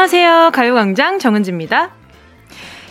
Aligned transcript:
안녕하세요. 0.00 0.52
가요광장 0.54 1.18
정은지입니다. 1.18 1.90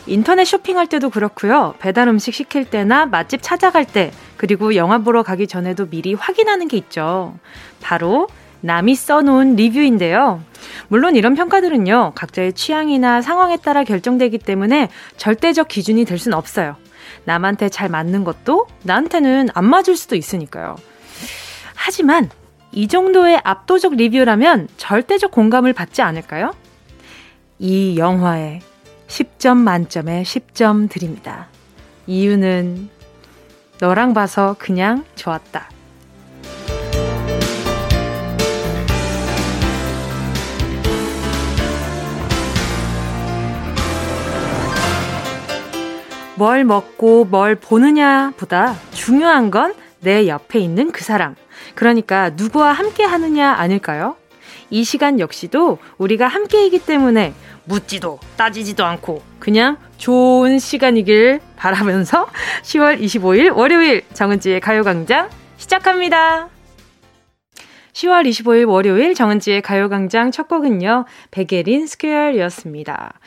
인터넷 0.06 0.46
쇼핑할 0.46 0.86
때도 0.86 1.10
그렇고요. 1.10 1.74
배달 1.80 2.08
음식 2.08 2.36
시킬 2.36 2.66
때나 2.66 3.08
맛집 3.08 3.42
찾아갈 3.42 3.84
때, 3.84 4.12
그리고 4.38 4.76
영화 4.76 5.00
보러 5.00 5.24
가기 5.24 5.48
전에도 5.48 5.88
미리 5.88 6.14
확인하는 6.14 6.68
게 6.68 6.78
있죠. 6.78 7.34
바로 7.82 8.28
남이 8.62 8.94
써놓은 8.94 9.56
리뷰인데요. 9.56 10.44
물론 10.88 11.16
이런 11.16 11.34
평가들은요, 11.34 12.12
각자의 12.14 12.54
취향이나 12.54 13.24
상황에 13.24 13.58
따라 13.58 13.84
결정되기 13.84 14.38
때문에 14.38 14.90
절대적 15.18 15.68
기준이 15.68 16.06
될 16.06 16.20
순 16.20 16.36
없어요. 16.36 16.76
남한테 17.24 17.70
잘 17.70 17.90
맞는 17.90 18.24
것도 18.24 18.68
나한테는 18.84 19.50
안 19.56 19.66
맞을 19.66 19.96
수도 19.96 20.16
있으니까요. 20.16 20.76
하지만 21.74 22.30
이 22.72 22.88
정도의 22.88 23.42
압도적 23.44 23.96
리뷰라면 23.96 24.68
절대적 24.78 25.32
공감을 25.32 25.74
받지 25.74 26.04
않을까요? 26.04 26.52
이 27.60 27.98
영화에 27.98 28.62
10점 29.08 29.58
만점에 29.58 30.24
10점 30.24 30.90
드립니다. 30.90 31.48
이유는 32.08 32.90
너랑 33.80 34.14
봐서 34.14 34.56
그냥 34.58 35.06
좋았다. 35.16 35.70
뭘 46.36 46.64
먹고 46.64 47.26
뭘 47.26 47.56
보느냐 47.56 48.32
보다 48.38 48.76
중요한 48.92 49.52
건 49.52 49.90
내 50.02 50.28
옆에 50.28 50.60
있는 50.60 50.92
그 50.92 51.04
사람. 51.04 51.36
그러니까 51.76 52.30
누구와 52.32 52.72
함께 52.72 53.04
하느냐 53.04 53.54
아닐까요? 53.54 54.16
이 54.70 54.84
시간 54.84 55.20
역시도 55.20 55.80
우리가 55.98 56.28
함께이기 56.28 56.80
때문에 56.86 57.34
묻지도 57.66 58.20
따지지도 58.38 58.86
않고 58.86 59.22
그냥 59.40 59.78
좋은 59.98 60.60
시간이길 60.60 61.40
바라면서 61.56 62.28
10월 62.64 63.02
25일 63.02 63.56
월요일 63.56 64.04
정은지의 64.14 64.60
가요광장 64.60 65.30
시작합니다. 65.58 66.50
10월 67.94 68.28
25일 68.30 68.70
월요일 68.70 69.14
정은지의 69.14 69.62
가요광장 69.62 70.32
첫 70.32 70.48
곡은요, 70.48 71.06
베게린 71.32 71.86
스퀘어였습니다. 71.88 73.20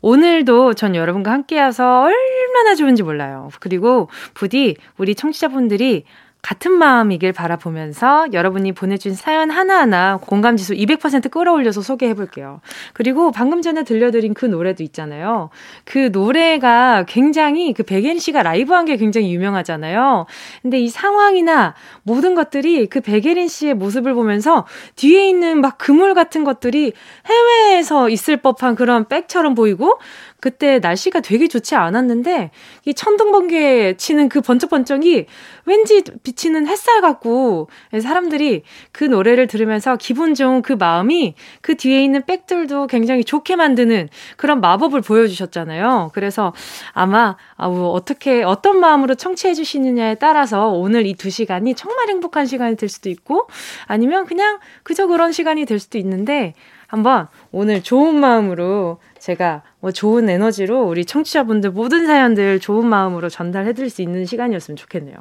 오늘도 0.00 0.74
전 0.74 0.94
여러분과 0.94 1.32
함께해서 1.32 2.02
얼마나 2.02 2.74
좋은지 2.74 3.02
몰라요. 3.02 3.50
그리고 3.60 4.08
부디 4.34 4.76
우리 4.96 5.14
청취자분들이 5.14 6.04
같은 6.46 6.70
마음이길 6.70 7.32
바라보면서 7.32 8.28
여러분이 8.32 8.70
보내준 8.72 9.14
사연 9.14 9.50
하나하나 9.50 10.16
공감지수 10.18 10.74
200% 10.74 11.30
끌어올려서 11.30 11.82
소개해 11.82 12.14
볼게요. 12.14 12.60
그리고 12.92 13.32
방금 13.32 13.62
전에 13.62 13.82
들려드린 13.82 14.32
그 14.32 14.46
노래도 14.46 14.84
있잖아요. 14.84 15.50
그 15.84 16.10
노래가 16.12 17.04
굉장히 17.08 17.72
그 17.74 17.82
백엔 17.82 18.18
씨가 18.18 18.42
라이브 18.42 18.72
한 18.72 18.86
게 18.86 18.96
굉장히 18.96 19.34
유명하잖아요. 19.34 20.26
근데 20.62 20.78
이 20.78 20.88
상황이나 20.88 21.74
모든 22.04 22.36
것들이 22.36 22.86
그 22.86 23.00
백예린 23.00 23.48
씨의 23.48 23.74
모습을 23.74 24.14
보면서 24.14 24.64
뒤에 24.94 25.28
있는 25.28 25.60
막 25.60 25.76
그물 25.78 26.14
같은 26.14 26.44
것들이 26.44 26.92
해외에서 27.26 28.08
있을 28.08 28.36
법한 28.36 28.76
그런 28.76 29.08
백처럼 29.08 29.56
보이고 29.56 29.98
그때 30.46 30.78
날씨가 30.78 31.22
되게 31.22 31.48
좋지 31.48 31.74
않았는데 31.74 32.52
이 32.84 32.94
천둥 32.94 33.32
번개 33.32 33.96
치는 33.96 34.28
그 34.28 34.40
번쩍번쩍이 34.40 35.26
왠지 35.64 36.04
비치는 36.22 36.68
햇살 36.68 37.00
같고 37.00 37.68
사람들이 38.00 38.62
그 38.92 39.02
노래를 39.02 39.48
들으면서 39.48 39.96
기분 39.96 40.34
좋은 40.34 40.62
그 40.62 40.72
마음이 40.74 41.34
그 41.62 41.74
뒤에 41.74 42.04
있는 42.04 42.24
백들도 42.24 42.86
굉장히 42.86 43.24
좋게 43.24 43.56
만드는 43.56 44.08
그런 44.36 44.60
마법을 44.60 45.00
보여주셨잖아요. 45.00 46.12
그래서 46.14 46.52
아마 46.92 47.36
어떻게 47.56 48.44
어떤 48.44 48.78
마음으로 48.78 49.16
청취해 49.16 49.52
주시느냐에 49.52 50.14
따라서 50.14 50.68
오늘 50.68 51.06
이 51.06 51.16
두 51.16 51.30
시간이 51.30 51.74
정말 51.74 52.08
행복한 52.08 52.46
시간이 52.46 52.76
될 52.76 52.88
수도 52.88 53.08
있고 53.08 53.48
아니면 53.86 54.26
그냥 54.26 54.60
그저 54.84 55.08
그런 55.08 55.32
시간이 55.32 55.64
될 55.64 55.80
수도 55.80 55.98
있는데 55.98 56.54
한번 56.86 57.26
오늘 57.50 57.82
좋은 57.82 58.14
마음으로 58.14 58.98
제가 59.18 59.62
뭐 59.86 59.92
좋은 59.92 60.28
에너지로 60.28 60.82
우리 60.82 61.04
청취자분들 61.04 61.70
모든 61.70 62.08
사연들 62.08 62.58
좋은 62.58 62.84
마음으로 62.88 63.28
전달해 63.28 63.72
드릴 63.72 63.88
수 63.88 64.02
있는 64.02 64.26
시간이었으면 64.26 64.74
좋겠네요. 64.74 65.14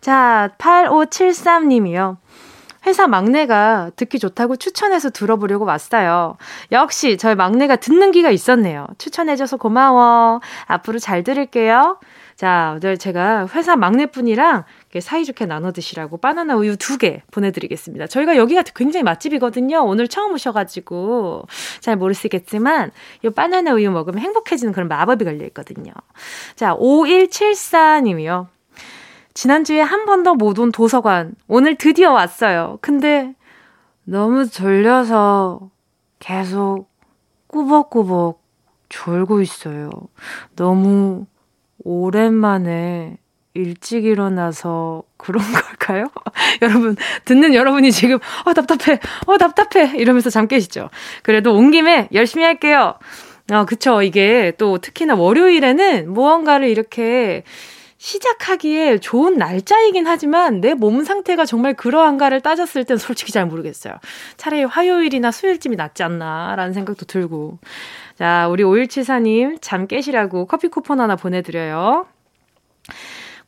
자, 0.00 0.52
8573님이요. 0.56 2.16
회사 2.86 3.06
막내가 3.06 3.90
듣기 3.94 4.18
좋다고 4.18 4.56
추천해서 4.56 5.10
들어보려고 5.10 5.66
왔어요. 5.66 6.38
역시 6.72 7.18
저희 7.18 7.34
막내가 7.34 7.76
듣는 7.76 8.12
기가 8.12 8.30
있었네요. 8.30 8.86
추천해줘서 8.96 9.58
고마워. 9.58 10.40
앞으로 10.64 10.98
잘 10.98 11.22
들을게요. 11.22 11.98
자, 12.42 12.72
오늘 12.74 12.98
제가 12.98 13.46
회사 13.54 13.76
막내분이랑 13.76 14.64
사이좋게 15.00 15.46
나눠 15.46 15.70
드시라고 15.70 16.16
바나나 16.16 16.56
우유 16.56 16.76
두 16.76 16.98
개 16.98 17.22
보내드리겠습니다. 17.30 18.08
저희가 18.08 18.36
여기가 18.36 18.64
굉장히 18.74 19.04
맛집이거든요. 19.04 19.84
오늘 19.84 20.08
처음 20.08 20.32
오셔가지고 20.32 21.44
잘 21.78 21.94
모르시겠지만 21.94 22.90
이 23.24 23.30
바나나 23.30 23.74
우유 23.74 23.92
먹으면 23.92 24.18
행복해지는 24.18 24.72
그런 24.72 24.88
마법이 24.88 25.24
걸려있거든요. 25.24 25.92
자, 26.56 26.74
5174님이요. 26.78 28.48
지난주에 29.34 29.80
한 29.80 30.04
번 30.04 30.24
더 30.24 30.34
못 30.34 30.58
온 30.58 30.72
도서관. 30.72 31.36
오늘 31.46 31.76
드디어 31.76 32.10
왔어요. 32.10 32.78
근데 32.80 33.36
너무 34.02 34.48
졸려서 34.48 35.70
계속 36.18 36.88
꾸벅꾸벅 37.46 38.42
졸고 38.88 39.42
있어요. 39.42 39.90
너무 40.56 41.26
오랜만에 41.84 43.16
일찍 43.54 44.04
일어나서 44.04 45.02
그런 45.16 45.42
걸까요? 45.52 46.06
여러분, 46.62 46.96
듣는 47.24 47.54
여러분이 47.54 47.92
지금, 47.92 48.18
어, 48.44 48.54
답답해, 48.54 48.98
어, 49.26 49.36
답답해, 49.38 49.96
이러면서 49.98 50.30
잠 50.30 50.48
깨시죠? 50.48 50.88
그래도 51.22 51.54
온 51.54 51.70
김에 51.70 52.08
열심히 52.12 52.44
할게요. 52.44 52.94
아, 53.50 53.64
그쵸. 53.66 54.00
이게 54.02 54.52
또 54.56 54.78
특히나 54.78 55.14
월요일에는 55.16 56.12
무언가를 56.12 56.68
이렇게 56.68 57.42
시작하기에 57.98 58.98
좋은 58.98 59.36
날짜이긴 59.36 60.06
하지만 60.08 60.60
내 60.60 60.74
몸 60.74 61.04
상태가 61.04 61.44
정말 61.44 61.74
그러한가를 61.74 62.40
따졌을 62.40 62.84
땐 62.84 62.96
솔직히 62.96 63.30
잘 63.32 63.46
모르겠어요. 63.46 63.94
차라리 64.36 64.64
화요일이나 64.64 65.30
수요일쯤이 65.30 65.76
낫지 65.76 66.02
않나라는 66.02 66.72
생각도 66.72 67.04
들고. 67.06 67.58
자, 68.16 68.48
우리 68.48 68.62
5174님 68.62 69.58
잠 69.60 69.86
깨시라고 69.86 70.46
커피 70.46 70.68
쿠폰 70.68 71.00
하나 71.00 71.16
보내드려요. 71.16 72.06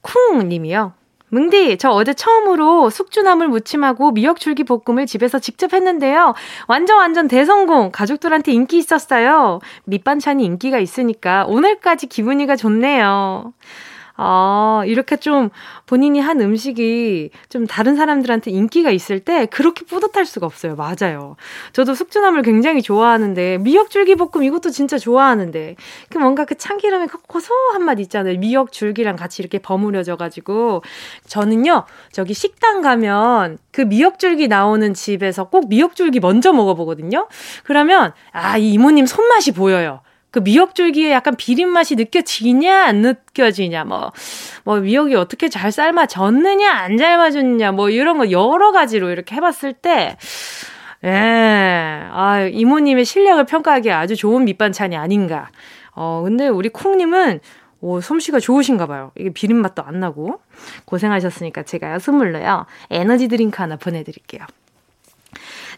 쿵 0.00 0.48
님이요. 0.48 0.92
뭉디, 1.30 1.78
저 1.78 1.90
어제 1.90 2.14
처음으로 2.14 2.90
숙주나물 2.90 3.48
무침하고 3.48 4.12
미역줄기 4.12 4.62
볶음을 4.64 5.06
집에서 5.06 5.40
직접 5.40 5.72
했는데요. 5.72 6.34
완전 6.68 6.98
완전 6.98 7.26
대성공. 7.26 7.90
가족들한테 7.90 8.52
인기 8.52 8.78
있었어요. 8.78 9.58
밑반찬이 9.84 10.44
인기가 10.44 10.78
있으니까 10.78 11.44
오늘까지 11.46 12.06
기분이가 12.06 12.54
좋네요. 12.54 13.52
아, 14.16 14.82
이렇게 14.86 15.16
좀 15.16 15.50
본인이 15.86 16.20
한 16.20 16.40
음식이 16.40 17.30
좀 17.48 17.66
다른 17.66 17.96
사람들한테 17.96 18.52
인기가 18.52 18.90
있을 18.90 19.18
때 19.18 19.46
그렇게 19.46 19.84
뿌듯할 19.84 20.24
수가 20.24 20.46
없어요. 20.46 20.76
맞아요. 20.76 21.34
저도 21.72 21.94
숙주나물 21.94 22.42
굉장히 22.42 22.80
좋아하는데, 22.80 23.58
미역줄기 23.58 24.14
볶음 24.14 24.44
이것도 24.44 24.70
진짜 24.70 24.98
좋아하는데, 24.98 25.74
그 26.10 26.18
뭔가 26.18 26.44
그 26.44 26.56
참기름의 26.56 27.08
그 27.08 27.18
고소한 27.26 27.84
맛 27.84 27.98
있잖아요. 27.98 28.38
미역줄기랑 28.38 29.16
같이 29.16 29.42
이렇게 29.42 29.58
버무려져 29.58 30.14
가지고. 30.16 30.82
저는요, 31.26 31.84
저기 32.12 32.34
식당 32.34 32.82
가면 32.82 33.58
그 33.72 33.80
미역줄기 33.80 34.46
나오는 34.46 34.94
집에서 34.94 35.44
꼭 35.48 35.68
미역줄기 35.68 36.20
먼저 36.20 36.52
먹어보거든요. 36.52 37.26
그러면, 37.64 38.12
아, 38.30 38.58
이 38.58 38.74
이모님 38.74 39.06
손맛이 39.06 39.52
보여요. 39.52 40.00
그 40.34 40.40
미역줄기에 40.40 41.12
약간 41.12 41.36
비린 41.36 41.68
맛이 41.68 41.94
느껴지냐 41.94 42.86
안 42.86 43.02
느껴지냐 43.02 43.84
뭐뭐 43.84 44.80
미역이 44.82 45.14
어떻게 45.14 45.48
잘 45.48 45.70
삶아졌느냐 45.70 46.72
안 46.72 46.98
삶아졌느냐 46.98 47.70
뭐 47.70 47.88
이런 47.88 48.18
거 48.18 48.32
여러 48.32 48.72
가지로 48.72 49.10
이렇게 49.10 49.36
해봤을 49.36 49.74
때 49.74 50.16
예, 51.04 51.08
아 52.10 52.48
이모님의 52.50 53.04
실력을 53.04 53.44
평가하기에 53.44 53.92
아주 53.92 54.16
좋은 54.16 54.44
밑반찬이 54.46 54.96
아닌가. 54.96 55.50
어 55.94 56.22
근데 56.24 56.48
우리 56.48 56.68
콩님은 56.68 57.38
오, 57.80 58.00
솜씨가 58.00 58.40
좋으신가 58.40 58.86
봐요. 58.86 59.12
이게 59.16 59.30
비린 59.30 59.58
맛도 59.58 59.84
안 59.84 60.00
나고. 60.00 60.40
고생하셨으니까 60.86 61.62
제가 61.62 62.00
선물로요. 62.00 62.66
에너지 62.90 63.28
드링크 63.28 63.62
하나 63.62 63.76
보내드릴게요. 63.76 64.42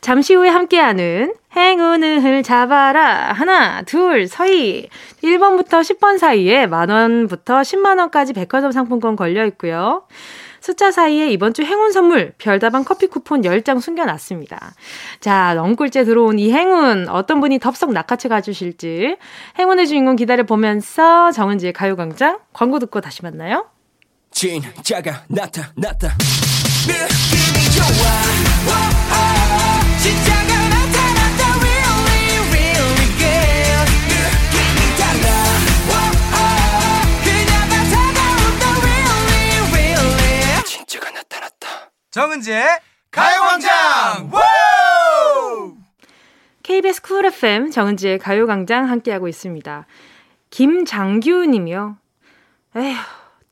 잠시 0.00 0.34
후에 0.34 0.48
함께하는 0.48 1.34
행운을 1.56 2.42
잡아라. 2.42 3.32
하나, 3.32 3.82
둘, 3.82 4.28
서희. 4.28 4.88
1번부터 5.22 5.80
10번 5.80 6.18
사이에 6.18 6.66
만원부터 6.66 7.60
10만원까지 7.60 8.34
백화점 8.34 8.72
상품권 8.72 9.16
걸려 9.16 9.44
있고요. 9.46 10.04
숫자 10.60 10.90
사이에 10.90 11.30
이번 11.30 11.54
주 11.54 11.62
행운 11.62 11.92
선물 11.92 12.32
별다방 12.38 12.82
커피 12.84 13.06
쿠폰 13.06 13.42
10장 13.42 13.80
숨겨놨습니다. 13.80 14.74
자, 15.20 15.54
넝꿀째 15.54 16.04
들어온 16.04 16.40
이 16.40 16.50
행운 16.50 17.08
어떤 17.08 17.40
분이 17.40 17.60
덥석 17.60 17.92
낚아채 17.92 18.28
가주실지 18.28 19.16
행운의 19.58 19.86
주인공 19.86 20.16
기다려보면서 20.16 21.30
정은지의 21.30 21.72
가요광장 21.72 22.40
광고 22.52 22.80
듣고 22.80 23.00
다시 23.00 23.22
만나요. 23.22 23.66
진짜가 24.32 25.22
나타났다 25.28 26.16
느낌이 26.86 27.70
좋아 27.74 28.25
정은지의 42.16 42.64
가요광장 43.10 44.30
KBS 46.62 47.02
Cool 47.02 47.26
FM 47.26 47.70
정은지의 47.70 48.18
가요광장 48.20 48.88
함께하고 48.88 49.28
있습니다 49.28 49.86
김장규 50.48 51.44
님이요 51.44 51.98
에휴 52.74 52.96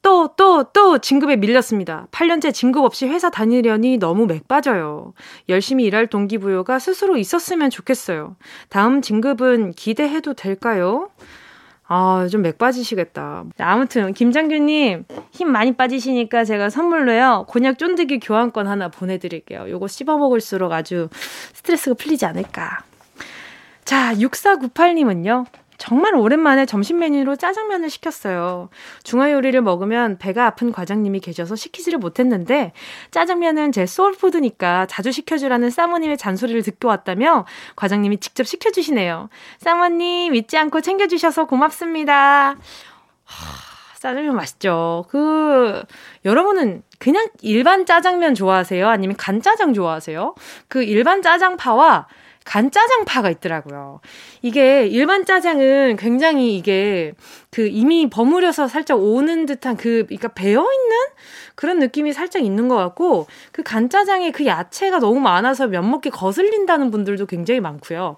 또, 0.00 0.28
또, 0.36 0.64
또 0.64 0.98
진급에 0.98 1.36
밀렸습니다. 1.36 2.08
8년째 2.10 2.52
진급 2.52 2.84
없이 2.84 3.06
회사 3.06 3.30
다니려니 3.30 3.96
너무 3.96 4.26
맥 4.26 4.46
빠져요. 4.46 5.14
열심히 5.48 5.84
일할 5.84 6.08
동기부여가 6.08 6.78
스스로 6.78 7.16
있었으면 7.16 7.70
좋겠어요. 7.70 8.36
다음 8.68 9.00
진급은 9.00 9.72
기대해도 9.72 10.34
될까요? 10.34 11.08
아, 11.86 12.26
좀 12.30 12.42
맥 12.42 12.56
빠지시겠다. 12.58 13.44
아무튼, 13.58 14.12
김장규님, 14.14 15.04
힘 15.32 15.48
많이 15.52 15.72
빠지시니까 15.76 16.44
제가 16.44 16.70
선물로요, 16.70 17.44
곤약 17.48 17.78
쫀득이 17.78 18.20
교환권 18.20 18.66
하나 18.66 18.88
보내드릴게요. 18.88 19.68
요거 19.68 19.88
씹어 19.88 20.16
먹을수록 20.16 20.72
아주 20.72 21.08
스트레스가 21.52 21.94
풀리지 21.94 22.24
않을까. 22.24 22.84
자, 23.84 24.14
6498님은요, 24.14 25.44
정말 25.84 26.14
오랜만에 26.14 26.64
점심 26.64 27.00
메뉴로 27.00 27.36
짜장면을 27.36 27.90
시켰어요. 27.90 28.70
중화 29.02 29.30
요리를 29.30 29.60
먹으면 29.60 30.16
배가 30.16 30.46
아픈 30.46 30.72
과장님이 30.72 31.20
계셔서 31.20 31.56
시키지를 31.56 31.98
못했는데 31.98 32.72
짜장면은 33.10 33.70
제 33.70 33.84
소울푸드니까 33.84 34.86
자주 34.86 35.12
시켜주라는 35.12 35.68
사모님의 35.68 36.16
잔소리를 36.16 36.62
듣고 36.62 36.88
왔다며 36.88 37.44
과장님이 37.76 38.16
직접 38.16 38.46
시켜주시네요. 38.46 39.28
사모님 39.58 40.34
잊지 40.34 40.56
않고 40.56 40.80
챙겨주셔서 40.80 41.44
고맙습니다. 41.44 42.56
하, 43.24 43.98
짜장면 43.98 44.36
맛있죠. 44.36 45.04
그 45.10 45.82
여러분은 46.24 46.82
그냥 46.98 47.28
일반 47.42 47.84
짜장면 47.84 48.34
좋아하세요? 48.34 48.88
아니면 48.88 49.16
간짜장 49.18 49.74
좋아하세요? 49.74 50.34
그 50.68 50.82
일반 50.82 51.20
짜장파와 51.20 52.06
간짜장파가 52.44 53.30
있더라고요. 53.30 54.00
이게 54.42 54.86
일반 54.86 55.24
짜장은 55.24 55.96
굉장히 55.96 56.56
이게 56.56 57.12
그 57.54 57.68
이미 57.68 58.10
버무려서 58.10 58.66
살짝 58.66 59.00
오는 59.00 59.46
듯한 59.46 59.76
그, 59.76 60.06
그러니까 60.06 60.26
배어있는 60.26 60.96
그런 61.54 61.78
느낌이 61.78 62.12
살짝 62.12 62.42
있는 62.42 62.66
것 62.66 62.74
같고 62.74 63.28
그 63.52 63.62
간짜장에 63.62 64.32
그 64.32 64.44
야채가 64.44 64.98
너무 64.98 65.20
많아서 65.20 65.68
면 65.68 65.88
먹기 65.88 66.10
거슬린다는 66.10 66.90
분들도 66.90 67.26
굉장히 67.26 67.60
많고요. 67.60 68.16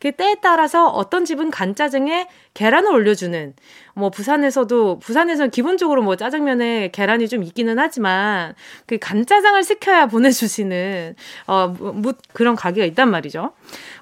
그 0.00 0.12
때에 0.12 0.36
따라서 0.40 0.88
어떤 0.88 1.26
집은 1.26 1.50
간짜장에 1.50 2.28
계란을 2.54 2.90
올려주는 2.90 3.54
뭐 3.94 4.08
부산에서도 4.08 5.00
부산에서는 5.00 5.50
기본적으로 5.50 6.02
뭐 6.02 6.16
짜장면에 6.16 6.88
계란이 6.90 7.28
좀 7.28 7.42
있기는 7.42 7.78
하지만 7.78 8.54
그 8.86 8.96
간짜장을 8.96 9.62
시켜야 9.64 10.06
보내주시는 10.06 11.14
어 11.46 11.68
뭐 11.68 12.14
그런 12.32 12.56
가게가 12.56 12.86
있단 12.86 13.10
말이죠. 13.10 13.52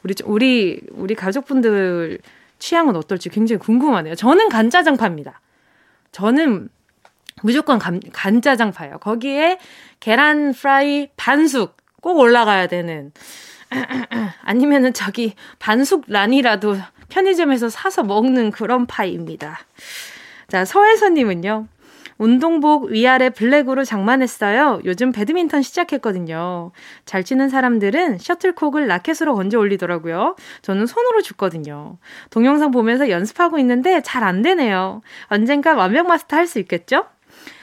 우리 0.05 0.15
우리 0.25 0.81
우리 0.93 1.15
가족분들 1.17 2.21
취향은 2.59 2.97
어떨지 2.97 3.29
굉장히 3.29 3.59
궁금하네요. 3.59 4.15
저는 4.15 4.49
간짜장파입니다. 4.49 5.41
저는 6.13 6.69
무조건 7.43 7.79
간, 7.79 8.01
간짜장파예요. 8.13 8.99
거기에 8.99 9.59
계란 10.01 10.53
프라이 10.53 11.09
반숙 11.17 11.77
꼭 12.01 12.19
올라가야 12.19 12.67
되는 12.67 13.13
아니면은 14.43 14.93
저기 14.93 15.35
반숙 15.59 16.05
란이라도 16.07 16.77
편의점에서 17.09 17.69
사서 17.69 18.03
먹는 18.05 18.51
그런 18.51 18.87
파입니다. 18.87 19.61
자, 20.49 20.65
서혜선님은요. 20.65 21.67
운동복 22.19 22.87
위아래 22.91 23.31
블랙으로 23.31 23.85
장만했어요. 23.85 24.81
요즘 24.85 25.13
배드민턴 25.13 25.63
시작했거든요. 25.63 26.73
잘 27.05 27.25
치는 27.25 27.49
사람들은 27.49 28.19
셔틀콕을 28.19 28.87
라켓으로 28.87 29.35
건져 29.35 29.59
올리더라고요. 29.59 30.37
저는 30.63 30.87
손으로 30.87 31.23
줍거든요. 31.23 31.99
동영상 32.31 32.71
보면서 32.71 33.11
연습하고 33.11 33.59
있는데 33.59 34.03
잘 34.03 34.25
안 34.27 34.43
되네요. 34.43 35.03
언젠가 35.27 35.75
완벽 35.75 36.07
마스터 36.09 36.37
할 36.37 36.47
수 36.47 36.59
있겠죠? 36.61 37.05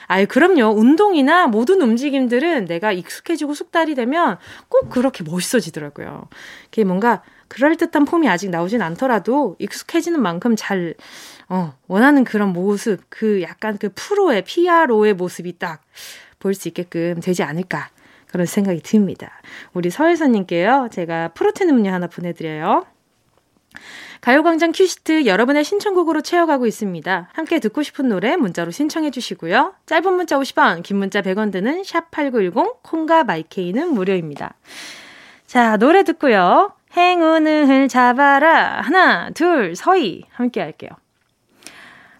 아유, 0.06 0.26
그럼요. 0.28 0.74
운동이나 0.78 1.46
모든 1.46 1.80
움직임들은 1.80 2.66
내가 2.66 2.92
익숙해지고 2.92 3.54
숙달이 3.54 3.94
되면 3.94 4.36
꼭 4.68 4.90
그렇게 4.90 5.24
멋있어지더라고요. 5.24 6.28
그게 6.70 6.84
뭔가 6.84 7.22
그럴듯한 7.54 8.04
폼이 8.04 8.28
아직 8.28 8.50
나오진 8.50 8.82
않더라도 8.82 9.56
익숙해지는 9.58 10.20
만큼 10.20 10.54
잘, 10.56 10.94
어, 11.48 11.74
원하는 11.86 12.24
그런 12.24 12.52
모습, 12.52 13.00
그 13.08 13.42
약간 13.42 13.78
그 13.78 13.90
프로의 13.94 14.42
PRO의 14.42 15.14
모습이 15.14 15.58
딱 15.58 15.82
볼 16.44 16.52
수 16.52 16.68
있게끔 16.68 17.20
되지 17.20 17.42
않을까. 17.42 17.88
그런 18.26 18.44
생각이 18.44 18.80
듭니다. 18.82 19.40
우리 19.72 19.88
서혜선님께요. 19.88 20.90
제가 20.92 21.28
프로틴 21.28 21.70
음료 21.70 21.90
하나 21.90 22.06
보내드려요. 22.06 22.84
가요광장 24.20 24.72
큐시트 24.72 25.24
여러분의 25.24 25.64
신청곡으로 25.64 26.20
채워가고 26.20 26.66
있습니다. 26.66 27.30
함께 27.32 27.60
듣고 27.60 27.82
싶은 27.82 28.08
노래 28.08 28.36
문자로 28.36 28.72
신청해 28.72 29.10
주시고요. 29.10 29.74
짧은 29.86 30.12
문자 30.12 30.38
50원, 30.38 30.82
긴 30.82 30.98
문자 30.98 31.22
100원 31.22 31.50
드는 31.50 31.82
샵8910, 31.82 32.82
콩과 32.82 33.24
마이케이는 33.24 33.94
무료입니다. 33.94 34.54
자, 35.46 35.76
노래 35.78 36.02
듣고요. 36.02 36.72
행운을 36.96 37.88
잡아라. 37.88 38.80
하나, 38.80 39.30
둘, 39.30 39.74
서희. 39.74 40.24
함께 40.32 40.60
할게요. 40.60 40.90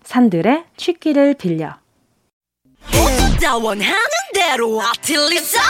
산들의 0.02 0.64
취기를 0.76 1.34
빌려. 1.34 1.76
원하는 3.62 3.94
대로 4.34 4.80
아틀리사 4.80 5.60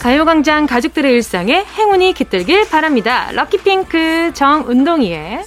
가요광장 0.00 0.66
가족들의 0.66 1.12
일상에 1.12 1.64
행운이 1.64 2.12
깃들길 2.12 2.68
바랍니다. 2.68 3.30
럭키핑크 3.32 4.32
정운동이의 4.34 5.44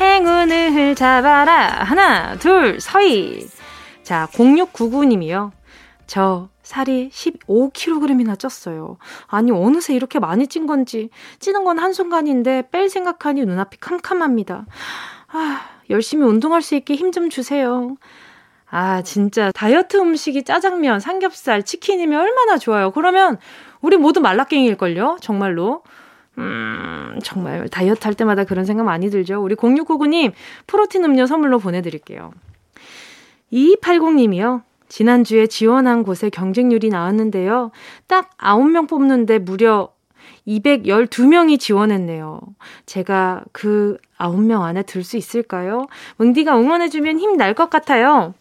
행운을 0.00 0.94
잡아라. 0.94 1.84
하나, 1.84 2.36
둘, 2.36 2.80
서희. 2.80 3.46
자, 4.02 4.28
0699님이요. 4.32 5.52
저 6.06 6.48
살이 6.64 7.10
15kg이나 7.10 8.36
쪘어요. 8.36 8.96
아니, 9.28 9.52
어느새 9.52 9.94
이렇게 9.94 10.18
많이 10.18 10.48
찐 10.48 10.66
건지. 10.66 11.10
찌는 11.38 11.62
건 11.62 11.78
한순간인데 11.78 12.70
뺄 12.72 12.88
생각하니 12.88 13.44
눈앞이 13.44 13.76
캄캄합니다. 13.78 14.66
아, 15.28 15.60
열심히 15.90 16.26
운동할 16.26 16.62
수 16.62 16.74
있게 16.74 16.94
힘 16.96 17.12
좀 17.12 17.30
주세요. 17.30 17.96
아, 18.70 19.02
진짜 19.02 19.52
다이어트 19.52 19.98
음식이 19.98 20.42
짜장면, 20.42 20.98
삼겹살, 20.98 21.62
치킨이면 21.62 22.20
얼마나 22.20 22.58
좋아요. 22.58 22.90
그러면 22.90 23.38
우리 23.80 23.96
모두 23.96 24.20
말라깽일걸요? 24.20 25.18
정말로. 25.20 25.82
음, 26.38 27.20
정말 27.22 27.68
다이어트 27.68 28.00
할 28.08 28.14
때마다 28.14 28.42
그런 28.42 28.64
생각 28.64 28.82
많이 28.84 29.10
들죠. 29.10 29.40
우리 29.40 29.54
0699님 29.54 30.32
프로틴 30.66 31.04
음료 31.04 31.26
선물로 31.26 31.60
보내드릴게요. 31.60 32.32
2280님이요. 33.52 34.62
지난주에 34.88 35.46
지원한 35.46 36.02
곳에 36.02 36.30
경쟁률이 36.30 36.88
나왔는데요. 36.90 37.70
딱 38.06 38.30
9명 38.38 38.88
뽑는데 38.88 39.38
무려 39.40 39.92
212명이 40.46 41.58
지원했네요. 41.58 42.40
제가 42.86 43.44
그 43.52 43.96
9명 44.18 44.62
안에 44.62 44.82
들 44.82 45.02
수 45.04 45.16
있을까요? 45.16 45.86
뭉디가 46.18 46.58
응원해주면 46.58 47.18
힘 47.18 47.36
날 47.36 47.54
것 47.54 47.70
같아요. 47.70 48.34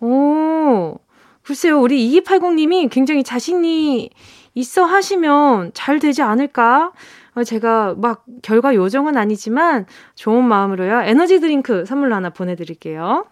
오, 0.00 0.96
글쎄요, 1.42 1.80
우리 1.80 2.10
2280님이 2.20 2.90
굉장히 2.90 3.22
자신이 3.24 4.10
있어 4.54 4.84
하시면 4.84 5.72
잘 5.74 5.98
되지 5.98 6.22
않을까? 6.22 6.92
어, 7.34 7.44
제가 7.44 7.94
막 7.98 8.24
결과 8.42 8.74
요정은 8.74 9.16
아니지만 9.16 9.86
좋은 10.14 10.44
마음으로요. 10.44 11.02
에너지 11.02 11.40
드링크 11.40 11.84
선물로 11.86 12.14
하나 12.14 12.30
보내드릴게요. 12.30 13.26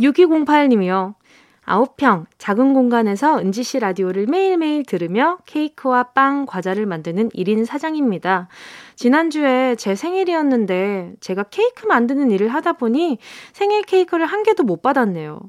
6208님이요. 0.00 1.14
아홉평 1.66 2.26
작은 2.36 2.74
공간에서 2.74 3.38
은지 3.38 3.62
씨 3.62 3.78
라디오를 3.78 4.26
매일매일 4.26 4.84
들으며 4.84 5.38
케이크와 5.46 6.04
빵, 6.14 6.44
과자를 6.46 6.84
만드는 6.86 7.30
1인 7.30 7.64
사장입니다. 7.64 8.48
지난주에 8.96 9.74
제 9.76 9.94
생일이었는데 9.94 11.12
제가 11.20 11.44
케이크 11.44 11.86
만드는 11.86 12.30
일을 12.30 12.48
하다 12.48 12.74
보니 12.74 13.18
생일 13.52 13.82
케이크를 13.82 14.26
한 14.26 14.42
개도 14.42 14.62
못 14.62 14.82
받았네요. 14.82 15.40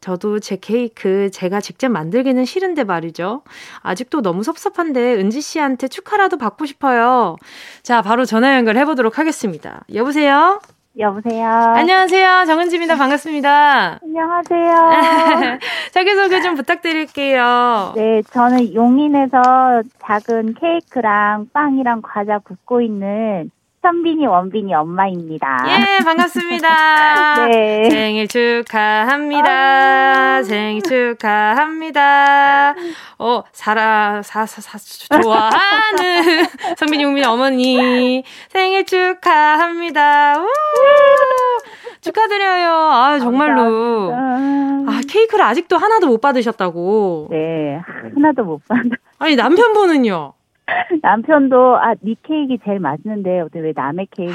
저도 0.00 0.40
제 0.40 0.56
케이크 0.60 1.30
제가 1.30 1.60
직접 1.60 1.88
만들기는 1.88 2.44
싫은데 2.44 2.82
말이죠. 2.82 3.44
아직도 3.82 4.20
너무 4.20 4.42
섭섭한데 4.42 5.14
은지 5.14 5.40
씨한테 5.40 5.86
축하라도 5.86 6.38
받고 6.38 6.66
싶어요. 6.66 7.36
자, 7.84 8.02
바로 8.02 8.24
전화 8.24 8.56
연결해 8.56 8.84
보도록 8.84 9.18
하겠습니다. 9.18 9.84
여보세요? 9.94 10.60
여보세요. 10.98 11.48
안녕하세요. 11.48 12.44
정은지입니다. 12.46 12.96
반갑습니다. 12.96 14.00
안녕하세요. 14.02 15.58
자기소개 15.92 16.42
좀 16.42 16.54
부탁드릴게요. 16.54 17.94
네, 17.96 18.22
저는 18.30 18.74
용인에서 18.74 19.82
작은 20.00 20.54
케이크랑 20.54 21.48
빵이랑 21.52 22.02
과자 22.02 22.38
굽고 22.38 22.82
있는 22.82 23.50
선빈이 23.82 24.24
원빈이 24.26 24.72
엄마입니다. 24.74 25.64
예, 25.66 26.04
반갑습니다. 26.04 27.48
네. 27.50 27.90
생일 27.90 28.28
축하합니다. 28.28 29.50
아~ 29.50 30.42
생일 30.44 30.82
축하합니다. 30.82 32.74
어, 33.18 33.42
사라, 33.50 34.22
사, 34.22 34.46
사, 34.46 34.60
사, 34.60 35.20
좋아하는 35.20 36.46
선빈이 36.78 37.04
원빈이 37.04 37.26
어머니 37.26 38.22
생일 38.50 38.86
축하합니다. 38.86 40.38
우! 40.38 40.46
축하드려요. 42.00 42.70
아, 42.70 43.18
정말로. 43.18 44.12
아, 44.14 45.00
케이크를 45.08 45.44
아직도 45.44 45.76
하나도 45.76 46.06
못 46.06 46.20
받으셨다고. 46.20 47.28
네, 47.30 47.80
하나도 48.14 48.44
못 48.44 48.60
받아. 48.68 48.90
아니, 49.18 49.34
남편분은요? 49.34 50.34
남편도 51.02 51.76
아, 51.76 51.94
네 52.00 52.14
케이크 52.22 52.56
제일 52.64 52.78
맛있는데 52.78 53.40
어떻게 53.40 53.60
왜 53.60 53.72
남의 53.74 54.06
케이크 54.10 54.32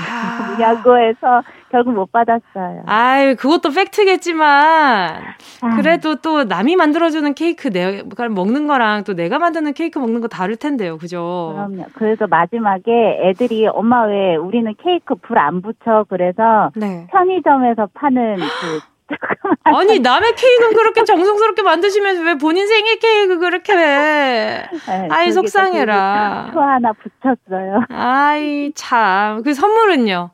주냐고 0.56 0.94
아. 0.94 0.98
해서 0.98 1.42
결국 1.72 1.94
못 1.94 2.12
받았어요. 2.12 2.84
아유, 2.86 3.36
그것도 3.38 3.72
팩트겠지만 3.72 5.22
아. 5.62 5.76
그래도 5.78 6.16
또 6.16 6.44
남이 6.44 6.76
만들어주는 6.76 7.34
케이크 7.34 7.70
내가 7.72 8.30
먹는 8.30 8.68
거랑 8.68 9.04
또 9.04 9.14
내가 9.14 9.40
만드는 9.40 9.74
케이크 9.74 10.00
먹는 10.00 10.22
거 10.22 10.28
다를 10.28 10.56
텐데요, 10.58 10.98
그죠? 10.98 11.54
그럼요. 11.56 11.86
그래서 11.94 12.28
마지막에 12.28 13.20
애들이 13.24 13.68
엄마 13.68 14.04
왜 14.06 14.36
우리는 14.36 14.74
케이크 14.84 15.16
불 15.16 15.38
안 15.38 15.62
붙여 15.62 16.04
그래서 16.10 16.72
네. 16.76 17.06
편의점에서 17.12 17.90
파는 17.94 18.38
그 18.38 18.80
아니 19.64 20.00
남의 20.00 20.36
케이크는 20.36 20.74
그렇게 20.74 21.04
정성스럽게 21.04 21.62
만드시면서 21.64 22.24
왜 22.24 22.36
본인 22.36 22.68
생일 22.68 23.00
케이크 23.00 23.38
그렇게 23.40 23.74
해? 23.74 24.70
네, 24.88 25.08
아이 25.10 25.32
속상해라. 25.32 26.52
표 26.54 26.62
하나 26.62 26.92
붙였어요. 26.94 27.84
아이 27.90 28.72
참. 28.76 29.42
그 29.44 29.54
선물은요? 29.54 30.32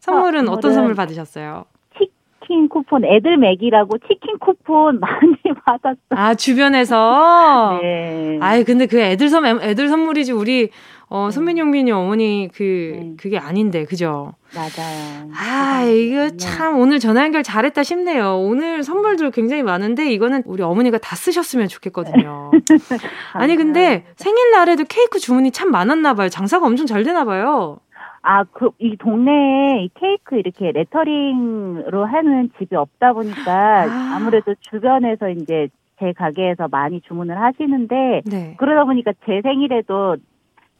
선물은 0.00 0.48
어, 0.48 0.60
떤 0.60 0.72
선물 0.72 0.94
받으셨어요? 0.94 1.64
치킨 1.98 2.68
쿠폰 2.68 3.04
애들 3.06 3.38
맥이라고 3.38 3.98
치킨 4.06 4.38
쿠폰 4.38 5.00
많이 5.00 5.36
받았어요. 5.64 5.96
아 6.10 6.34
주변에서. 6.34 7.78
네. 7.82 8.38
아이 8.42 8.64
근데 8.64 8.86
그 8.86 9.00
애들 9.00 9.28
선 9.28 9.46
애들 9.46 9.88
선물이지 9.88 10.32
우리 10.32 10.70
어, 11.08 11.26
네. 11.26 11.30
선민 11.30 11.58
용민이 11.58 11.92
어머니 11.92 12.48
그, 12.54 12.96
네. 12.98 13.14
그게 13.18 13.38
아닌데, 13.38 13.84
그죠? 13.84 14.32
맞아요. 14.54 15.30
아, 15.36 15.82
이거 15.82 16.30
네. 16.30 16.36
참 16.36 16.78
오늘 16.78 16.98
전화 16.98 17.22
연결 17.24 17.42
잘했다 17.42 17.82
싶네요. 17.82 18.38
오늘 18.38 18.82
선물들 18.82 19.30
굉장히 19.30 19.62
많은데, 19.62 20.10
이거는 20.12 20.42
우리 20.46 20.62
어머니가 20.62 20.98
다 20.98 21.16
쓰셨으면 21.16 21.68
좋겠거든요. 21.68 22.50
아니, 23.34 23.56
근데 23.56 24.04
생일날에도 24.16 24.84
케이크 24.88 25.18
주문이 25.18 25.50
참 25.50 25.70
많았나 25.70 26.14
봐요. 26.14 26.28
장사가 26.28 26.66
엄청 26.66 26.86
잘 26.86 27.02
되나 27.04 27.24
봐요. 27.24 27.78
아, 28.22 28.44
그, 28.44 28.70
이 28.78 28.96
동네에 28.96 29.84
이 29.84 29.90
케이크 29.94 30.36
이렇게 30.36 30.72
레터링으로 30.72 32.06
하는 32.06 32.50
집이 32.58 32.74
없다 32.74 33.12
보니까 33.12 33.82
아. 33.82 34.14
아무래도 34.16 34.54
주변에서 34.60 35.28
이제 35.28 35.68
제 36.00 36.12
가게에서 36.12 36.68
많이 36.68 37.00
주문을 37.02 37.40
하시는데 37.40 38.22
네. 38.24 38.54
그러다 38.58 38.84
보니까 38.84 39.12
제 39.26 39.40
생일에도 39.42 40.16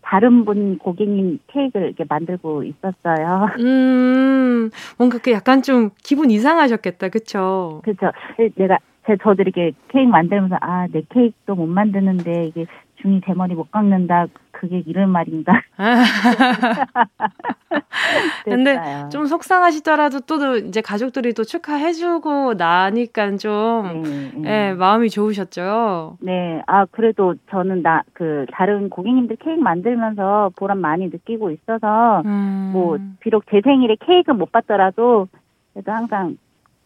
다른 0.05 0.45
분 0.45 0.79
고객님 0.79 1.39
케이크를 1.49 1.89
이렇게 1.89 2.05
만들고 2.09 2.63
있었어요. 2.65 3.49
음, 3.59 4.71
뭔가 4.99 5.19
그 5.19 5.33
약간 5.33 5.63
좀 5.63 5.91
기분 6.03 6.31
이상하셨겠다, 6.31 7.09
그쵸? 7.09 7.81
그쵸. 7.85 8.13
내가, 8.57 8.79
제, 9.07 9.17
저도 9.23 9.43
이렇게 9.43 9.73
케이크 9.89 10.09
만들면서, 10.09 10.59
아, 10.61 10.87
내 10.93 11.03
케이크도 11.09 11.55
못 11.55 11.67
만드는데, 11.67 12.47
이게 12.47 12.67
중이 13.01 13.23
대머리 13.23 13.55
못 13.55 13.71
깎는다. 13.71 14.27
그게 14.65 14.83
이런 14.87 15.11
말인가. 15.11 15.61
근데 18.45 18.79
좀 19.11 19.27
속상하시더라도 19.27 20.21
또 20.21 20.57
이제 20.57 20.81
가족들이 20.81 21.35
또 21.35 21.45
축하해주고 21.45 22.55
나니까 22.55 23.37
좀, 23.37 24.03
네, 24.03 24.33
네. 24.35 24.69
예, 24.71 24.75
마음이 24.75 25.11
좋으셨죠? 25.11 26.19
네. 26.21 26.63
아, 26.67 26.87
그래도 26.87 27.35
저는 27.51 27.83
나, 27.83 28.03
그, 28.13 28.47
다른 28.53 28.89
고객님들 28.89 29.37
케이크 29.37 29.61
만들면서 29.61 30.53
보람 30.57 30.79
많이 30.79 31.07
느끼고 31.07 31.51
있어서, 31.51 32.23
음. 32.25 32.71
뭐, 32.73 32.99
비록 33.21 33.45
제 33.51 33.61
생일에 33.63 33.97
케이크 34.01 34.31
못 34.31 34.51
받더라도, 34.51 35.29
그래도 35.73 35.93
항상 35.93 36.37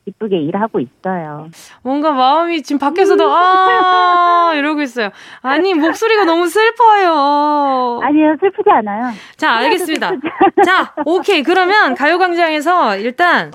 이쁘게 0.09 0.39
일하고 0.39 0.81
있어요. 0.81 1.49
뭔가 1.83 2.13
마음이 2.13 2.63
지금 2.63 2.79
밖에서도 2.79 3.25
아 3.31 4.53
이러고 4.55 4.83
있어요. 4.83 5.11
아니 5.43 5.75
목소리가 5.75 6.25
너무 6.25 6.49
슬퍼요. 6.49 8.01
아니요 8.03 8.37
슬프지 8.41 8.71
않아요. 8.71 9.13
자 9.37 9.53
알겠습니다. 9.53 10.11
자 10.65 10.95
오케이 11.05 11.43
그러면 11.43 11.95
가요광장에서 11.95 12.97
일단 12.97 13.53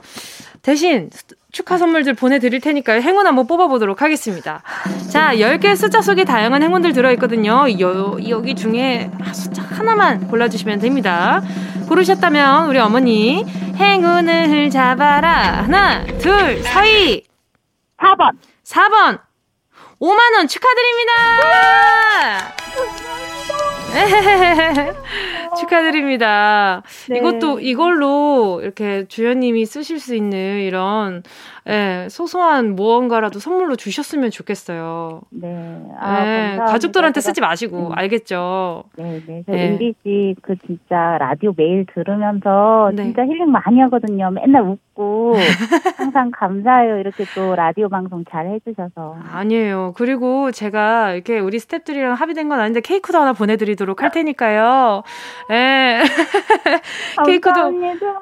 대신 0.61 1.09
축하 1.53 1.77
선물들 1.77 2.15
보내드릴 2.15 2.59
테니까요. 2.59 2.99
행운 3.01 3.27
한번 3.27 3.45
뽑아보도록 3.45 4.01
하겠습니다. 4.01 4.63
자, 5.11 5.35
10개 5.35 5.75
숫자 5.75 6.01
속에 6.01 6.25
다양한 6.25 6.63
행운들 6.63 6.93
들어있거든요. 6.93 7.67
여, 7.79 8.17
여기 8.27 8.55
중에 8.55 9.11
숫자 9.33 9.61
하나만 9.61 10.27
골라주시면 10.29 10.79
됩니다. 10.79 11.43
고르셨다면 11.87 12.69
우리 12.69 12.79
어머니 12.79 13.45
행운을 13.75 14.71
잡아라. 14.71 15.63
하나, 15.63 16.03
둘, 16.17 16.63
서희. 16.63 17.23
4번. 17.99 18.31
4번. 18.65 19.19
5만원 20.01 20.49
축하드립니다! 20.49 21.13
축하드립니다. 25.59 26.83
네. 27.09 27.17
이것도 27.17 27.59
이걸로 27.59 28.59
이렇게 28.61 29.05
주연님이 29.07 29.65
쓰실 29.65 29.99
수 29.99 30.15
있는 30.15 30.59
이런 30.61 31.23
예, 31.69 32.07
소소한 32.09 32.75
무언가라도 32.75 33.39
선물로 33.39 33.77
주셨으면 33.77 34.31
좋겠어요. 34.31 35.21
네. 35.29 35.81
아, 35.97 36.25
예, 36.25 36.57
가족들한테 36.57 37.21
쓰지 37.21 37.39
마시고, 37.39 37.89
네. 37.89 37.95
알겠죠? 37.95 38.83
네, 38.97 39.21
네. 39.25 39.43
네. 39.47 39.69
은비 39.69 39.95
씨, 40.03 40.35
그 40.41 40.55
진짜 40.65 41.17
라디오 41.19 41.53
매일 41.55 41.85
들으면서 41.93 42.91
네. 42.93 43.03
진짜 43.03 43.23
힐링 43.23 43.49
많이 43.49 43.79
하거든요. 43.81 44.29
맨날 44.31 44.63
웃고. 44.63 45.35
항상 45.97 46.31
감사해요. 46.31 46.97
이렇게 46.97 47.23
또 47.33 47.55
라디오 47.55 47.87
방송 47.89 48.23
잘 48.29 48.47
해주셔서. 48.47 49.17
아니에요. 49.31 49.93
그리고 49.95 50.51
제가 50.51 51.13
이렇게 51.13 51.39
우리 51.39 51.57
스탭들이랑 51.57 52.15
합의된 52.15 52.49
건 52.49 52.59
아닌데 52.59 52.81
케이크도 52.81 53.17
하나 53.17 53.33
보내드리도록 53.33 54.03
할 54.03 54.11
테니까요. 54.11 55.03
예. 55.51 56.01
케이크도. 57.25 57.73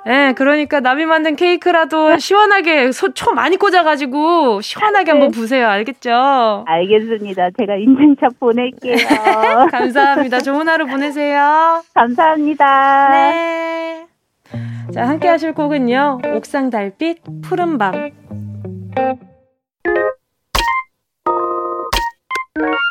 예, 0.08 0.34
그러니까 0.38 0.80
남이 0.80 1.06
만든 1.06 1.36
케이크라도 1.36 2.18
시원하게 2.18 2.92
소, 2.92 3.14
초 3.14 3.31
많이 3.34 3.58
꽂아가지고 3.58 4.62
시원하게 4.62 5.06
네. 5.06 5.12
한번 5.12 5.32
부세요. 5.32 5.68
알겠죠? 5.68 6.66
알겠습니다. 6.68 7.50
제가 7.60 7.76
인증샷 7.76 8.40
보낼게요. 8.40 8.96
감사합니다. 9.72 10.40
좋은 10.40 10.68
하루 10.68 10.86
보내세요. 10.88 11.84
감사합니다. 11.94 13.10
네. 13.12 14.06
자, 14.94 15.08
함께 15.08 15.28
하실 15.28 15.54
곡은요. 15.54 16.20
옥상 16.36 16.70
달빛, 16.70 17.20
푸른 17.44 17.78
밤. 17.78 18.12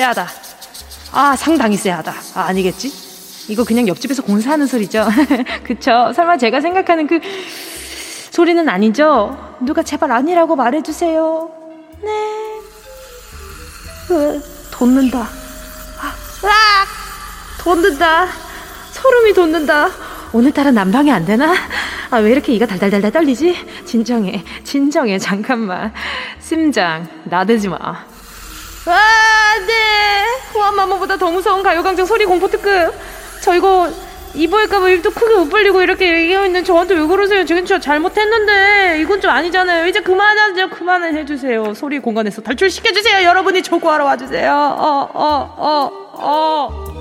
쎄하다. 0.00 0.28
아, 1.12 1.36
상당히 1.36 1.76
쎄하다. 1.76 2.14
아, 2.34 2.40
아니겠지? 2.42 2.90
이거 3.48 3.64
그냥 3.64 3.86
옆집에서 3.86 4.22
공사하는 4.22 4.66
소리죠. 4.66 5.06
그쵸? 5.64 6.12
설마 6.14 6.38
제가 6.38 6.60
생각하는 6.60 7.06
그 7.06 7.20
소리는 8.30 8.66
아니죠? 8.68 9.56
누가 9.60 9.82
제발 9.82 10.10
아니라고 10.12 10.56
말해주세요. 10.56 11.50
네. 12.02 12.10
으, 14.10 14.42
돋는다. 14.70 15.18
아, 15.18 16.14
으악! 16.44 16.88
돋는다. 17.58 18.26
소름이 18.92 19.34
돋는다. 19.34 19.90
오늘따라 20.32 20.70
난방이 20.70 21.12
안 21.12 21.26
되나? 21.26 21.52
아, 22.10 22.18
왜 22.18 22.30
이렇게 22.30 22.54
이가 22.54 22.66
달달달달 22.66 23.10
떨리지? 23.10 23.84
진정해, 23.84 24.44
진정해, 24.64 25.18
잠깐만. 25.18 25.92
심장, 26.40 27.06
나대지 27.24 27.68
마. 27.68 28.06
아, 29.50 29.58
네. 29.66 30.24
와마마보다 30.56 31.16
더 31.16 31.28
무서운 31.28 31.64
가요광장 31.64 32.06
소리 32.06 32.24
공포 32.24 32.46
특급. 32.46 32.94
저 33.42 33.56
이거 33.56 33.90
이보일까봐 34.32 34.90
입도 34.90 35.10
크게 35.10 35.34
못 35.34 35.48
벌리고 35.48 35.82
이렇게 35.82 36.22
얘기하고 36.22 36.46
있는 36.46 36.62
저한테 36.62 36.94
왜 36.94 37.04
그러세요? 37.04 37.44
지금 37.44 37.66
저 37.66 37.80
잘못했는데 37.80 39.00
이건 39.00 39.20
좀 39.20 39.32
아니잖아요. 39.32 39.88
이제 39.88 40.00
그만하죠. 40.00 40.70
그만을 40.70 41.16
해주세요. 41.16 41.74
소리 41.74 41.98
공간에서 41.98 42.42
탈출시켜주세요. 42.42 43.26
여러분이 43.26 43.62
조구하러 43.62 44.04
와주세요. 44.04 44.52
어, 44.52 45.10
어, 45.14 45.54
어, 45.58 45.90
어. 46.14 47.00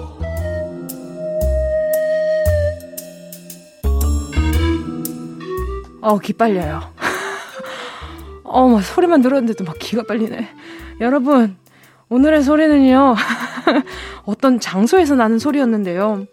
어, 6.02 6.18
기 6.18 6.34
빨려요. 6.34 6.82
어, 8.44 8.68
막 8.70 8.82
소리만 8.82 9.22
들었는데도 9.22 9.64
막 9.66 9.76
기가 9.78 10.02
빨리네. 10.08 10.50
여러분, 11.02 11.56
오늘의 12.10 12.42
소리는요, 12.44 13.16
어떤 14.26 14.60
장소에서 14.60 15.16
나는 15.16 15.38
소리였는데요. 15.38 16.26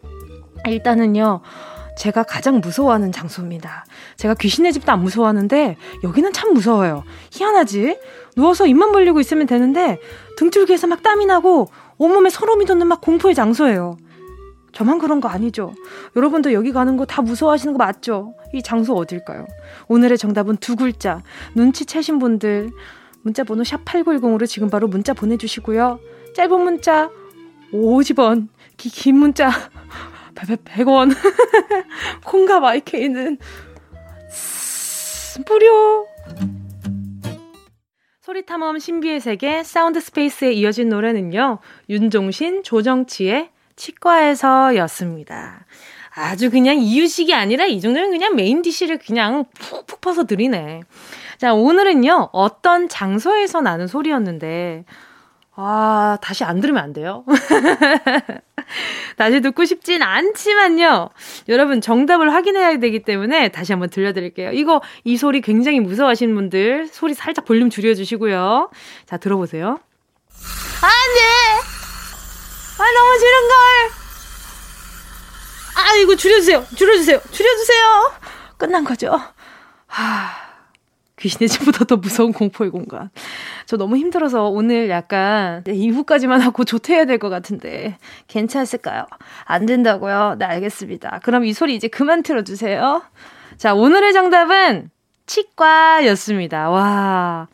일단은요, 0.67 1.41
제가 1.99 2.23
가장 2.23 2.61
무서워하는 2.61 3.13
장소입니다. 3.13 3.85
제가 4.17 4.35
귀신의 4.35 4.73
집도 4.73 4.93
안 4.93 5.03
무서워하는데, 5.03 5.77
여기는 6.03 6.33
참 6.33 6.55
무서워요. 6.55 7.05
희한하지? 7.31 7.99
누워서 8.37 8.67
입만 8.67 8.93
벌리고 8.93 9.21
있으면 9.21 9.47
되는데, 9.47 9.99
등줄기에서 10.39 10.87
막 10.87 11.03
땀이 11.03 11.27
나고, 11.27 11.69
온몸에 11.99 12.31
소름이 12.31 12.65
돋는 12.65 12.87
막 12.87 13.01
공포의 13.03 13.35
장소예요. 13.35 13.97
저만 14.73 14.99
그런 14.99 15.21
거 15.23 15.29
아니죠? 15.29 15.75
여러분도 16.17 16.53
여기 16.53 16.71
가는 16.73 16.99
거 16.99 17.07
다 17.07 17.23
무서워하시는 17.23 17.73
거 17.73 17.79
맞죠? 17.79 18.35
이 18.53 18.63
장소 18.63 18.95
어딜까요? 18.95 19.47
오늘의 19.89 20.19
정답은 20.19 20.57
두 20.59 20.77
글자. 20.77 21.23
눈치채신 21.55 22.19
분들 22.19 22.71
문자 23.27 23.43
번호 23.43 23.65
샵 23.65 23.85
8910으로 23.85 24.47
지금 24.47 24.71
바로 24.71 24.87
문자 24.87 25.13
보내주시고요. 25.13 25.99
짧은 26.37 26.61
문자 26.61 27.11
50원, 27.73 28.47
기, 28.77 28.89
긴 28.89 29.17
문자 29.17 29.51
100원, 30.37 31.11
콩과 32.25 32.61
마이케이는 32.61 33.39
무료. 35.45 36.07
소리탐험 38.21 38.79
신비의 38.79 39.19
세계 39.19 39.65
사운드 39.65 40.01
스페이스에 40.01 40.53
이어진 40.53 40.89
노래는요. 40.89 41.59
윤종신, 41.89 42.63
조정치의 42.63 43.51
치과에서 43.75 44.77
였습니다. 44.77 45.67
아주 46.15 46.51
그냥 46.51 46.79
이유식이 46.79 47.35
아니라 47.35 47.67
이 47.67 47.81
정도면 47.81 48.11
그냥 48.11 48.37
메인 48.37 48.63
디시를 48.63 48.99
그냥 48.99 49.47
푹푹 49.59 50.01
퍼서 50.01 50.27
드리네. 50.27 50.83
자, 51.39 51.53
오늘은요, 51.53 52.31
어떤 52.33 52.89
장소에서 52.89 53.61
나는 53.61 53.87
소리였는데, 53.87 54.85
아, 55.55 56.19
다시 56.21 56.45
안 56.45 56.61
들으면 56.61 56.83
안 56.83 56.93
돼요. 56.93 57.25
다시 59.17 59.41
듣고 59.41 59.65
싶진 59.65 60.03
않지만요. 60.03 61.11
여러분, 61.49 61.81
정답을 61.81 62.33
확인해야 62.33 62.79
되기 62.79 63.03
때문에 63.03 63.49
다시 63.49 63.73
한번 63.73 63.89
들려드릴게요. 63.89 64.53
이거, 64.53 64.83
이 65.05 65.17
소리 65.17 65.41
굉장히 65.41 65.81
무서워하시는 65.81 66.35
분들, 66.35 66.89
소리 66.89 67.15
살짝 67.15 67.45
볼륨 67.45 67.71
줄여주시고요. 67.71 68.71
자, 69.07 69.17
들어보세요. 69.17 69.69
안 69.69 70.91
돼! 71.15 71.23
아, 72.79 72.93
너무 72.93 73.19
싫은걸! 73.19 73.57
아, 75.77 75.97
이거 76.03 76.17
줄여주세요. 76.17 76.67
줄여주세요. 76.75 77.21
줄여주세요. 77.31 78.13
끝난 78.59 78.85
거죠. 78.85 79.19
하, 79.87 80.46
귀신의 81.19 81.49
집보다 81.49 81.85
더 81.85 81.97
무서운 81.97 82.33
공포의 82.33 82.71
공간. 82.71 83.11
저 83.67 83.77
너무 83.77 83.97
힘들어서 83.97 84.49
오늘 84.49 84.89
약간 84.91 85.63
2부까지만 85.65 86.41
하고 86.41 86.65
조퇴해야 86.65 87.05
될 87.07 87.19
것 87.19 87.31
같은데 87.31 87.97
괜찮을까요? 88.29 89.07
안 89.45 89.65
된다고요? 89.67 90.37
네, 90.39 90.45
알겠습니다. 90.45 91.21
그럼 91.23 91.45
이 91.47 91.53
소리 91.55 91.75
이제 91.75 91.89
그만 91.89 92.23
틀어주세요. 92.23 93.03
자, 93.57 93.75
오늘의 93.75 94.13
정답은 94.13 94.91
치과였습니다. 95.27 96.71
와. 96.71 97.49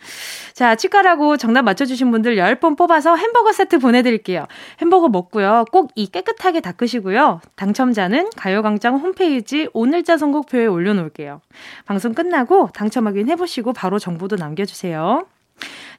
자, 0.52 0.74
치과라고 0.74 1.36
정답 1.36 1.62
맞춰주신 1.62 2.10
분들 2.10 2.36
10분 2.36 2.76
뽑아서 2.76 3.16
햄버거 3.16 3.52
세트 3.52 3.78
보내드릴게요. 3.78 4.46
햄버거 4.80 5.08
먹고요. 5.08 5.64
꼭 5.72 5.90
이 5.94 6.06
깨끗하게 6.06 6.60
닦으시고요. 6.60 7.40
당첨자는 7.56 8.30
가요광장 8.36 8.96
홈페이지 8.96 9.68
오늘자 9.72 10.16
선곡표에 10.18 10.66
올려놓을게요. 10.66 11.40
방송 11.86 12.14
끝나고 12.14 12.70
당첨 12.74 13.06
확인해보시고 13.06 13.72
바로 13.72 13.98
정보도 13.98 14.36
남겨주세요. 14.36 15.26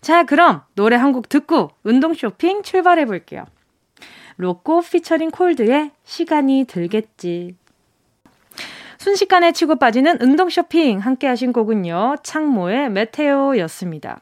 자, 0.02 0.24
그럼 0.24 0.62
노래 0.76 0.96
한 0.96 1.14
곡 1.14 1.30
듣고 1.30 1.70
운동 1.84 2.14
쇼핑 2.14 2.64
출발해볼게요. 2.64 3.46
로꼬 4.38 4.82
피처링 4.82 5.30
콜드의 5.32 5.92
시간이 6.04 6.66
들겠지. 6.68 7.56
순식간에 9.04 9.52
치고 9.52 9.76
빠지는 9.76 10.18
운동 10.22 10.50
쇼핑 10.50 11.00
함께 11.00 11.28
하신 11.28 11.52
곡은요. 11.52 12.16
창모의 12.24 12.90
메테오였습니다. 12.90 14.22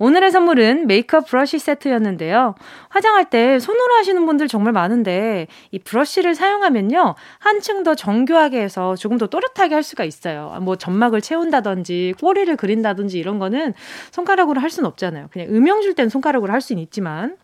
오늘의 0.00 0.32
선물은 0.32 0.88
메이크업 0.88 1.28
브러쉬 1.28 1.60
세트였는데요. 1.60 2.56
화장할 2.88 3.30
때 3.30 3.60
손으로 3.60 3.94
하시는 3.94 4.26
분들 4.26 4.48
정말 4.48 4.72
많은데 4.72 5.46
이 5.70 5.78
브러쉬를 5.78 6.34
사용하면요. 6.34 7.14
한층 7.38 7.84
더 7.84 7.94
정교하게 7.94 8.60
해서 8.60 8.96
조금 8.96 9.18
더 9.18 9.28
또렷하게 9.28 9.74
할 9.74 9.84
수가 9.84 10.02
있어요. 10.02 10.58
뭐 10.62 10.74
점막을 10.74 11.20
채운다든지 11.20 12.14
꼬리를 12.20 12.56
그린다든지 12.56 13.20
이런 13.20 13.38
거는 13.38 13.72
손가락으로 14.10 14.60
할 14.60 14.68
수는 14.68 14.88
없잖아요. 14.88 15.28
그냥 15.30 15.46
음영 15.50 15.80
줄 15.82 15.94
때는 15.94 16.08
손가락으로 16.08 16.52
할 16.52 16.60
수는 16.60 16.82
있지만 16.82 17.36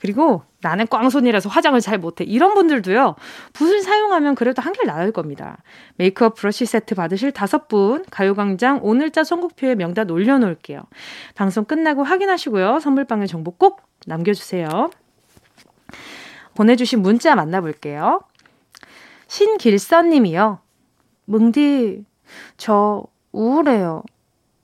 그리고 0.00 0.42
나는 0.62 0.86
꽝손이라서 0.86 1.48
화장을 1.48 1.78
잘 1.80 1.98
못해. 1.98 2.24
이런 2.24 2.54
분들도요, 2.54 3.16
붓을 3.52 3.82
사용하면 3.82 4.34
그래도 4.34 4.62
한결 4.62 4.86
나을 4.86 5.12
겁니다. 5.12 5.58
메이크업 5.96 6.34
브러쉬 6.34 6.66
세트 6.66 6.94
받으실 6.94 7.32
다섯 7.32 7.68
분, 7.68 8.04
가요광장 8.10 8.80
오늘자 8.82 9.24
선곡표에 9.24 9.74
명단 9.74 10.10
올려놓을게요. 10.10 10.82
방송 11.34 11.64
끝나고 11.64 12.02
확인하시고요. 12.02 12.80
선물방의 12.80 13.28
정보 13.28 13.52
꼭 13.52 13.82
남겨주세요. 14.06 14.90
보내주신 16.54 17.02
문자 17.02 17.34
만나볼게요. 17.34 18.20
신길선 19.28 20.08
님이요. 20.10 20.60
뭉디, 21.26 22.04
저 22.56 23.04
우울해요. 23.32 24.02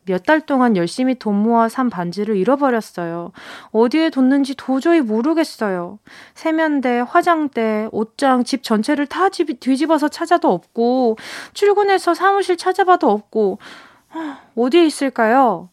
몇 0.07 0.25
달 0.25 0.41
동안 0.41 0.77
열심히 0.77 1.15
돈 1.15 1.37
모아 1.37 1.69
산 1.69 1.91
반지를 1.91 2.37
잃어버렸어요. 2.37 3.33
어디에 3.71 4.11
뒀는지 4.11 4.55
도저히 4.57 5.01
모르겠어요. 5.01 5.99
세면대, 6.35 7.05
화장대, 7.07 7.89
옷장, 7.93 8.45
집 8.45 8.63
전체를 8.63 9.07
다 9.07 9.29
뒤집어서 9.29 10.09
찾아도 10.09 10.53
없고, 10.53 11.17
출근해서 11.55 12.15
사무실 12.15 12.57
찾아봐도 12.57 13.11
없고, 13.11 13.59
어디에 14.57 14.87
있을까요? 14.87 15.69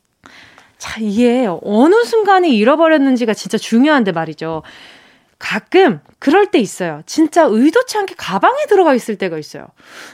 자, 0.78 1.00
이게 1.00 1.48
어느 1.62 2.04
순간에 2.04 2.50
잃어버렸는지가 2.50 3.34
진짜 3.34 3.58
중요한데 3.58 4.12
말이죠. 4.12 4.64
가끔 5.40 6.00
그럴 6.20 6.48
때 6.52 6.60
있어요. 6.60 7.02
진짜 7.06 7.44
의도치 7.44 7.98
않게 7.98 8.16
가방에 8.18 8.66
들어가 8.68 8.94
있을 8.94 9.18
때가 9.18 9.38
있어요. 9.38 9.68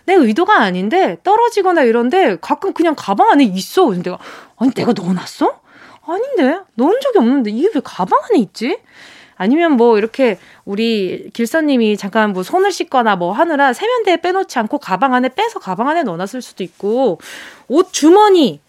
내 0.06 0.14
의도가 0.16 0.60
아닌데 0.60 1.18
떨어지거나 1.24 1.84
이런데 1.84 2.38
가끔 2.42 2.74
그냥 2.74 2.96
가방 2.98 3.30
안에 3.30 3.44
있어. 3.44 3.86
그래서 3.86 4.02
내가 4.04 4.18
아니 4.58 4.72
내가 4.72 4.94
넣어놨어? 4.94 5.62
아닌데? 6.08 6.60
넣은 6.76 7.00
적이 7.02 7.20
없는데 7.20 7.52
이게 7.52 7.70
왜 7.74 7.82
가방 7.84 8.20
안에 8.30 8.40
있지? 8.40 8.80
아니면 9.36 9.74
뭐 9.74 9.98
이렇게 9.98 10.38
우리 10.66 11.30
길서님이 11.34 11.96
잠깐 11.96 12.34
뭐 12.34 12.44
손을 12.44 12.72
씻거나 12.72 13.16
뭐 13.16 13.32
하느라 13.32 13.72
세면대에 13.72 14.18
빼놓지 14.18 14.60
않고 14.60 14.80
가방 14.80 15.14
안에 15.14 15.30
빼서 15.30 15.60
가방 15.60 15.88
안에 15.88 16.04
넣어놨을 16.04 16.42
수도 16.42 16.64
있고 16.64 17.20
옷 17.68 17.94
주머니 17.94 18.62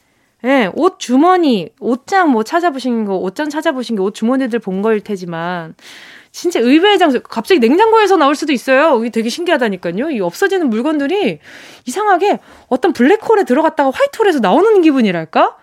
예, 0.45 0.71
옷 0.75 0.99
주머니, 0.99 1.69
옷장 1.81 2.31
뭐 2.31 2.43
찾아보신 2.45 3.05
거, 3.05 3.17
옷장 3.17 3.51
찾아보신 3.51 3.97
게 3.97 4.03
옷 4.03 4.15
주머니들 4.15 4.59
본 4.59 4.81
거일 4.81 5.03
테지만, 5.03 5.75
진짜 6.33 6.61
의외의 6.61 6.99
장소, 6.99 7.21
갑자기 7.21 7.59
냉장고에서 7.59 8.17
나올 8.17 8.35
수도 8.35 8.53
있어요. 8.53 8.99
이게 9.01 9.11
되게 9.11 9.29
신기하다니까요. 9.29 10.11
이 10.11 10.21
없어지는 10.21 10.71
물건들이 10.71 11.41
이상하게 11.87 12.39
어떤 12.69 12.93
블랙홀에 12.93 13.45
들어갔다가 13.45 13.91
화이트홀에서 13.91 14.39
나오는 14.39 14.81
기분이랄까? 14.83 15.57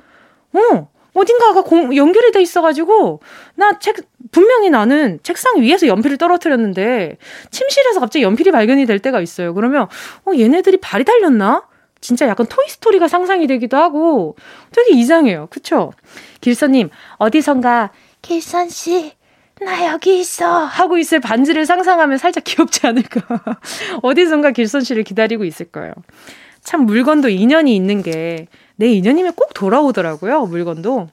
어, 0.53 0.89
어딘가가 1.13 1.61
공, 1.61 1.95
연결이 1.95 2.31
돼 2.31 2.41
있어가지고, 2.41 3.21
나 3.55 3.79
책, 3.79 3.95
분명히 4.31 4.69
나는 4.69 5.19
책상 5.23 5.61
위에서 5.61 5.87
연필을 5.87 6.17
떨어뜨렸는데, 6.17 7.17
침실에서 7.49 7.99
갑자기 7.99 8.23
연필이 8.23 8.51
발견이 8.51 8.85
될 8.85 8.99
때가 8.99 9.21
있어요. 9.21 9.53
그러면, 9.53 9.87
어, 10.25 10.31
얘네들이 10.37 10.77
발이 10.77 11.05
달렸나? 11.05 11.67
진짜 12.01 12.27
약간 12.27 12.45
토이스토리가 12.45 13.07
상상이 13.07 13.47
되기도 13.47 13.77
하고 13.77 14.35
되게 14.71 14.93
이상해요. 14.93 15.47
그쵸? 15.49 15.91
길서님, 16.41 16.89
어디선가, 17.17 17.91
길선씨, 18.21 19.13
나 19.61 19.87
여기 19.91 20.19
있어! 20.19 20.65
하고 20.65 20.97
있을 20.97 21.19
반지를 21.19 21.65
상상하면 21.65 22.17
살짝 22.17 22.43
귀엽지 22.43 22.85
않을까. 22.87 23.21
어디선가 24.03 24.51
길선 24.51 24.81
씨를 24.81 25.03
기다리고 25.03 25.43
있을 25.45 25.67
거예요. 25.67 25.93
참 26.63 26.81
물건도 26.85 27.29
인연이 27.29 27.75
있는 27.75 28.01
게 28.03 28.47
내 28.77 28.87
인연이면 28.87 29.33
꼭 29.33 29.53
돌아오더라고요. 29.53 30.45
물건도. 30.45 31.09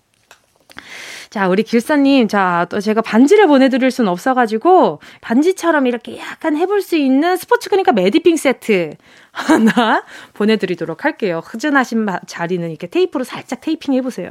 자, 1.30 1.48
우리 1.48 1.64
길사님, 1.64 2.28
자, 2.28 2.66
또 2.70 2.80
제가 2.80 3.00
반지를 3.00 3.48
보내드릴 3.48 3.90
순 3.90 4.06
없어가지고, 4.06 5.00
반지처럼 5.20 5.88
이렇게 5.88 6.18
약간 6.18 6.56
해볼 6.56 6.80
수 6.80 6.94
있는 6.94 7.36
스포츠 7.36 7.68
크니까 7.70 7.90
매디핑 7.90 8.36
세트 8.36 8.92
하나 9.32 10.04
보내드리도록 10.34 11.04
할게요. 11.04 11.40
흐전하신 11.44 12.06
자리는 12.26 12.68
이렇게 12.68 12.86
테이프로 12.86 13.24
살짝 13.24 13.60
테이핑 13.62 13.94
해보세요. 13.94 14.30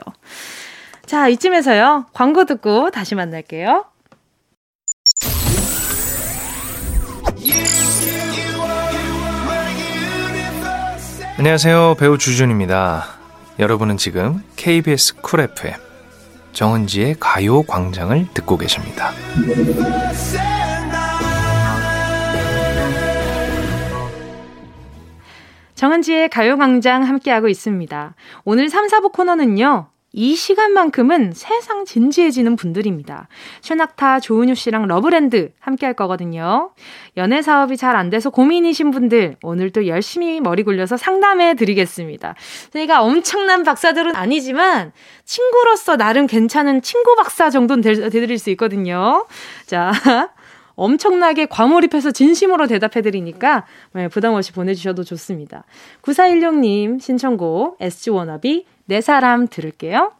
자, 1.05 1.27
이쯤에서요, 1.27 2.05
광고 2.13 2.45
듣고 2.45 2.91
다시 2.91 3.15
만날게요. 3.15 3.85
안녕하세요. 11.43 11.95
배우 11.99 12.17
주준입니다. 12.17 13.03
여러분은 13.59 13.97
지금 13.97 14.41
KBS 14.55 15.15
쿨 15.15 15.41
FM 15.41 15.73
정은지의 16.53 17.17
가요 17.19 17.63
광장을 17.63 18.27
듣고 18.33 18.57
계십니다. 18.57 19.11
정은지의 25.75 26.29
가요 26.29 26.55
광장 26.55 27.03
함께하고 27.03 27.49
있습니다. 27.49 28.15
오늘 28.45 28.69
3, 28.69 28.87
4부 28.87 29.11
코너는요. 29.11 29.87
이 30.15 30.35
시간만큼은 30.35 31.31
세상 31.33 31.85
진지해지는 31.85 32.55
분들입니다. 32.55 33.27
최낙타 33.61 34.19
조은유 34.19 34.53
씨랑 34.53 34.87
러브랜드 34.87 35.51
함께 35.59 35.87
할 35.87 35.95
거거든요. 35.95 36.71
연애 37.17 37.41
사업이 37.41 37.77
잘 37.77 37.93
안 37.95 38.09
돼서 38.09 38.29
고민이신 38.29 38.91
분들 38.91 39.37
오늘도 39.43 39.87
열심히 39.87 40.39
머리 40.41 40.63
굴려서 40.63 40.97
상담해 40.97 41.55
드리겠습니다. 41.55 42.35
저희가 42.71 43.03
엄청난 43.03 43.63
박사들은 43.63 44.15
아니지만 44.15 44.91
친구로서 45.25 45.95
나름 45.95 46.27
괜찮은 46.27 46.81
친구 46.81 47.15
박사 47.15 47.49
정도는 47.49 47.81
되 47.81 48.09
드릴 48.09 48.37
수 48.39 48.49
있거든요. 48.51 49.25
자, 49.65 49.91
엄청나게 50.75 51.45
과몰입해서 51.47 52.11
진심으로 52.11 52.67
대답해드리니까 52.67 53.65
네, 53.93 54.07
부담 54.07 54.33
없이 54.33 54.51
보내주셔도 54.51 55.03
좋습니다. 55.03 55.65
9416님 56.01 56.99
신청곡 56.99 57.77
SG 57.79 58.09
워너비 58.09 58.65
내 58.85 59.01
사람 59.01 59.47
들을게요. 59.47 60.11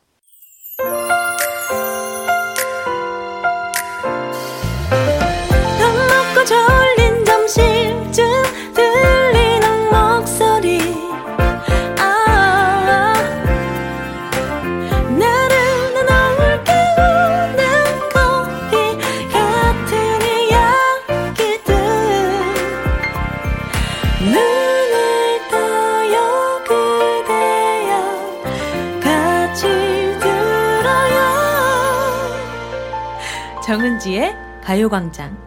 가요광장. 34.73 35.37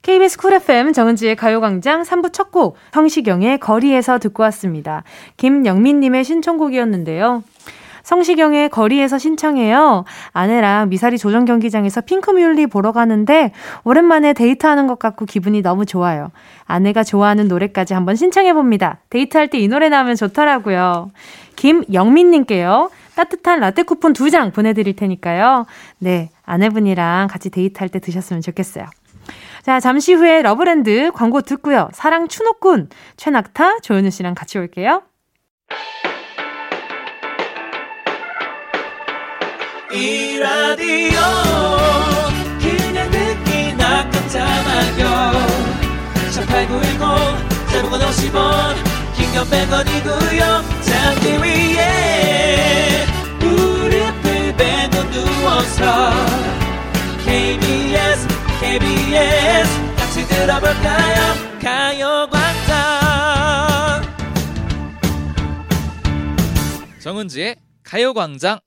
KBS 0.00 0.38
쿨 0.38 0.54
FM 0.54 0.94
정은지의 0.94 1.36
가요광장 1.36 2.00
3부 2.00 2.32
첫 2.32 2.50
곡, 2.50 2.78
성시경의 2.92 3.60
거리에서 3.60 4.18
듣고 4.18 4.42
왔습니다. 4.44 5.04
김영민님의 5.36 6.24
신청곡이었는데요. 6.24 7.42
성시경의 8.04 8.70
거리에서 8.70 9.18
신청해요. 9.18 10.06
아내랑 10.32 10.88
미사리 10.88 11.18
조정 11.18 11.44
경기장에서 11.44 12.00
핑크뮬리 12.00 12.66
보러 12.68 12.92
가는데 12.92 13.52
오랜만에 13.84 14.32
데이트하는 14.32 14.86
것 14.86 14.98
같고 14.98 15.26
기분이 15.26 15.60
너무 15.60 15.84
좋아요. 15.84 16.30
아내가 16.64 17.02
좋아하는 17.04 17.48
노래까지 17.48 17.92
한번 17.92 18.16
신청해 18.16 18.54
봅니다. 18.54 19.00
데이트할 19.10 19.48
때 19.48 19.58
이 19.58 19.68
노래 19.68 19.90
나오면 19.90 20.16
좋더라고요. 20.16 21.10
김영민님께요. 21.56 22.88
따뜻한 23.20 23.60
라떼 23.60 23.82
쿠폰 23.82 24.14
두장 24.14 24.50
보내드릴 24.50 24.96
테니까요. 24.96 25.66
네, 25.98 26.30
아내분이랑 26.44 27.28
같이 27.28 27.50
데이트할 27.50 27.90
때 27.90 27.98
드셨으면 27.98 28.40
좋겠어요. 28.40 28.86
자, 29.62 29.78
잠시 29.78 30.14
후에 30.14 30.40
러브랜드 30.40 31.12
광고 31.12 31.42
듣고요. 31.42 31.90
사랑 31.92 32.28
추노꾼 32.28 32.88
최낙타 33.18 33.80
조현우 33.80 34.08
씨랑 34.10 34.34
같이 34.34 34.56
올게요. 34.56 35.02
이 39.92 40.38
라디오 40.38 41.20
그냥 42.58 43.10
듣기나 43.10 44.08
깜짝마요 44.08 45.32
18910 46.32 47.70
대목원 47.70 48.00
50원 48.00 48.76
긴건 49.16 49.44
100원이고요 49.46 50.62
잠기 50.80 51.42
위 51.42 51.59
누워서 55.60 56.10
KBS 57.24 58.26
KBS 58.60 59.94
같이 59.96 60.26
들어볼까요 60.26 61.34
가요광장 61.60 62.70
정은지의 67.00 67.56
가요광장 67.82 68.58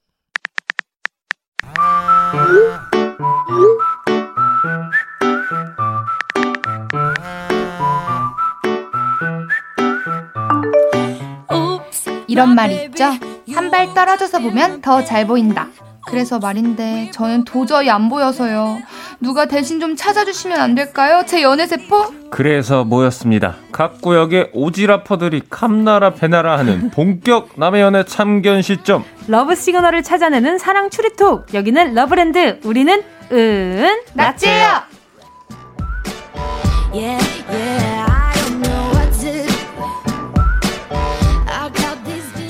이런 12.28 12.56
말 12.56 12.72
있죠? 12.72 13.06
한 13.54 13.70
발 13.70 13.94
떨어져서 13.94 14.40
보면 14.40 14.82
더 14.82 15.04
잘 15.04 15.28
보인다. 15.28 15.68
그래서 16.06 16.38
말인데 16.40 17.10
저는 17.12 17.44
도저히 17.46 17.90
안 17.90 18.10
보여서요. 18.10 18.80
누가 19.20 19.46
대신 19.46 19.80
좀 19.80 19.96
찾아주시면 19.96 20.60
안 20.60 20.76
될까요? 20.76 21.24
제 21.26 21.42
연애세포? 21.42 22.30
그래서 22.30 22.84
모였습니다. 22.84 23.56
각 23.72 24.02
구역의 24.02 24.50
오지라퍼들이 24.54 25.44
감 25.50 25.74
놔라 25.74 26.14
배 26.14 26.30
놔라 26.30 26.58
하는 26.58 26.90
본격 26.92 27.50
남의 27.56 27.82
연애 27.82 28.04
참견 28.04 28.62
시점. 28.62 29.04
러브 29.28 29.56
시그널을 29.56 30.04
찾아내는 30.04 30.58
사랑 30.58 30.90
추리톡. 30.90 31.54
여기는 31.54 31.94
러브랜드. 31.94 32.60
우리는 32.64 33.02
은 33.32 34.02
낙지예요. 34.14 34.84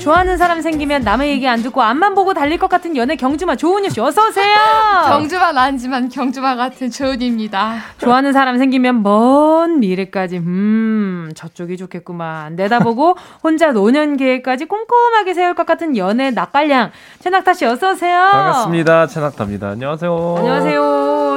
좋아하는 0.04 0.36
사람 0.36 0.60
생기면 0.60 1.00
남의 1.02 1.30
얘기 1.30 1.48
안 1.48 1.62
듣고 1.62 1.80
앞만 1.80 2.14
보고 2.14 2.34
달릴 2.34 2.58
것 2.58 2.68
같은 2.68 2.94
연애 2.94 3.16
경주마 3.16 3.56
조은유 3.56 3.88
씨 3.88 4.00
어서 4.02 4.26
오세요. 4.28 4.54
경주마는 5.08 5.56
아니지만 5.58 6.10
경주마 6.10 6.56
같은 6.56 6.90
조은입니다. 6.90 7.76
좋아하는 7.96 8.34
사람 8.34 8.58
생기면 8.58 9.02
먼 9.02 9.80
미래까지 9.80 10.36
음 10.38 11.30
저쪽이 11.34 11.78
좋겠구만 11.78 12.54
내다보고 12.54 13.16
혼자 13.42 13.72
노년 13.72 14.18
계획까지 14.18 14.66
꼼꼼하게 14.66 15.32
세울 15.32 15.54
것 15.54 15.64
같은 15.64 15.96
연애 15.96 16.30
낙갈량 16.30 16.90
최낙타 17.20 17.54
씨 17.54 17.64
어서 17.64 17.92
오세요. 17.92 18.28
반갑습니다. 18.30 19.06
최낙타입니다. 19.06 19.68
안녕하세요. 19.70 20.34
안녕하세요. 20.38 20.80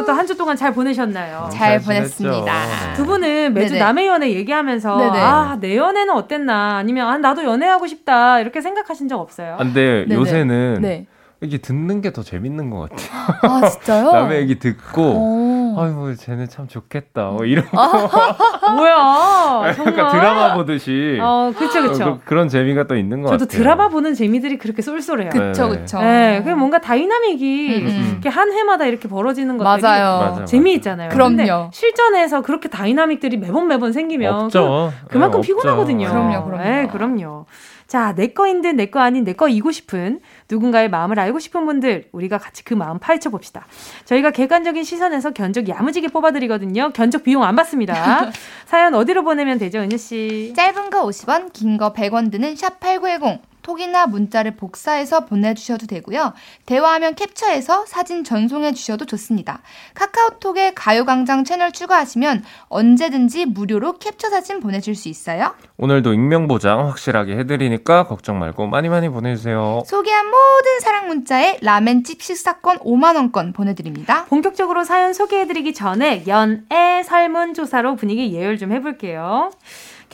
또 0.06 0.12
한 0.14 0.28
주 0.28 0.36
동안 0.38 0.56
잘 0.58 0.74
보내셨나요? 0.74 1.50
잘, 1.52 1.80
잘 1.80 1.82
보냈습니다. 1.82 2.94
두 2.96 3.06
분은 3.06 3.54
매주 3.54 3.74
네네. 3.74 3.84
남의 3.86 4.08
연애 4.08 4.30
얘기하면서 4.32 5.00
아 5.14 5.58
내 5.62 5.76
연애는 5.78 6.14
어땠나 6.14 6.78
아니면 6.78 7.08
아 7.08 7.18
나도 7.18 7.44
연애하고 7.46 7.88
싶다 7.88 8.40
이렇게 8.40 8.57
생각하신 8.62 9.08
적 9.08 9.20
없어요? 9.20 9.54
아, 9.56 9.58
근데 9.58 10.06
네네. 10.08 10.16
요새는 10.16 10.78
네. 10.82 11.06
이게 11.42 11.60
듣는 11.60 12.02
게 12.02 12.12
더 12.12 12.24
재밌는 12.24 12.72
것 12.72 12.90
같아요. 12.90 13.10
아, 13.44 13.70
진짜요? 13.70 14.10
남의 14.12 14.40
얘기 14.42 14.58
듣고, 14.58 15.76
아유, 15.78 16.16
쟤네 16.18 16.48
참 16.48 16.68
좋겠다. 16.68 17.26
뭐 17.30 17.46
이런 17.46 17.64
아, 17.74 17.92
거. 18.08 18.74
뭐야. 18.74 19.74
정말. 19.76 19.94
약간 20.00 20.12
드라마 20.14 20.56
보듯이. 20.56 21.20
어, 21.22 21.54
그쵸, 21.56 21.84
그쵸. 21.84 22.04
어, 22.06 22.20
그, 22.26 22.34
런 22.34 22.50
재미가 22.50 22.88
또 22.88 22.96
있는 22.96 23.22
것 23.22 23.30
저도 23.30 23.46
같아요. 23.46 23.62
드라마 23.62 23.88
보는 23.90 24.16
재미들이 24.16 24.58
그렇게 24.58 24.82
쏠쏠해요. 24.82 25.30
그쵸, 25.30 25.68
네. 25.68 25.78
그쵸. 25.78 26.00
네, 26.00 26.40
그게 26.40 26.56
뭔가 26.56 26.80
다이나믹이 26.80 27.76
음, 27.84 27.86
음. 27.86 28.10
이렇게 28.14 28.30
한 28.30 28.52
회마다 28.52 28.86
이렇게 28.86 29.08
벌어지는 29.08 29.60
것들이 29.60 29.82
맞아요. 29.84 30.44
재미있잖아요. 30.46 31.10
그럼요. 31.10 31.70
실전에서 31.72 32.42
그렇게 32.42 32.68
다이나믹들이 32.68 33.38
매번 33.38 33.68
매번 33.68 33.94
생기면 33.94 34.34
없죠. 34.34 34.92
그, 35.04 35.14
그만큼 35.14 35.42
네, 35.42 35.48
피곤하거든요. 35.48 36.08
그럼요, 36.08 36.46
그럼요. 36.46 36.64
네, 36.64 36.88
그럼요. 36.88 37.46
자, 37.88 38.14
내 38.16 38.28
거인 38.28 38.62
듯 38.62 38.68
내 38.76 38.88
거 38.92 39.00
아닌 39.00 39.24
내 39.24 39.34
거이고 39.34 39.72
싶은 39.72 40.20
누군가의 40.50 40.90
마음을 40.90 41.20
알고 41.20 41.40
싶은 41.40 41.66
분들, 41.66 42.10
우리가 42.12 42.38
같이 42.38 42.64
그 42.66 42.74
마음 42.74 43.00
파헤쳐 43.00 43.30
봅시다. 43.30 43.66
저희가 44.06 44.32
객관적인 44.32 44.84
시선에서 44.84 45.32
견적 45.32 45.68
야무지게 45.70 46.10
뽑아드리거든요. 46.10 46.92
견적 46.94 47.24
비용 47.24 47.44
안 47.44 47.56
받습니다. 47.56 48.32
사연 48.68 48.94
어디로 48.94 49.24
보내면 49.24 49.58
되죠, 49.58 49.80
은유 49.80 49.98
씨? 49.98 50.54
짧은 50.56 50.90
거 50.90 51.06
50원, 51.08 51.54
긴 51.54 51.78
거 51.78 51.94
100원 51.94 52.30
드는 52.32 52.56
샵 52.56 52.80
8910. 52.80 53.42
톡이나 53.68 54.08
문자를 54.08 54.56
복사해서 54.56 55.26
보내주셔도 55.26 55.88
되고요. 55.88 56.34
대화하면 56.66 57.16
캡처해서 57.16 57.86
사진 57.86 58.24
전송해 58.24 58.74
주셔도 58.74 59.06
좋습니다. 59.06 59.62
카카오톡에 59.94 60.74
가요광장 60.74 61.44
채널 61.44 61.74
추가하시면 61.74 62.46
언제든지 62.70 63.46
무료로 63.48 63.98
캡처 63.98 64.30
사진 64.30 64.62
보내줄 64.62 64.96
수 64.96 65.10
있어요. 65.10 65.54
오늘도 65.76 66.14
익명 66.14 66.48
보장 66.48 66.88
확실하게 66.88 67.38
해드리니까 67.40 68.08
걱정 68.08 68.40
말고 68.40 68.68
많이 68.68 68.88
많이 68.88 69.10
보내주세요. 69.10 69.84
소개한 69.86 70.28
모든 70.28 70.80
사랑 70.80 71.08
문자에 71.08 71.60
라멘집 71.62 72.22
식사권 72.22 72.80
5만 72.80 73.18
원권 73.18 73.52
보내드립니다. 73.52 74.26
본격적으로 74.26 74.86
사연 74.86 75.14
소개해드리기 75.14 75.74
전에 75.74 76.24
연애 76.28 77.04
설문조사로 77.04 77.98
분위기 77.98 78.34
예열 78.34 78.58
좀 78.58 78.72
해볼게요. 78.72 79.52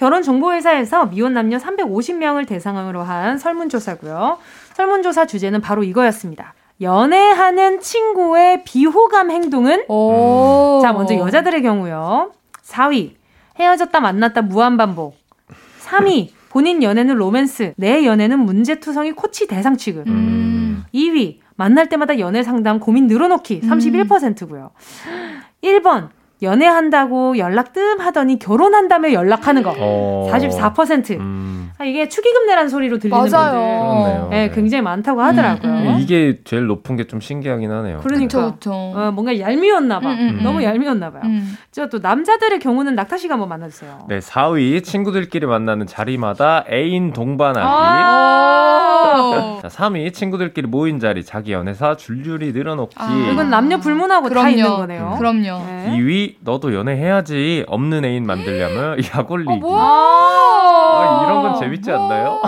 결혼정보회사에서 0.03 1.05
미혼 1.05 1.33
남녀 1.33 1.57
350명을 1.57 2.45
대상으로 2.45 3.03
한 3.03 3.37
설문조사고요. 3.37 4.37
설문조사 4.73 5.25
주제는 5.25 5.61
바로 5.61 5.83
이거였습니다. 5.83 6.53
연애하는 6.81 7.79
친구의 7.79 8.65
비호감 8.65 9.31
행동은? 9.31 9.85
자, 10.81 10.91
먼저 10.91 11.15
여자들의 11.15 11.61
경우요. 11.61 12.33
4위, 12.63 13.13
헤어졌다 13.57 13.97
만났다 13.97 14.41
무한반복. 14.41 15.15
3위, 15.85 16.29
본인 16.49 16.83
연애는 16.83 17.15
로맨스, 17.15 17.73
내 17.77 18.05
연애는 18.05 18.39
문제투성이 18.39 19.13
코치 19.13 19.47
대상 19.47 19.77
취급. 19.77 20.07
음. 20.07 20.83
2위, 20.93 21.37
만날 21.55 21.87
때마다 21.87 22.19
연애 22.19 22.43
상담 22.43 22.79
고민 22.79 23.07
늘어놓기 23.07 23.61
31%고요. 23.61 24.71
1번, 25.63 26.09
연애한다고 26.43 27.38
연락 27.38 27.73
뜸 27.73 27.99
하더니 27.99 28.38
결혼한다며 28.39 29.13
연락하는 29.13 29.63
거. 29.63 29.73
어. 29.77 30.29
44%. 30.32 31.19
음. 31.19 31.71
아, 31.79 31.86
이게 31.86 32.08
축의금 32.08 32.45
내란 32.45 32.69
소리로 32.69 32.99
들리는 32.99 33.17
맞아요. 33.32 34.03
분들 34.03 34.29
네, 34.29 34.47
네, 34.47 34.53
굉장히 34.53 34.82
많다고 34.84 35.21
하더라고요. 35.21 35.71
음, 35.71 35.88
음. 35.88 35.97
이게 35.99 36.39
제일 36.43 36.65
높은 36.67 36.95
게 36.97 37.03
좀 37.08 37.19
신기하긴 37.19 37.69
하네요. 37.69 37.99
그러니까 38.01 38.25
그쵸, 38.39 38.53
그쵸. 38.53 38.71
어, 38.73 39.12
뭔가 39.13 39.38
얄미웠나 39.39 39.99
봐. 39.99 40.10
음, 40.12 40.17
음, 40.19 40.29
음. 40.39 40.43
너무 40.43 40.63
얄미웠나 40.63 41.12
봐요. 41.12 41.21
저또 41.71 41.99
남자들의 41.99 42.60
경우는 42.60 42.95
낙타 42.95 43.17
씨가 43.17 43.34
한번 43.34 43.49
만나 43.49 43.67
주세요. 43.67 44.06
네, 44.08 44.19
4위 44.19 44.84
친구들끼리 44.84 45.45
만나는 45.45 45.86
자리마다 45.88 46.63
애인 46.71 47.12
동반하기. 47.13 47.67
아~ 47.67 48.92
자, 49.61 49.67
3위 49.67 50.13
친구들끼리 50.13 50.67
모인 50.67 50.99
자리 50.99 51.23
자기 51.23 51.51
연애사 51.53 51.95
줄줄이 51.95 52.51
늘어놓기. 52.53 52.95
아, 52.97 53.29
이건 53.31 53.49
남녀 53.49 53.77
불문하고 53.77 54.29
그럼요. 54.29 54.43
다 54.43 54.49
있는 54.49 54.69
거네요. 54.69 55.15
그럼요. 55.17 55.65
네. 55.65 55.97
2위 55.97 56.35
너도 56.41 56.73
연애해야지 56.73 57.65
없는 57.67 58.05
애인 58.05 58.25
만들려면 58.25 58.97
약 59.15 59.29
올리기. 59.29 59.51
아, 59.51 60.62
아, 60.95 61.25
이런 61.25 61.41
건 61.41 61.60
재밌지 61.60 61.91
않나요? 61.91 62.41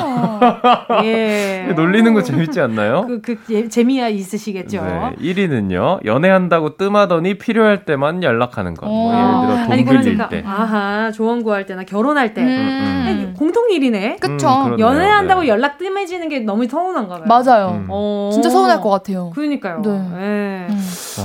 예. 1.03 1.71
놀리는 1.75 2.13
거 2.13 2.21
재밌지 2.21 2.59
않나요? 2.61 3.05
그, 3.07 3.21
그 3.21 3.37
예, 3.49 3.67
재미야 3.67 4.09
있으시겠죠. 4.09 4.83
네. 4.83 5.11
1위는요. 5.19 6.05
연애한다고 6.05 6.77
뜸하더니 6.77 7.37
필요할 7.37 7.85
때만 7.85 8.23
연락하는 8.23 8.73
것. 8.73 8.87
뭐 8.87 9.13
예를 9.13 9.25
들어 9.25 9.63
돈 9.63 9.71
아니, 9.71 9.83
빌릴 9.85 10.01
그러니까, 10.01 10.29
때. 10.29 10.43
아하, 10.45 11.11
조언 11.11 11.43
구할 11.43 11.65
때나 11.65 11.83
결혼할 11.83 12.33
때. 12.33 12.41
음. 12.41 12.47
음. 12.47 13.33
공통 13.37 13.69
일이네. 13.71 14.17
그쵸. 14.19 14.47
음, 14.67 14.79
연애한다고 14.79 15.41
네. 15.41 15.47
연락 15.47 15.77
뜸해지는 15.77 16.29
게 16.29 16.39
너무 16.39 16.67
서운한가 16.67 17.19
봐요. 17.19 17.25
맞아요. 17.27 17.67
음. 17.69 17.87
어. 17.89 18.29
진짜 18.33 18.49
서운할 18.49 18.81
것 18.81 18.89
같아요. 18.89 19.31
그러니까요. 19.31 19.81
네. 19.81 19.89
네. 20.15 20.67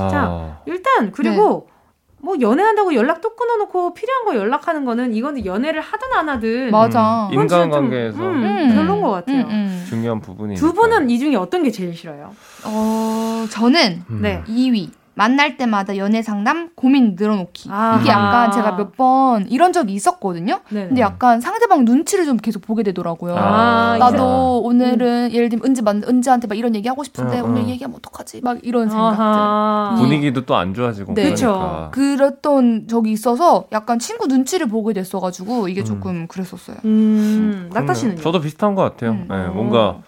아. 0.00 0.08
자, 0.08 0.58
일단 0.66 1.10
그리고 1.12 1.66
네. 1.66 1.79
뭐 2.22 2.36
연애한다고 2.40 2.94
연락 2.94 3.20
또 3.20 3.34
끊어놓고 3.34 3.94
필요한 3.94 4.24
거 4.24 4.36
연락하는 4.36 4.84
거는 4.84 5.14
이거는 5.14 5.44
연애를 5.46 5.80
하든 5.80 6.12
안 6.14 6.28
하든 6.28 6.70
맞아. 6.70 7.28
음, 7.28 7.34
인간관계에서. 7.34 8.16
좀, 8.16 8.26
음, 8.26 8.44
음, 8.44 8.74
별로인 8.74 9.00
것 9.02 9.10
같아요. 9.10 9.42
음, 9.42 9.50
음. 9.50 9.86
중요한 9.88 10.20
부분이 10.20 10.54
두 10.54 10.72
분은 10.72 11.10
이 11.10 11.18
중에 11.18 11.34
어떤 11.36 11.62
게 11.62 11.70
제일 11.70 11.94
싫어요? 11.96 12.32
어 12.64 13.46
저는 13.50 14.04
네. 14.20 14.42
2위 14.46 14.90
만날 15.14 15.56
때마다 15.56 15.96
연애 15.98 16.22
상담 16.22 16.70
고민 16.74 17.14
늘어놓기. 17.18 17.68
아하. 17.70 18.00
이게 18.00 18.10
약간 18.10 18.52
제가 18.52 18.72
몇 18.76 18.92
번 18.96 19.46
이런 19.48 19.72
적이 19.72 19.92
있었거든요. 19.94 20.60
네네. 20.70 20.88
근데 20.88 21.00
약간 21.02 21.40
상대방 21.40 21.84
눈치를 21.84 22.24
좀 22.24 22.36
계속 22.36 22.60
보게 22.62 22.82
되더라고요. 22.82 23.34
아, 23.36 23.96
나도 23.98 24.62
오늘은 24.62 25.28
음. 25.30 25.32
예를 25.32 25.48
들면 25.48 25.66
은지 25.66 25.82
만 25.82 26.02
은지한테 26.06 26.46
막 26.46 26.56
이런 26.56 26.74
얘기 26.74 26.88
하고 26.88 27.04
싶은데 27.04 27.40
어, 27.40 27.44
어. 27.44 27.46
오늘 27.48 27.68
얘기하면 27.68 27.96
어떡하지? 27.96 28.40
막 28.42 28.58
이런 28.62 28.88
생각들. 28.88 29.96
분위기도 29.98 30.44
또 30.46 30.54
안 30.54 30.74
좋아지고 30.74 31.14
네. 31.14 31.32
그러니까. 31.34 31.90
그랬던 31.92 32.88
적이 32.88 33.12
있어서 33.12 33.64
약간 33.72 33.98
친구 33.98 34.26
눈치를 34.26 34.66
보게 34.68 34.92
됐어가지고 34.92 35.68
이게 35.68 35.82
음. 35.82 35.84
조금 35.84 36.10
음. 36.12 36.26
그랬었어요. 36.28 36.76
음. 36.84 37.70
낙타 37.72 37.94
씨는 37.94 38.16
저도 38.16 38.40
비슷한 38.40 38.74
것 38.74 38.82
같아요. 38.82 39.12
음. 39.12 39.26
네, 39.28 39.46
뭔가 39.48 39.98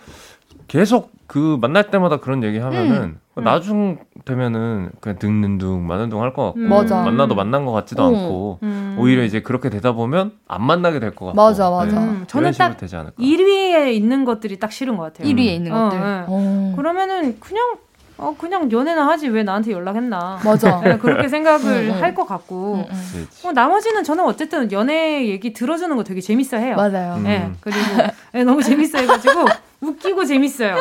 계속 0.68 1.12
그 1.26 1.58
만날 1.60 1.90
때마다 1.90 2.18
그런 2.18 2.42
얘기 2.44 2.58
하면은 2.58 3.18
음. 3.38 3.44
나중 3.44 3.98
되면은 4.24 4.90
그냥 5.00 5.18
듣는 5.18 5.58
둥 5.58 5.86
마는 5.86 6.10
둥 6.10 6.20
할 6.22 6.32
것 6.34 6.44
같고 6.46 6.58
음. 6.60 6.68
맞아. 6.68 7.02
만나도 7.02 7.34
만난 7.34 7.64
것 7.64 7.72
같지도 7.72 8.02
어. 8.02 8.06
않고 8.08 8.58
음. 8.62 8.96
오히려 8.98 9.24
이제 9.24 9.40
그렇게 9.42 9.70
되다 9.70 9.92
보면 9.92 10.32
안 10.48 10.62
만나게 10.64 11.00
될 11.00 11.14
것 11.14 11.26
같고 11.26 11.36
맞아 11.36 11.70
맞아 11.70 11.98
네. 11.98 12.06
음. 12.06 12.24
저는 12.26 12.52
딱 12.52 12.76
되지 12.76 12.94
않을까. 12.96 13.14
1위에 13.18 13.92
있는 13.94 14.24
것들이 14.24 14.58
딱 14.58 14.70
싫은 14.70 14.96
것 14.96 15.04
같아요 15.04 15.26
1위에 15.28 15.46
있는 15.46 15.72
어, 15.72 15.84
것들 15.84 15.98
네. 16.00 16.24
어. 16.28 16.72
그러면은 16.76 17.38
그냥 17.40 17.76
어 18.18 18.36
그냥 18.38 18.70
연애나 18.70 19.06
하지 19.08 19.28
왜 19.28 19.42
나한테 19.42 19.72
연락했나 19.72 20.38
맞아 20.44 20.80
네, 20.82 20.98
그렇게 20.98 21.28
생각을 21.28 22.00
할 22.02 22.14
것 22.14 22.26
같고 22.26 22.86
어, 23.44 23.52
나머지는 23.52 24.04
저는 24.04 24.24
어쨌든 24.24 24.70
연애 24.70 25.26
얘기 25.26 25.54
들어주는 25.54 25.96
거 25.96 26.04
되게 26.04 26.20
재밌어 26.20 26.58
해요 26.58 26.76
맞아요 26.76 27.16
네 27.18 27.50
그리고 27.62 27.78
네, 28.32 28.44
너무 28.44 28.62
재밌어 28.62 28.98
해가지고 28.98 29.46
웃기고 29.80 30.26
재밌어요 30.26 30.76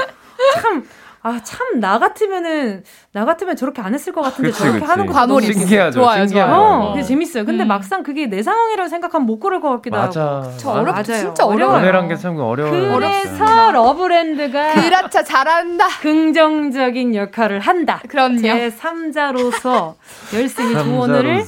참 0.61 0.83
아, 1.23 1.39
참, 1.43 1.79
나 1.79 1.99
같으면은, 1.99 2.83
나 3.13 3.25
같으면 3.25 3.55
저렇게 3.55 3.81
안 3.81 3.93
했을 3.93 4.11
것 4.11 4.21
같은데 4.21 4.49
그치, 4.49 4.59
저렇게 4.59 4.79
그치. 4.79 4.89
하는 4.89 5.05
거 5.05 5.13
과몰입. 5.13 5.53
신기하죠. 5.53 5.99
좋아요, 5.99 6.25
신기하죠. 6.25 6.51
좋아요. 6.51 6.61
어, 6.81 6.91
그게 6.93 7.03
재밌어요. 7.03 7.45
근데 7.45 7.63
음. 7.63 7.67
막상 7.67 8.01
그게 8.01 8.25
내 8.25 8.41
상황이라고 8.41 8.89
생각하면 8.89 9.27
못 9.27 9.39
그럴 9.39 9.61
것 9.61 9.69
같기도 9.69 9.97
맞아. 9.97 10.21
하고. 10.41 10.51
저 10.57 10.71
어렵, 10.71 10.93
맞아요. 10.93 11.03
진짜 11.03 11.45
어려워요. 11.45 11.77
연애란 11.77 12.07
게참 12.07 12.37
어려워요. 12.39 12.95
그래서 12.95 13.71
러브랜드가. 13.71 14.73
그렇죠, 14.73 15.23
잘한다. 15.23 15.87
긍정적인 16.01 17.13
역할을 17.15 17.59
한다. 17.59 18.01
그럼요. 18.07 18.39
제 18.41 18.69
3자로서 18.71 19.93
열심히 20.33 20.73
조언을 20.73 21.43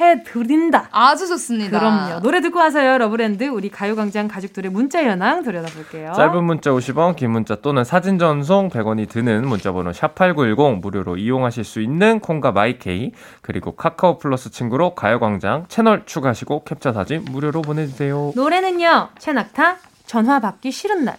해드린다. 0.00 0.88
아주 0.90 1.26
좋습니다. 1.28 1.78
그럼요. 1.78 2.20
노래 2.20 2.40
듣고 2.40 2.58
와서요, 2.58 2.98
러브랜드. 2.98 3.44
우리 3.44 3.70
가요광장 3.70 4.28
가족들의 4.28 4.70
문자 4.70 5.02
현황 5.02 5.42
들여다볼게요. 5.42 6.12
짧은 6.14 6.44
문자 6.44 6.70
50원, 6.70 7.16
긴 7.16 7.30
문자 7.30 7.54
또는 7.56 7.84
사진 7.84 8.18
전송 8.18 8.68
100원이 8.70 9.08
드는 9.14 9.46
문자번호 9.46 9.92
샵8910 9.92 10.80
무료로 10.80 11.18
이용하실 11.18 11.62
수 11.62 11.80
있는 11.80 12.18
콩과 12.18 12.50
마이케이 12.50 13.12
그리고 13.42 13.76
카카오 13.76 14.18
플러스 14.18 14.50
친구로 14.50 14.96
가요광장 14.96 15.66
채널 15.68 16.04
추가하시고 16.04 16.64
캡처 16.64 16.92
사진 16.92 17.24
무료로 17.24 17.62
보내주세요. 17.62 18.32
노래는요 18.34 19.10
최낙타 19.20 19.76
전화 20.06 20.40
받기 20.40 20.72
싫은 20.72 21.04
날. 21.04 21.16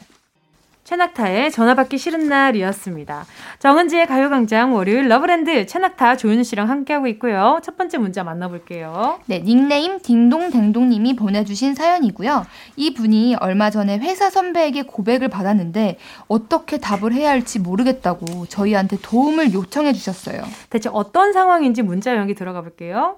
최낙타의 0.85 1.51
전화받기 1.51 1.97
싫은 1.97 2.29
날이었습니다. 2.29 3.25
정은지의 3.57 4.05
가요광장 4.05 4.75
월요일 4.75 5.07
러브랜드 5.07 5.65
최낙타 5.65 6.15
조윤 6.17 6.43
씨랑 6.43 6.69
함께하고 6.69 7.07
있고요. 7.07 7.59
첫 7.63 7.75
번째 7.75 7.97
문자 7.97 8.23
만나볼게요. 8.23 9.19
네, 9.25 9.41
닉네임 9.43 9.99
딩동댕동님이 9.99 11.15
보내주신 11.15 11.73
사연이고요. 11.73 12.45
이 12.75 12.93
분이 12.93 13.35
얼마 13.39 13.71
전에 13.71 13.97
회사 13.97 14.29
선배에게 14.29 14.83
고백을 14.83 15.27
받았는데 15.27 15.97
어떻게 16.27 16.77
답을 16.77 17.13
해야 17.13 17.31
할지 17.31 17.57
모르겠다고 17.57 18.45
저희한테 18.45 18.97
도움을 19.01 19.53
요청해 19.53 19.91
주셨어요. 19.91 20.43
대체 20.69 20.89
어떤 20.93 21.33
상황인지 21.33 21.81
문자 21.81 22.15
연기 22.15 22.35
들어가 22.35 22.61
볼게요. 22.61 23.17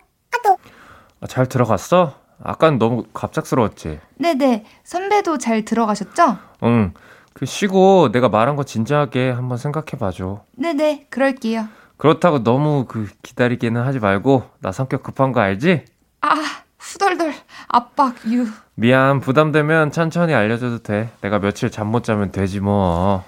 아, 1.20 1.28
잘 1.28 1.50
들어갔어? 1.50 2.14
아까는 2.42 2.80
너무 2.80 3.04
갑작스러웠지? 3.14 4.00
네네. 4.16 4.64
선배도 4.86 5.38
잘 5.38 5.66
들어가셨죠? 5.66 6.38
응. 6.64 6.94
그 7.38 7.46
쉬고 7.46 8.10
내가 8.12 8.30
말한 8.30 8.56
거 8.56 8.64
진지하게 8.64 9.30
한번 9.30 9.58
생각해 9.60 9.92
봐줘. 10.00 10.42
네네, 10.56 11.06
그럴게요. 11.12 11.68
그렇다고 11.98 12.44
너무 12.44 12.86
그 12.88 13.08
기다리기는 13.22 13.80
하지 13.82 14.00
말고 14.00 14.44
나 14.60 14.72
성격 14.72 15.04
급한 15.04 15.32
거 15.32 15.40
알지? 15.40 15.86
아, 16.22 16.36
후덜덜 16.80 17.34
압박 17.68 18.16
유. 18.32 18.48
미안 18.76 19.20
부담되면 19.20 19.92
천천히 19.92 20.34
알려줘도 20.34 20.82
돼. 20.82 21.10
내가 21.22 21.40
며칠 21.40 21.70
잠 21.70 21.88
못 21.88 22.04
자면 22.04 22.32
되지 22.32 22.60
뭐. 22.60 23.24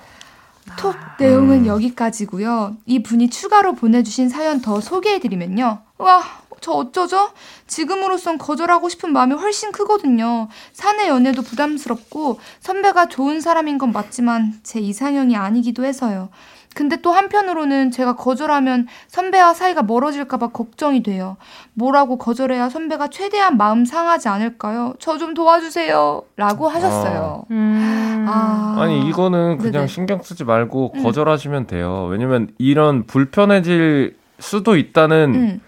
톡 0.78 0.96
내용은 1.20 1.62
음. 1.62 1.68
여기까지고요. 1.68 2.78
이 2.86 3.02
분이 3.04 3.30
추가로 3.30 3.74
보내주신 3.74 4.30
사연 4.30 4.62
더 4.62 4.80
소개해드리면요. 4.82 5.80
와, 5.98 6.22
저 6.62 6.72
어쩌죠? 6.72 7.30
지금으로선 7.68 8.38
거절하고 8.38 8.90
싶은 8.90 9.14
마음이 9.14 9.36
훨씬 9.36 9.72
크거든요. 9.72 10.48
사내 10.74 11.08
연애도 11.08 11.42
부담스럽고 11.42 12.40
선배가 12.60 13.08
좋은 13.08 13.42
사람인 13.42 13.78
건 13.78 13.92
맞지만 13.92 14.54
제 14.64 14.80
이상형이 14.80 15.36
아니기도 15.36 15.86
해서요. 15.86 16.30
근데 16.76 16.98
또 17.02 17.12
한편으로는 17.12 17.90
제가 17.90 18.16
거절하면 18.16 18.88
선배와 19.08 19.56
사이가 19.56 19.82
멀어질까봐 19.84 20.50
걱정이 20.50 21.02
돼요. 21.02 21.36
뭐라고 21.74 22.18
거절해야 22.20 22.70
선배가 22.70 23.08
최대한 23.10 23.58
마음 23.58 23.86
상하지 23.86 24.28
않을까요? 24.30 24.94
저 25.00 25.18
좀 25.18 25.34
도와주세요. 25.34 26.22
라고 26.38 26.70
하셨어요. 26.70 27.44
아. 27.50 27.52
음. 27.52 28.26
아. 28.30 28.86
니 28.88 29.10
이거는 29.10 29.58
그냥 29.58 29.72
네네. 29.72 29.88
신경 29.88 30.22
쓰지 30.22 30.44
말고 30.46 30.94
음. 30.96 31.04
거절하시면 31.04 31.66
돼요. 31.68 32.06
왜냐면 32.10 32.50
이런 32.60 33.06
불편해질 33.08 34.16
수도 34.40 34.78
있다는 34.78 35.34
음. 35.36 35.62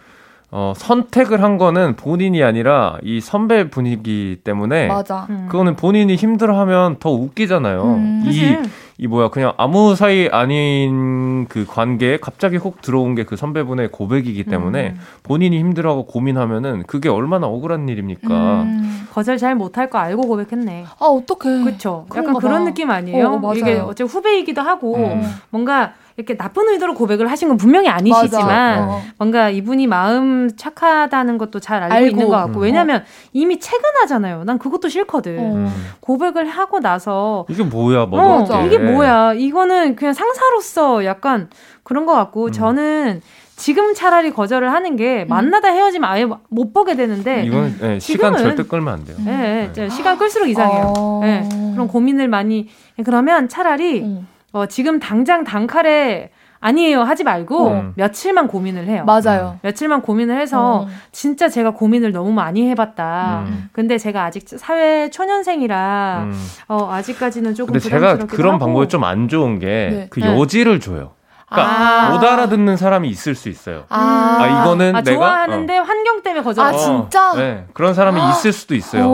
어, 0.53 0.73
선택을 0.75 1.41
한 1.41 1.57
거는 1.57 1.95
본인이 1.95 2.43
아니라 2.43 2.97
이 3.03 3.21
선배 3.21 3.69
분위기 3.69 4.37
때문에 4.43 4.87
맞아. 4.87 5.25
음. 5.29 5.47
그거는 5.49 5.77
본인이 5.77 6.15
힘들어하면 6.15 6.97
더 6.99 7.09
웃기잖아요. 7.09 7.83
음, 7.83 8.23
이, 8.25 8.57
이 8.97 9.07
뭐야 9.07 9.29
그냥 9.29 9.53
아무 9.55 9.95
사이 9.95 10.27
아닌 10.29 11.45
그 11.47 11.65
관계에 11.65 12.17
갑자기 12.17 12.57
훅 12.57 12.81
들어온 12.81 13.15
게 13.15 13.23
그 13.23 13.37
선배분의 13.37 13.91
고백이기 13.93 14.43
때문에 14.43 14.89
음. 14.89 14.99
본인이 15.23 15.57
힘들어하고 15.57 16.05
고민하면은 16.05 16.83
그게 16.85 17.07
얼마나 17.07 17.47
억울한 17.47 17.87
일입니까? 17.87 18.63
음. 18.63 19.07
거절 19.13 19.37
잘 19.37 19.55
못할 19.55 19.89
거 19.89 19.99
알고 19.99 20.23
고백했네. 20.23 20.85
아 20.99 21.05
어떡해. 21.05 21.63
그렇죠. 21.63 22.05
약간 22.13 22.33
그런 22.35 22.65
느낌 22.65 22.91
아니에요? 22.91 23.39
어, 23.41 23.53
이게 23.55 23.75
어째 23.75 24.03
후배이기도 24.03 24.61
하고 24.61 24.97
음. 24.97 25.23
뭔가 25.49 25.93
이렇게 26.17 26.35
나쁜 26.37 26.69
의도로 26.69 26.93
고백을 26.93 27.29
하신 27.31 27.47
건 27.47 27.57
분명히 27.57 27.87
아니시지만 27.87 28.79
어. 28.79 29.01
뭔가 29.17 29.49
이분이 29.49 29.87
마음 29.87 30.49
착하다는 30.55 31.37
것도 31.37 31.59
잘 31.59 31.83
알고, 31.83 31.95
알고. 31.95 32.07
있는 32.07 32.27
것 32.27 32.35
같고 32.35 32.59
음. 32.59 32.63
왜냐면 32.63 33.01
어. 33.01 33.03
이미 33.33 33.59
체근하잖아요. 33.59 34.43
난 34.43 34.59
그것도 34.59 34.89
싫거든. 34.89 35.37
음. 35.37 35.71
고백을 35.99 36.47
하고 36.47 36.79
나서 36.79 37.45
이게 37.49 37.63
뭐야, 37.63 38.05
뭐 38.05 38.43
어, 38.43 38.65
이게 38.65 38.77
뭐야? 38.77 39.33
이거는 39.33 39.95
그냥 39.95 40.13
상사로서 40.13 41.05
약간 41.05 41.49
그런 41.83 42.05
것 42.05 42.13
같고 42.13 42.45
음. 42.45 42.51
저는 42.51 43.21
지금 43.55 43.93
차라리 43.93 44.31
거절을 44.31 44.71
하는 44.73 44.95
게 44.95 45.23
음. 45.23 45.27
만나다 45.27 45.69
헤어지면 45.69 46.09
아예 46.09 46.25
못 46.49 46.73
보게 46.73 46.95
되는데 46.95 47.43
이건 47.43 47.77
네, 47.79 47.99
시간 47.99 48.35
절대 48.35 48.63
끌면 48.63 48.93
안 48.93 49.05
돼요. 49.05 49.17
네, 49.23 49.71
네. 49.71 49.89
시간 49.89 50.17
끌수록 50.17 50.49
이상해요. 50.49 50.93
어... 50.97 51.19
네, 51.23 51.47
그런 51.73 51.87
고민을 51.87 52.27
많이 52.27 52.69
그러면 53.05 53.47
차라리 53.49 54.01
음. 54.01 54.27
어, 54.51 54.65
지금 54.65 54.99
당장 54.99 55.43
단칼에 55.43 56.29
아니에요 56.63 57.01
하지 57.01 57.23
말고 57.23 57.67
어. 57.69 57.91
며칠만 57.95 58.47
고민을 58.47 58.85
해요. 58.85 59.03
맞아요. 59.05 59.57
며칠만 59.63 60.03
고민을 60.03 60.39
해서 60.39 60.81
어. 60.81 60.87
진짜 61.11 61.49
제가 61.49 61.71
고민을 61.71 62.11
너무 62.11 62.31
많이 62.31 62.69
해봤다. 62.69 63.45
음. 63.47 63.69
근데 63.71 63.97
제가 63.97 64.23
아직 64.25 64.43
사회 64.47 65.09
초년생이라 65.09 66.25
음. 66.25 66.47
어, 66.67 66.89
아직까지는 66.91 67.55
조금 67.55 67.73
근데 67.73 67.89
제가 67.89 68.17
그런 68.27 68.53
하고. 68.55 68.65
방법이 68.65 68.87
좀 68.89 69.03
안 69.03 69.27
좋은 69.27 69.57
게그 69.57 69.93
네. 69.95 70.07
그 70.11 70.21
여지를 70.21 70.79
줘요. 70.79 71.13
그러니까 71.49 72.07
아. 72.07 72.09
못 72.11 72.23
알아듣는 72.23 72.77
사람이 72.77 73.09
있을 73.09 73.33
수 73.35 73.49
있어요. 73.49 73.85
아, 73.89 74.37
아 74.39 74.61
이거는 74.61 74.95
아, 74.95 75.01
내가 75.01 75.15
좋아하는데 75.15 75.79
어. 75.79 75.81
환경 75.81 76.21
때문에 76.21 76.43
거절. 76.43 76.63
아 76.63 76.71
진짜? 76.77 77.33
네 77.35 77.65
그런 77.73 77.95
사람이 77.95 78.21
있을 78.29 78.53
수도 78.53 78.75
있어요. 78.75 79.09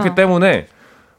그렇기 0.00 0.14
때문에 0.14 0.66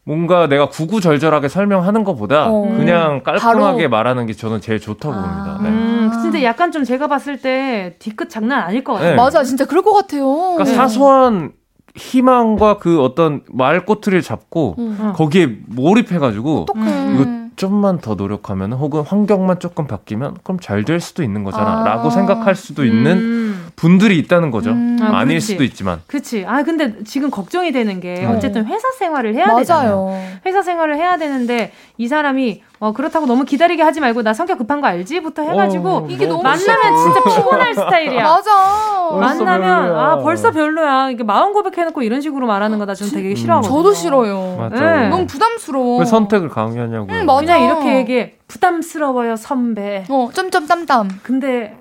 뭔가 0.06 0.48
내가 0.48 0.68
구구절절하게 0.70 1.48
설명하는 1.48 2.04
것보다 2.04 2.50
어. 2.50 2.62
그냥 2.62 3.24
깔끔하게 3.24 3.89
바로. 3.89 3.89
말하는 3.89 4.26
게 4.26 4.34
저는 4.34 4.60
제일 4.62 4.80
좋다고 4.80 5.16
아. 5.16 5.22
봅니다. 5.22 5.60
네. 5.63 5.70
음, 5.70 6.12
근데 6.22 6.44
약간 6.44 6.72
좀 6.72 6.84
제가 6.84 7.08
봤을 7.08 7.39
때 7.39 7.96
뒤끝 8.00 8.30
장난 8.30 8.60
아닐 8.63 8.84
것 8.84 8.94
같아요. 8.94 9.12
네. 9.12 9.16
맞아, 9.16 9.44
진짜 9.44 9.66
그럴 9.66 9.82
것 9.84 9.94
같아요. 9.94 10.26
그러니까 10.28 10.63
네. 10.66 10.74
사소한 10.74 11.52
희망과 11.96 12.78
그 12.80 13.02
어떤 13.02 13.42
말꼬투리를 13.52 14.22
잡고 14.24 14.76
음. 14.80 15.13
거기에 15.16 15.58
몰입해가지고 15.68 16.66
음. 16.76 17.13
이거 17.16 17.44
좀만 17.56 18.00
더 18.00 18.16
노력하면 18.16 18.74
혹은 18.74 19.02
환경만 19.04 19.60
조금 19.60 19.86
바뀌면 19.86 20.38
그럼 20.44 20.58
잘 20.60 20.84
될 20.86 21.00
수도 21.00 21.22
있는 21.24 21.44
거잖아라고 21.44 22.08
아. 22.08 22.10
생각할 22.10 22.56
수도 22.56 22.84
있는 22.84 23.18
음. 23.18 23.68
분들이 23.75 24.17
있다는 24.19 24.51
거죠. 24.51 24.71
음. 24.71 24.97
아, 25.01 25.25
닐 25.25 25.41
수도 25.41 25.63
있지만. 25.63 26.01
그렇지. 26.07 26.45
아 26.47 26.63
근데 26.63 27.03
지금 27.03 27.29
걱정이 27.29 27.71
되는 27.71 27.99
게 27.99 28.25
어쨌든 28.25 28.65
회사 28.65 28.91
생활을 28.99 29.36
해야 29.36 29.47
맞아요. 29.47 29.57
되잖아요. 29.59 30.17
회사 30.45 30.62
생활을 30.62 30.95
해야 30.97 31.17
되는데 31.17 31.71
이 31.97 32.07
사람이 32.07 32.62
어, 32.79 32.91
그렇다고 32.91 33.25
너무 33.25 33.45
기다리게 33.45 33.81
하지 33.81 33.99
말고 34.01 34.23
나 34.23 34.33
성격 34.33 34.57
급한 34.57 34.81
거 34.81 34.88
알지?부터 34.88 35.41
해가지고 35.43 35.89
어, 35.89 36.07
이게 36.09 36.25
너무 36.27 36.43
만나면 36.43 36.97
진짜 36.97 37.23
피곤할 37.36 37.73
스타일이야. 37.73 38.23
맞아. 38.23 38.51
만나면 39.12 39.83
별로야. 39.88 39.99
아 40.01 40.17
벌써 40.17 40.51
별로야. 40.51 41.09
이게 41.12 41.23
마음 41.23 41.53
고백해놓고 41.53 42.01
이런 42.03 42.21
식으로 42.21 42.45
말하는 42.47 42.77
거나좀 42.79 43.09
되게 43.12 43.36
싫어하거든요. 43.36 43.75
저도 43.77 43.93
싫어요. 43.93 44.69
네. 44.73 45.09
너무 45.09 45.25
부담스러워. 45.27 45.99
왜 45.99 46.05
선택을 46.05 46.49
강요하냐고. 46.49 47.07
응, 47.09 47.25
맞아. 47.25 47.41
그냥 47.41 47.63
이렇게 47.63 47.97
얘기해. 47.99 48.33
부담스러워요 48.47 49.36
선배. 49.36 50.05
어 50.09 50.29
점점 50.33 50.67
땀땀. 50.67 51.09
근데 51.23 51.77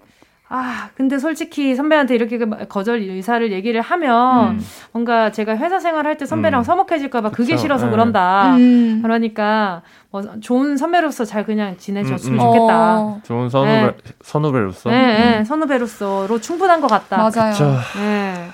아, 0.55 0.91
근데 0.99 1.19
솔직히 1.19 1.75
선배한테 1.75 2.15
이렇게 2.15 2.37
그 2.37 2.47
거절 2.69 2.99
의사를 3.01 3.51
얘기를 3.53 3.81
하면 3.81 4.49
음. 4.57 4.61
뭔가 4.93 5.33
제가 5.33 5.57
회사 5.57 5.81
생활할 5.81 6.19
때 6.19 6.27
선배랑 6.27 6.61
음. 6.61 6.62
서먹해질까봐 6.62 7.31
그게 7.31 7.57
싫어서 7.57 7.87
네. 7.87 7.91
그런다. 7.93 8.57
음. 8.57 9.01
그러니까 9.03 9.81
뭐 10.11 10.23
좋은 10.43 10.77
선배로서 10.77 11.25
잘 11.25 11.47
그냥 11.47 11.77
지내줬으면 11.79 12.38
음, 12.38 12.38
음. 12.38 12.45
좋겠다. 12.45 12.99
어. 13.01 13.21
좋은 13.23 13.49
선후배, 13.49 13.81
네. 13.87 13.93
선후배로서? 14.21 14.91
네, 14.91 15.07
네, 15.07 15.38
음. 15.38 15.45
선후배로서로 15.45 16.38
충분한 16.38 16.83
것 16.83 16.87
같다. 16.87 17.17
맞아요. 17.17 17.53
그쵸. 17.53 17.75
네. 17.97 18.49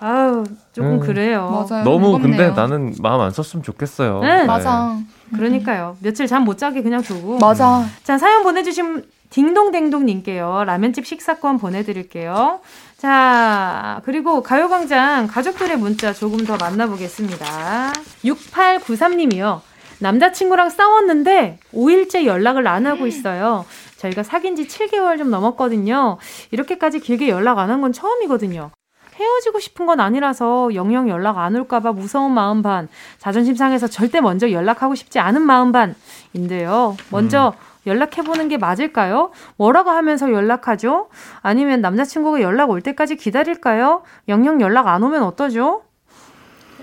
아우, 0.00 0.44
조금 0.72 0.98
그래요. 0.98 1.66
맞아요. 1.68 1.84
너무 1.84 2.12
무겁네요. 2.12 2.36
근데 2.38 2.50
나는 2.58 2.94
마음 3.00 3.20
안 3.20 3.30
썼으면 3.30 3.62
좋겠어요. 3.62 4.20
네. 4.20 4.36
네. 4.38 4.44
맞아. 4.46 4.96
그러니까요. 5.34 5.96
며칠 6.00 6.26
잠 6.26 6.44
못 6.44 6.56
자게 6.56 6.82
그냥 6.82 7.02
두고. 7.02 7.38
맞아. 7.38 7.84
자, 8.02 8.16
사연 8.16 8.42
보내주신 8.42 9.02
딩동댕동님께요. 9.34 10.62
라면집 10.64 11.04
식사권 11.06 11.58
보내드릴게요. 11.58 12.60
자, 12.96 14.00
그리고 14.04 14.42
가요광장 14.44 15.26
가족들의 15.26 15.76
문자 15.76 16.12
조금 16.12 16.44
더 16.46 16.56
만나보겠습니다. 16.56 17.92
6893님이요. 18.24 19.60
남자친구랑 19.98 20.70
싸웠는데 20.70 21.58
5일째 21.72 22.26
연락을 22.26 22.66
안 22.68 22.86
하고 22.86 23.06
있어요. 23.08 23.64
저희가 23.98 24.22
사귄 24.22 24.54
지 24.54 24.68
7개월 24.68 25.18
좀 25.18 25.30
넘었거든요. 25.30 26.18
이렇게까지 26.52 27.00
길게 27.00 27.28
연락 27.28 27.58
안 27.58 27.70
한 27.70 27.80
건 27.80 27.92
처음이거든요. 27.92 28.70
헤어지고 29.16 29.58
싶은 29.60 29.86
건 29.86 29.98
아니라서 30.00 30.74
영영 30.74 31.08
연락 31.08 31.38
안 31.38 31.54
올까봐 31.56 31.92
무서운 31.92 32.32
마음 32.32 32.62
반, 32.62 32.88
자존심 33.18 33.54
상해서 33.56 33.86
절대 33.88 34.20
먼저 34.20 34.50
연락하고 34.50 34.94
싶지 34.94 35.18
않은 35.20 35.42
마음 35.42 35.72
반인데요. 35.72 36.96
먼저 37.10 37.54
음. 37.56 37.73
연락해보는 37.86 38.48
게 38.48 38.56
맞을까요? 38.56 39.30
뭐라고 39.56 39.90
하면서 39.90 40.30
연락하죠? 40.32 41.08
아니면 41.42 41.80
남자친구가 41.80 42.40
연락 42.42 42.70
올 42.70 42.80
때까지 42.82 43.16
기다릴까요? 43.16 44.02
영영 44.28 44.60
연락 44.60 44.88
안 44.88 45.02
오면 45.02 45.22
어떠죠? 45.22 45.82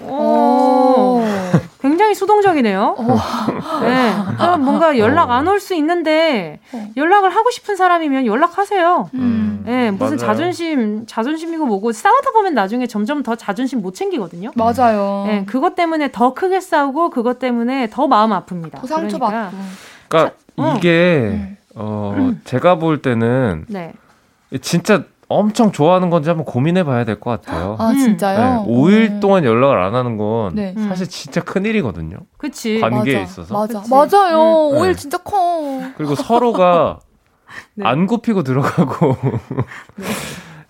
오, 0.03 1.23
굉장히 1.79 2.15
수동적이네요. 2.15 2.95
네. 3.81 4.13
그럼 4.37 4.63
뭔가 4.65 4.97
연락 4.97 5.29
안 5.29 5.47
올 5.47 5.59
수 5.59 5.75
있는데 5.75 6.59
연락을 6.97 7.29
하고 7.29 7.51
싶은 7.51 7.75
사람이면 7.75 8.25
연락하세요. 8.25 9.09
음. 9.13 9.19
음. 9.19 9.63
네, 9.65 9.91
무슨 9.91 10.17
맞아요. 10.17 10.17
자존심, 10.17 11.05
자존심이고 11.05 11.65
뭐고 11.67 11.91
싸우다 11.91 12.31
보면 12.31 12.55
나중에 12.55 12.87
점점 12.87 13.21
더 13.21 13.35
자존심 13.35 13.81
못 13.81 13.93
챙기거든요. 13.93 14.51
맞아요. 14.55 15.25
네, 15.27 15.45
그것 15.45 15.75
때문에 15.75 16.11
더 16.11 16.33
크게 16.33 16.59
싸우고 16.61 17.11
그것 17.11 17.37
때문에 17.37 17.89
더 17.91 18.07
마음 18.07 18.31
아픕니다. 18.31 18.81
더 18.81 18.87
상처받고. 18.87 19.29
그러니까, 19.37 19.51
그러니까 20.09 20.29
자, 20.31 20.35
이게 20.77 21.29
음. 21.33 21.57
어, 21.75 22.13
음. 22.17 22.41
제가 22.43 22.75
볼 22.75 23.01
때는 23.01 23.65
네. 23.67 23.93
진짜 24.61 25.03
엄청 25.29 25.71
좋아하는 25.71 26.09
건지 26.09 26.27
한번 26.29 26.43
고민해 26.45 26.83
봐야 26.83 27.05
될 27.05 27.17
것 27.19 27.41
같아요. 27.41 27.77
아, 27.79 27.93
진짜요? 27.93 28.65
네, 28.65 28.69
5일 28.73 29.21
동안 29.21 29.45
연락을 29.45 29.81
안 29.81 29.95
하는 29.95 30.17
건 30.17 30.55
네. 30.55 30.75
사실 30.89 31.07
진짜 31.07 31.39
큰일이거든요. 31.41 32.17
그치. 32.37 32.79
관계에 32.81 33.13
맞아. 33.15 33.23
있어서. 33.23 33.53
맞아. 33.53 33.79
그치. 33.79 33.89
맞아요. 33.89 34.71
네. 34.73 34.79
5일 34.79 34.97
진짜 34.97 35.17
커. 35.19 35.81
그리고 35.95 36.15
서로가 36.15 36.99
네. 37.75 37.85
안 37.85 38.07
굽히고 38.07 38.43
들어가고 38.43 39.15
네. 39.95 40.05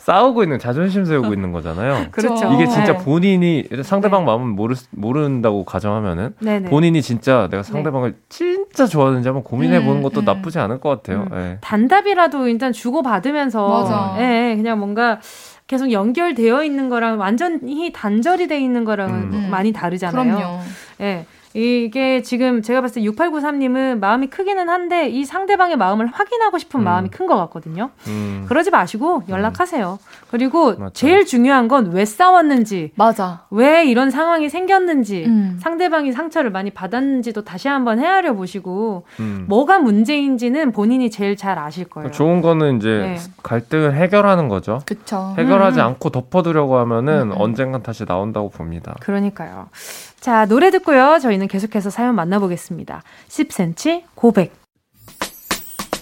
싸우고 0.02 0.41
있는 0.41 0.58
자존심 0.58 1.06
세우고 1.06 1.34
있는 1.34 1.52
거잖아요. 1.52 2.08
그렇죠. 2.12 2.52
이게 2.54 2.66
진짜 2.66 2.93
네. 2.93 3.04
본인이 3.04 3.64
상대방 3.84 4.22
네. 4.22 4.26
마음은 4.26 4.47
모르 4.47 4.74
모른다고 4.89 5.64
가정하면은 5.64 6.34
네네. 6.39 6.70
본인이 6.70 7.02
진짜 7.04 7.47
내가 7.52 7.62
상대방을 7.62 8.14
네. 8.14 8.18
진짜 8.30 8.88
좋아하는지 8.88 9.28
한번 9.28 9.43
고민해 9.43 9.84
보는 9.84 9.97
음, 9.97 10.04
것도 10.04 10.22
음. 10.22 10.26
나쁘지 10.26 10.58
않을 10.58 10.80
것 10.80 10.89
같아요. 10.89 11.28
음. 11.32 11.36
네. 11.36 11.58
단답이라도 11.62 12.47
일단 12.47 12.74
주고 12.74 13.04
받으면서 13.04 14.16
예, 14.20 14.56
그냥 14.58 14.80
뭔가 14.80 15.20
계속 15.68 15.91
연결되어 15.91 16.64
있는 16.64 16.89
거랑 16.89 17.20
완전히 17.20 17.91
단절이 17.93 18.47
돼 18.47 18.60
있는 18.60 18.84
거랑은 18.84 19.34
음. 19.34 19.47
많이 19.52 19.72
다르잖아요. 19.72 20.36
그럼요. 20.36 20.60
예. 21.02 21.26
이게 21.54 22.22
지금 22.22 22.62
제가 22.62 22.82
봤을 22.82 23.02
때 23.02 23.10
6893님은 23.10 23.99
마음이 23.99 24.28
크기는 24.28 24.70
한데 24.70 25.10
이 25.10 25.26
상대방의 25.26 25.78
마음을 25.78 26.08
확인하고 26.08 26.58
싶은 26.58 26.82
음. 26.82 26.84
마음이 26.84 27.10
큰 27.10 27.28
것 27.28 27.36
같거든요. 27.38 27.91
음. 28.08 28.45
그러지 28.47 28.72
마시고 28.72 29.24
연락하세요. 29.30 29.99
그리고 30.32 30.76
맞죠. 30.78 30.93
제일 30.93 31.26
중요한 31.26 31.68
건 31.68 31.91
왜 31.91 32.06
싸웠는지, 32.06 32.91
맞아. 32.95 33.45
왜 33.52 33.86
이런 33.86 34.12
상황이 34.12 34.49
생겼는지, 34.49 35.26
음. 35.26 35.58
상대방이 35.62 36.12
상처를 36.12 36.52
많이 36.52 36.70
받았는지도 36.72 37.43
다시 37.43 37.68
한번 37.68 37.99
헤아려 37.99 38.34
보시고 38.34 39.06
음. 39.20 39.45
뭐가 39.49 39.80
문제인지는 39.80 40.72
본인이 40.72 41.10
제일 41.10 41.36
잘 41.36 41.58
아실 41.60 41.86
거예요. 41.86 42.12
좋은 42.12 42.41
거는 42.41 42.78
이제 42.78 42.89
네. 42.89 43.18
갈등을 43.43 43.93
해결하는 43.95 44.47
거죠. 44.47 44.80
그쵸. 44.86 45.34
해결하지 45.38 45.80
음. 45.80 45.86
않고 45.86 46.10
덮어두려고 46.12 46.78
하면은 46.78 47.32
음, 47.32 47.34
언젠간 47.38 47.84
다시 47.84 48.06
나온다고 48.06 48.49
봅니다. 48.49 48.95
그러니까요. 49.02 49.68
자, 50.22 50.45
노래 50.45 50.69
듣고요. 50.69 51.17
저희는 51.19 51.47
계속해서 51.47 51.89
사연 51.89 52.13
만나보겠습니다. 52.13 53.01
10cm 53.28 54.03
고백. 54.13 54.53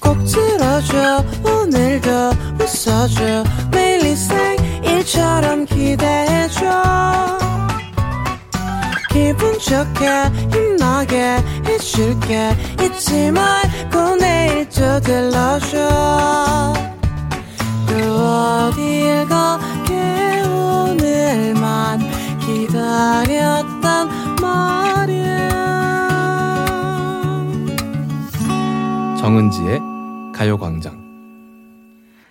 꼭 0.01 0.17
들어줘 0.25 1.23
오늘도 1.43 2.09
웃어줘 2.59 3.43
매일 3.71 4.05
일처럼 4.83 5.65
기대해줘 5.65 7.39
기분 9.09 9.57
좋게 9.59 10.07
힘나게 10.51 11.37
해줄게 11.65 12.55
잊지 12.83 13.31
말고 13.31 14.15
내일 14.17 14.67
또 14.69 14.99
들러줘 14.99 16.73
또 17.87 17.95
어딜 17.95 19.25
가게 19.27 20.41
오늘만 20.47 22.08
기다렸단 22.59 24.09
말이야 24.41 25.49
정은지의 29.17 29.79
가요광장 30.35 30.99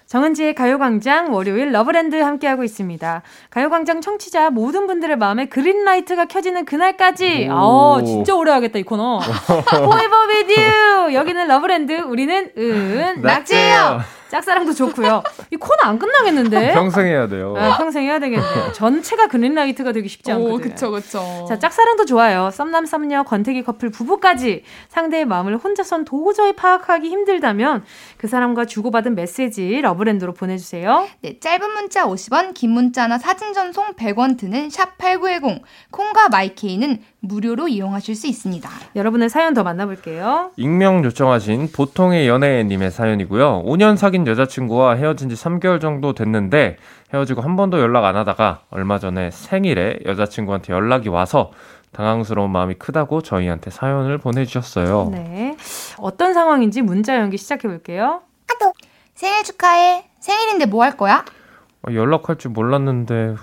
정은지의 0.07 0.55
가요광장 0.55 1.33
월요일 1.35 1.71
러브랜드 1.71 2.17
함께하고 2.17 2.65
있습니다. 2.65 3.23
가요광장 3.51 4.01
청취자 4.01 4.49
모든 4.49 4.87
분들의 4.87 5.17
마음에 5.17 5.45
green 5.47 5.79
light가 5.79 6.25
켜지는 6.25 6.65
그날까지. 6.65 7.49
아, 7.51 8.01
진짜 8.07 8.35
오래 8.35 8.51
하겠다, 8.53 8.79
이 8.79 8.85
코너. 8.85 9.21
Forever 9.69 10.29
with 10.31 10.59
you! 10.59 11.13
여기는 11.15 11.47
러브랜드, 11.47 11.93
우리는 11.93 12.51
은낙지예요! 12.57 14.01
짝사랑도 14.31 14.75
좋고요. 14.75 15.23
이 15.51 15.57
코너 15.57 15.77
안 15.85 15.99
끝나겠는데? 15.99 16.73
평생 16.73 17.07
해야 17.07 17.27
돼요. 17.29 17.55
아, 17.57 17.77
평생 17.77 18.05
해야 18.05 18.19
되겠네요. 18.19 18.73
전체가 18.73 19.29
green 19.29 19.55
light가 19.55 19.93
되기 19.93 20.09
쉽지 20.09 20.33
않거든요. 20.33 20.55
오, 20.55 20.59
그쵸, 20.59 20.91
그쵸. 20.91 21.47
자, 21.49 21.59
짝사랑도 21.59 22.05
좋아요. 22.05 22.51
썸남, 22.51 22.87
썸녀, 22.87 23.23
권태기 23.25 23.63
커플, 23.63 23.91
부부까지 23.91 24.65
상대의 24.89 25.25
마음을 25.25 25.57
혼자선 25.57 26.05
도저히 26.05 26.55
파악하기 26.55 27.09
힘들다면 27.09 27.85
그 28.17 28.29
사람과 28.29 28.67
주고받은 28.67 29.15
메시지 29.15 29.81
러브랜드로 29.81 30.35
보내주세요. 30.35 31.07
네, 31.23 31.39
짧은 31.41 31.71
문자 31.73 32.07
50원, 32.07 32.55
긴 32.55 32.71
문자나 32.71 33.19
사진 33.19 33.53
전송 33.53 33.95
100원 33.95 34.39
드는 34.39 34.71
샵 34.71 34.99
8910. 34.99 35.63
콩과 35.91 36.29
마이케이는 36.29 36.99
무료로 37.21 37.69
이용하실 37.69 38.15
수 38.15 38.27
있습니다. 38.27 38.69
여러분의 38.95 39.29
사연 39.29 39.55
더 39.55 39.63
만나볼게요. 39.65 40.53
익명 40.57 41.05
요청하신 41.05 41.73
보통의 41.73 42.29
연애님의 42.29 42.91
사연이고요. 42.91 43.65
5년 43.65 43.97
사귄 44.19 44.27
여자친구와 44.27 44.95
헤어진 44.95 45.29
지 45.29 45.37
3개월 45.37 45.81
정도 45.81 46.13
됐는데 46.13 46.77
헤어지고 47.15 47.41
한 47.43 47.55
번도 47.57 47.79
연락 47.81 48.05
안 48.05 48.17
하다가 48.17 48.63
얼마 48.71 48.99
전에 48.99 49.31
생일에 49.31 50.01
여자친구한테 50.05 50.73
연락이 50.73 51.09
와서 51.09 51.53
당황스러운 51.93 52.51
마음이 52.51 52.75
크다고 52.75 53.23
저희한테 53.23 53.71
사연을 53.71 54.19
보내주셨어요. 54.19 55.11
네. 55.13 55.57
어떤 55.99 56.35
상황인지 56.35 56.83
문자 56.83 57.17
연기 57.17 57.37
시작해볼게요. 57.39 58.23
아도 58.51 58.73
생일 59.15 59.45
축하해. 59.45 60.09
생일인데 60.21 60.67
뭐 60.67 60.83
할 60.83 60.97
거야? 60.97 61.25
아, 61.83 61.93
연락할 61.93 62.37
줄 62.37 62.51
몰랐는데 62.51 63.37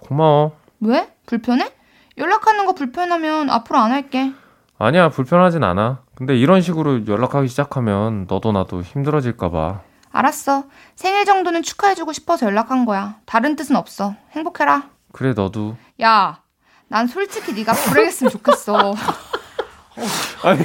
고마워. 0.00 0.52
왜? 0.80 1.08
불편해? 1.26 1.70
연락하는 2.18 2.66
거 2.66 2.74
불편하면 2.74 3.48
앞으로 3.50 3.78
안 3.78 3.92
할게. 3.92 4.32
아니야, 4.78 5.08
불편하진 5.08 5.64
않아. 5.64 6.02
근데 6.14 6.36
이런 6.36 6.60
식으로 6.60 7.06
연락하기 7.06 7.48
시작하면 7.48 8.26
너도 8.28 8.52
나도 8.52 8.82
힘들어질까봐. 8.82 9.80
알았어. 10.18 10.64
생일 10.96 11.24
정도는 11.24 11.62
축하해주고 11.62 12.12
싶어서 12.12 12.46
연락한 12.46 12.86
거야. 12.86 13.16
다른 13.24 13.54
뜻은 13.54 13.76
없어. 13.76 14.16
행복해라. 14.32 14.88
그래, 15.12 15.32
너도. 15.32 15.76
야, 16.02 16.40
난 16.88 17.06
솔직히 17.06 17.52
네가 17.52 17.72
불행했으면 17.72 18.32
좋겠어. 18.32 18.94
아니, 20.42 20.64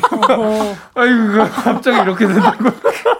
아이고, 0.95 1.51
갑자기 1.53 2.01
이렇게 2.01 2.25
된다고. 2.25 2.71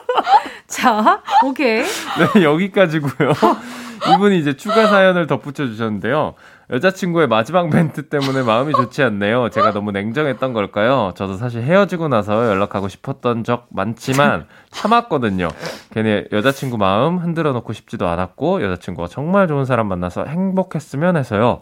자, 0.67 1.21
오케이. 1.45 1.83
네, 1.83 2.43
여기까지고요. 2.43 3.33
이분이 4.15 4.39
이제 4.39 4.57
추가 4.57 4.87
사연을 4.87 5.27
덧붙여 5.27 5.67
주셨는데요. 5.67 6.33
여자친구의 6.69 7.27
마지막 7.27 7.69
멘트 7.69 8.07
때문에 8.07 8.41
마음이 8.41 8.73
좋지 8.73 9.03
않네요. 9.03 9.49
제가 9.49 9.73
너무 9.73 9.91
냉정했던 9.91 10.53
걸까요? 10.53 11.13
저도 11.15 11.35
사실 11.35 11.61
헤어지고 11.61 12.07
나서 12.07 12.47
연락하고 12.47 12.87
싶었던 12.87 13.43
적 13.43 13.67
많지만 13.69 14.47
참았거든요. 14.71 15.49
괜히 15.91 16.23
여자친구 16.31 16.77
마음 16.77 17.17
흔들어 17.17 17.51
놓고 17.51 17.73
싶지도 17.73 18.07
않았고 18.07 18.63
여자친구가 18.63 19.09
정말 19.09 19.47
좋은 19.47 19.65
사람 19.65 19.87
만나서 19.87 20.25
행복했으면 20.25 21.17
해서요. 21.17 21.59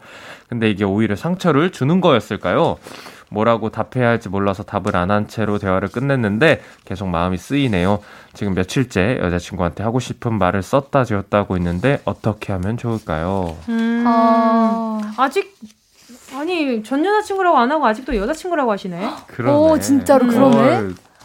근데 0.47 0.69
이게 0.69 0.83
오히려 0.83 1.15
상처를 1.15 1.71
주는 1.71 1.99
거였을까요? 1.99 2.77
뭐라고 3.31 3.69
답해야 3.69 4.09
할지 4.09 4.27
몰라서 4.29 4.63
답을 4.63 4.95
안 4.95 5.09
한 5.11 5.27
채로 5.27 5.57
대화를 5.57 5.87
끝냈는데 5.89 6.61
계속 6.85 7.07
마음이 7.07 7.37
쓰이네요. 7.37 7.99
지금 8.33 8.53
며칠째 8.53 9.19
여자친구한테 9.21 9.83
하고 9.83 9.99
싶은 9.99 10.37
말을 10.37 10.61
썼다 10.61 11.05
지었다고 11.05 11.57
있는데 11.57 11.99
어떻게 12.05 12.51
하면 12.53 12.77
좋을까요? 12.77 13.55
음, 13.69 14.03
아... 14.07 14.99
아직 15.17 15.55
아니 16.35 16.81
전 16.83 17.03
여자친구라고 17.05 17.57
안 17.57 17.71
하고 17.71 17.85
아직도 17.85 18.15
여자친구라고 18.15 18.71
하시네. 18.71 19.09
그러네. 19.27 19.57
오 19.57 19.79
진짜로 19.79 20.27
그러네. 20.27 20.75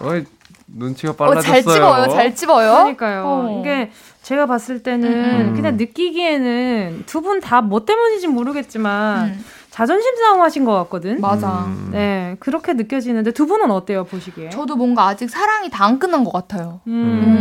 어, 0.00 0.08
어, 0.08 0.22
눈치가 0.68 1.12
빨라졌어요. 1.12 1.50
어, 1.50 1.52
잘 1.52 1.62
집어요, 1.62 2.08
잘 2.08 2.34
집어요. 2.34 2.72
그러니까요. 2.72 3.22
어. 3.24 3.60
이게 3.60 3.90
제가 4.22 4.46
봤을 4.46 4.82
때는 4.82 5.10
음. 5.50 5.54
그냥 5.54 5.76
느끼기에는 5.76 7.04
두 7.06 7.20
분 7.20 7.40
다 7.40 7.60
뭐 7.60 7.84
때문인지 7.84 8.26
모르겠지만. 8.28 9.26
음. 9.28 9.44
자존심 9.76 10.16
싸움하신 10.16 10.64
것 10.64 10.72
같거든. 10.84 11.20
맞아. 11.20 11.66
음. 11.66 11.90
네, 11.92 12.36
그렇게 12.40 12.72
느껴지는데 12.72 13.32
두 13.32 13.46
분은 13.46 13.70
어때요, 13.70 14.04
보시기에? 14.04 14.48
저도 14.48 14.74
뭔가 14.76 15.06
아직 15.06 15.28
사랑이 15.28 15.68
다 15.70 15.84
안 15.86 15.98
끝난 15.98 16.24
것 16.24 16.32
같아요. 16.32 16.80
음. 16.86 16.92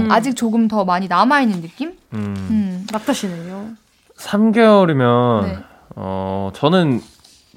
음, 0.04 0.08
아직 0.12 0.36
조금 0.36 0.68
더 0.68 0.84
많이 0.84 1.08
남아 1.08 1.42
있는 1.42 1.62
느낌? 1.62 1.94
음. 2.14 2.36
음. 2.50 2.88
낙타 2.92 3.14
씨는요? 3.14 3.70
3개월이면, 4.18 5.44
네. 5.46 5.58
어, 5.96 6.52
저는 6.54 7.02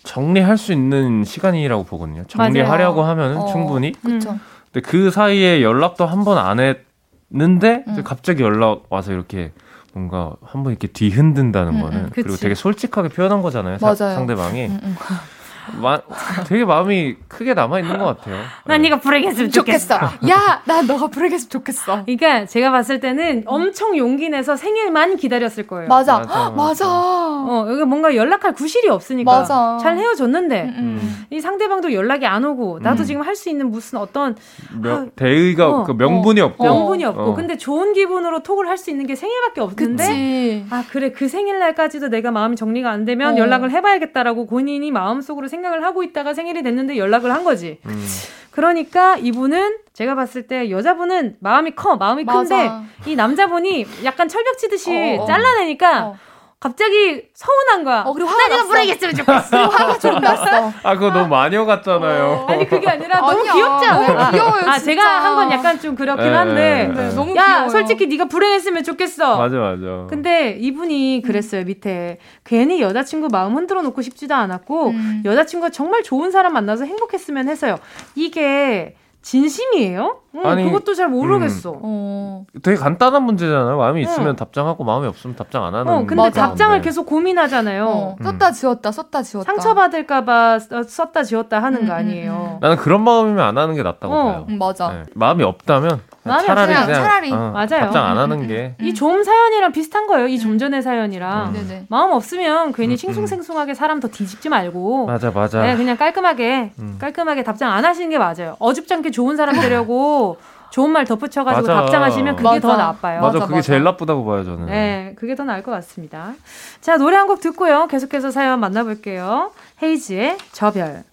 정리할 0.05 0.57
수 0.57 0.72
있는 0.72 1.24
시간이라고 1.24 1.83
보거든요. 1.85 2.22
정리하려고 2.29 3.03
하면 3.03 3.37
어, 3.39 3.47
충분히. 3.47 3.93
그쵸. 3.93 4.39
근데 4.72 4.89
그 4.89 5.11
사이에 5.11 5.61
연락도 5.61 6.07
한 6.07 6.22
번 6.24 6.39
안 6.39 6.61
했는데, 6.61 7.85
음. 7.89 8.03
갑자기 8.05 8.45
연락 8.45 8.85
와서 8.91 9.12
이렇게 9.12 9.51
뭔가 9.95 10.34
한번 10.43 10.72
이렇게 10.72 10.89
뒤흔든다는 10.89 11.76
음, 11.76 11.80
거는 11.82 12.05
음, 12.05 12.11
그리고 12.12 12.36
되게 12.36 12.55
솔직하게 12.55 13.09
표현한 13.09 13.43
거잖아요. 13.43 13.78
사, 13.78 13.95
상대방이. 13.95 14.66
음, 14.66 14.80
음. 14.82 14.97
마, 15.81 16.01
되게 16.47 16.64
마음이 16.64 17.16
크게 17.29 17.55
남아 17.55 17.81
있는 17.81 17.99
것 17.99 18.05
같아요. 18.05 18.37
난 18.64 18.83
네. 18.83 18.89
네가 18.89 19.01
불행했으면 19.01 19.51
좋겠어. 19.51 19.95
야, 20.29 20.62
난 20.64 20.87
너가 20.87 21.09
불행했으면 21.09 21.51
좋겠어. 21.51 22.05
그러니까 22.05 22.47
제가 22.47 22.71
봤을 22.71 23.01
때는 23.01 23.45
엄청 23.47 23.97
용기 23.97 24.29
내서 24.29 24.57
생일만 24.57 25.16
기다렸을 25.16 25.66
거예요. 25.66 25.89
맞아, 25.89 26.19
맞아. 26.21 26.51
맞아. 26.51 26.87
어, 26.89 27.66
여기 27.71 27.85
뭔가 27.85 28.14
연락할 28.14 28.53
구실이 28.55 28.89
없으니까 28.89 29.31
맞아. 29.31 29.79
잘 29.81 29.97
헤어졌는데 29.99 30.62
음, 30.62 30.99
음. 31.01 31.27
이 31.31 31.41
상대방도 31.41 31.93
연락이 31.93 32.27
안 32.27 32.45
오고 32.45 32.81
나도 32.81 33.03
음. 33.03 33.05
지금 33.05 33.23
할 33.23 33.39
수 33.39 33.49
있는 33.51 33.71
무슨 33.71 33.99
어떤 34.01 34.35
명, 34.83 34.93
아, 34.97 35.07
대의가 35.14 35.69
어, 35.69 35.85
그 35.85 35.93
명분이 35.93 36.41
어, 36.41 36.47
없고 36.47 36.64
명분이 36.64 37.05
없고 37.05 37.23
어. 37.23 37.35
근데 37.35 37.57
좋은 37.57 37.93
기분으로 37.93 38.43
톡을 38.43 38.66
할 38.69 38.77
수 38.79 38.91
있는 38.91 39.07
게 39.07 39.14
생일밖에 39.14 39.61
없는데 39.61 40.05
그치. 40.05 40.66
아 40.71 40.85
그래 40.91 41.11
그 41.12 41.29
생일날까지도 41.29 42.09
내가 42.09 42.31
마음이 42.33 42.57
정리가 42.57 42.91
안 42.91 43.05
되면 43.05 43.35
어. 43.35 43.39
연락을 43.39 43.71
해봐야겠다라고 43.71 44.47
본인이 44.47 44.91
마음속으로 44.91 45.47
생 45.49 45.58
각을 45.63 45.85
하고 45.85 46.03
있다가 46.03 46.35
생일이 46.35 46.63
됐는데 46.63 46.97
연락을 46.97 47.33
한 47.33 47.45
거지. 47.45 47.79
음. 47.87 48.07
그러니까 48.51 49.17
이분은 49.17 49.79
제가 49.93 50.15
봤을 50.15 50.47
때 50.49 50.71
여자분은 50.71 51.37
마음이 51.41 51.73
커 51.73 51.97
마음이 51.97 52.25
맞아. 52.25 52.57
큰데 52.57 52.71
이 53.11 53.15
남자분이 53.15 53.87
약간 54.05 54.29
철벽 54.29 54.59
치듯이 54.59 54.91
어, 55.19 55.23
어. 55.23 55.27
잘라내니까 55.27 56.07
어. 56.07 56.19
갑자기 56.61 57.23
서운한 57.35 57.85
거야. 57.85 58.01
어, 58.05 58.13
그리고 58.13 58.29
화가 58.29 58.49
났어. 58.49 58.67
부르겠으면 58.67 59.15
좋겠어. 59.15 59.67
화가 59.69 59.99
좀 60.01 60.17
났어. 60.17 60.73
아, 60.83 60.95
그거 60.95 61.11
너무 61.13 61.29
마녀 61.29 61.65
같잖아요. 61.65 62.25
어. 62.25 62.47
아니, 62.53 62.67
그게 62.69 62.89
아니라 62.89 63.21
너무 63.21 63.39
아니야. 63.41 63.53
귀엽지 63.53 63.87
않아요? 63.87 64.09
너무 64.19 64.31
귀여워요, 64.33 64.65
아, 64.67 64.79
제가 64.79 65.03
한 65.23 65.37
건 65.37 65.53
약간 65.53 65.79
좀 65.79 65.95
그렇긴 65.95 66.25
네, 66.25 66.33
한데. 66.33 66.91
네, 66.93 67.03
네. 67.11 67.15
너무 67.15 67.37
야, 67.37 67.45
귀여워요. 67.47 67.69
솔직히 67.69 68.09
네가 68.09 68.25
불행했으면 68.25 68.83
좋겠어. 68.83 69.37
맞아, 69.39 69.57
맞아. 69.57 70.07
근데 70.11 70.57
이분이 70.59 71.23
그랬어요, 71.25 71.63
밑에. 71.65 72.19
괜히 72.45 72.81
여자친구 72.83 73.29
마음 73.31 73.55
흔들어 73.57 73.81
놓고 73.83 74.03
싶지도 74.03 74.35
않았고, 74.35 74.89
음. 74.89 75.23
여자친구가 75.25 75.71
정말 75.71 76.03
좋은 76.03 76.33
사람 76.33 76.55
만나서 76.55 76.87
행복했으면 76.87 77.49
했어요. 77.49 77.79
이게 78.17 78.97
진심이에요? 79.23 80.19
응, 80.37 80.47
아니 80.47 80.64
그것도 80.64 80.95
잘 80.95 81.09
모르겠어. 81.09 81.73
음, 81.73 81.79
어. 81.83 82.45
되게 82.62 82.77
간단한 82.77 83.23
문제잖아요. 83.25 83.77
마음이 83.77 84.03
있으면 84.03 84.29
응. 84.31 84.37
답장하고 84.37 84.85
마음이 84.85 85.07
없으면 85.07 85.37
답장 85.37 85.64
안 85.64 85.75
하는. 85.75 85.93
어, 85.93 85.99
근데 86.01 86.14
맞아. 86.14 86.49
답장을 86.49 86.81
계속 86.81 87.05
고민하잖아요. 87.07 87.87
어, 87.87 88.16
음. 88.21 88.25
썼다 88.25 88.53
지웠다 88.53 88.93
썼다 88.93 89.23
지웠다. 89.23 89.51
상처 89.53 89.75
받을까봐 89.75 90.59
썼다 90.87 91.25
지웠다 91.25 91.62
하는 91.62 91.83
음, 91.83 91.87
거 91.87 91.93
음, 91.93 91.99
아니에요. 91.99 92.53
음. 92.55 92.59
나는 92.61 92.77
그런 92.77 93.03
마음이면 93.03 93.45
안 93.45 93.59
하는 93.59 93.75
게 93.75 93.83
낫다고 93.83 94.14
어. 94.14 94.25
봐요. 94.25 94.47
맞아. 94.59 94.93
네. 94.93 95.03
마음이 95.14 95.43
없다면 95.43 96.01
마음이 96.29 96.47
차라리 96.47 96.66
그냥, 96.72 96.87
그냥 96.87 97.03
차라리 97.03 97.33
어, 97.33 97.51
맞아요. 97.53 97.66
답장 97.66 98.07
안 98.07 98.18
하는 98.18 98.47
게. 98.47 98.74
이 98.81 98.93
좀 98.95 99.22
사연이랑 99.22 99.72
비슷한 99.72 100.07
거예요. 100.07 100.26
이 100.29 100.39
좀 100.39 100.59
전의 100.59 100.83
사연이랑 100.83 101.55
음. 101.55 101.87
마음 101.89 102.12
없으면 102.12 102.72
괜히 102.72 102.97
싱숭생숭하게 102.97 103.74
사람 103.74 104.01
더 104.01 104.09
뒤집지 104.09 104.49
말고. 104.49 105.07
맞아 105.07 105.31
맞아. 105.31 105.62
네, 105.62 105.76
그냥 105.76 105.97
깔끔하게 105.97 106.72
깔끔하게 106.99 107.43
답장 107.43 107.72
안 107.72 107.85
하시는 107.85 108.09
게 108.11 108.18
맞아요. 108.18 108.57
어줍잖게 108.59 109.11
좋은 109.11 109.37
사람 109.37 109.55
되려고. 109.59 110.37
좋은 110.70 110.91
말 110.91 111.07
덧붙여가지고 111.07 111.66
맞아. 111.66 111.81
답장하시면 111.81 112.37
그게 112.37 112.47
맞아. 112.47 112.61
더 112.61 112.76
나빠요. 112.76 113.22
맞아, 113.22 113.39
그게 113.39 113.55
맞아. 113.55 113.62
제일 113.62 113.85
나쁘다고 113.85 114.22
봐요, 114.26 114.45
저는. 114.45 114.66
네, 114.66 115.14
그게 115.16 115.35
더 115.35 115.43
나을 115.45 115.62
것 115.62 115.70
같습니다. 115.70 116.35
자, 116.83 116.99
노래 116.99 117.16
한 117.16 117.26
곡 117.26 117.41
듣고요. 117.41 117.87
계속해서 117.87 118.31
사연 118.31 118.61
만나볼게요. 118.61 119.51
헤이즈의 119.83 120.37
저별. 120.53 121.05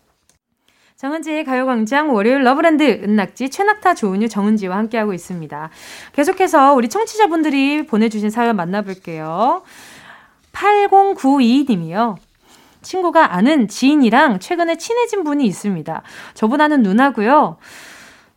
정은지의 0.96 1.44
가요광장 1.44 2.14
월요일 2.14 2.44
러브랜드 2.44 2.84
은낙지 3.04 3.50
최낙타 3.50 3.96
조은유 3.96 4.30
정은지와 4.30 4.78
함께하고 4.78 5.14
있습니다. 5.14 5.70
계속해서 6.14 6.74
우리 6.74 6.88
청취자분들이 6.88 7.86
보내주신 7.86 8.30
사연 8.30 8.56
만나볼게요. 8.56 9.64
8092님이요. 10.54 12.16
친구가 12.82 13.34
아는 13.34 13.68
지인이랑 13.68 14.40
최근에 14.40 14.78
친해진 14.78 15.26
분이 15.26 15.46
있습니다. 15.46 16.02
저보다는 16.34 16.82
누나고요. 16.82 17.58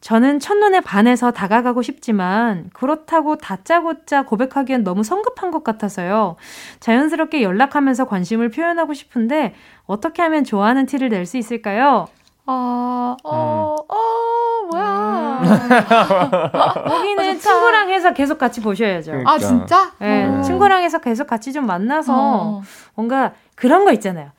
저는 0.00 0.40
첫눈에 0.40 0.80
반해서 0.80 1.30
다가가고 1.30 1.82
싶지만 1.82 2.70
그렇다고 2.72 3.36
다짜고짜 3.36 4.24
고백하기엔 4.24 4.82
너무 4.82 5.04
성급한 5.04 5.52
것 5.52 5.62
같아서요. 5.62 6.34
자연스럽게 6.80 7.42
연락하면서 7.42 8.06
관심을 8.06 8.50
표현하고 8.50 8.94
싶은데 8.94 9.54
어떻게 9.86 10.22
하면 10.22 10.42
좋아하는 10.42 10.86
티를 10.86 11.08
낼 11.08 11.24
수 11.26 11.36
있을까요? 11.36 12.08
어, 12.50 13.14
어, 13.24 13.76
음. 13.76 13.94
어, 13.94 14.66
뭐야. 14.70 15.40
음. 15.42 16.90
여기는 16.90 17.36
어, 17.36 17.38
친구랑 17.38 17.90
해서 17.90 18.14
계속 18.14 18.38
같이 18.38 18.62
보셔야죠. 18.62 19.10
그러니까. 19.10 19.32
아, 19.32 19.38
진짜? 19.38 19.92
네, 19.98 20.24
음. 20.26 20.42
친구랑 20.42 20.82
해서 20.82 20.98
계속 20.98 21.26
같이 21.26 21.52
좀 21.52 21.66
만나서 21.66 22.14
어. 22.16 22.62
뭔가 22.94 23.32
그런 23.54 23.84
거 23.84 23.92
있잖아요. 23.92 24.30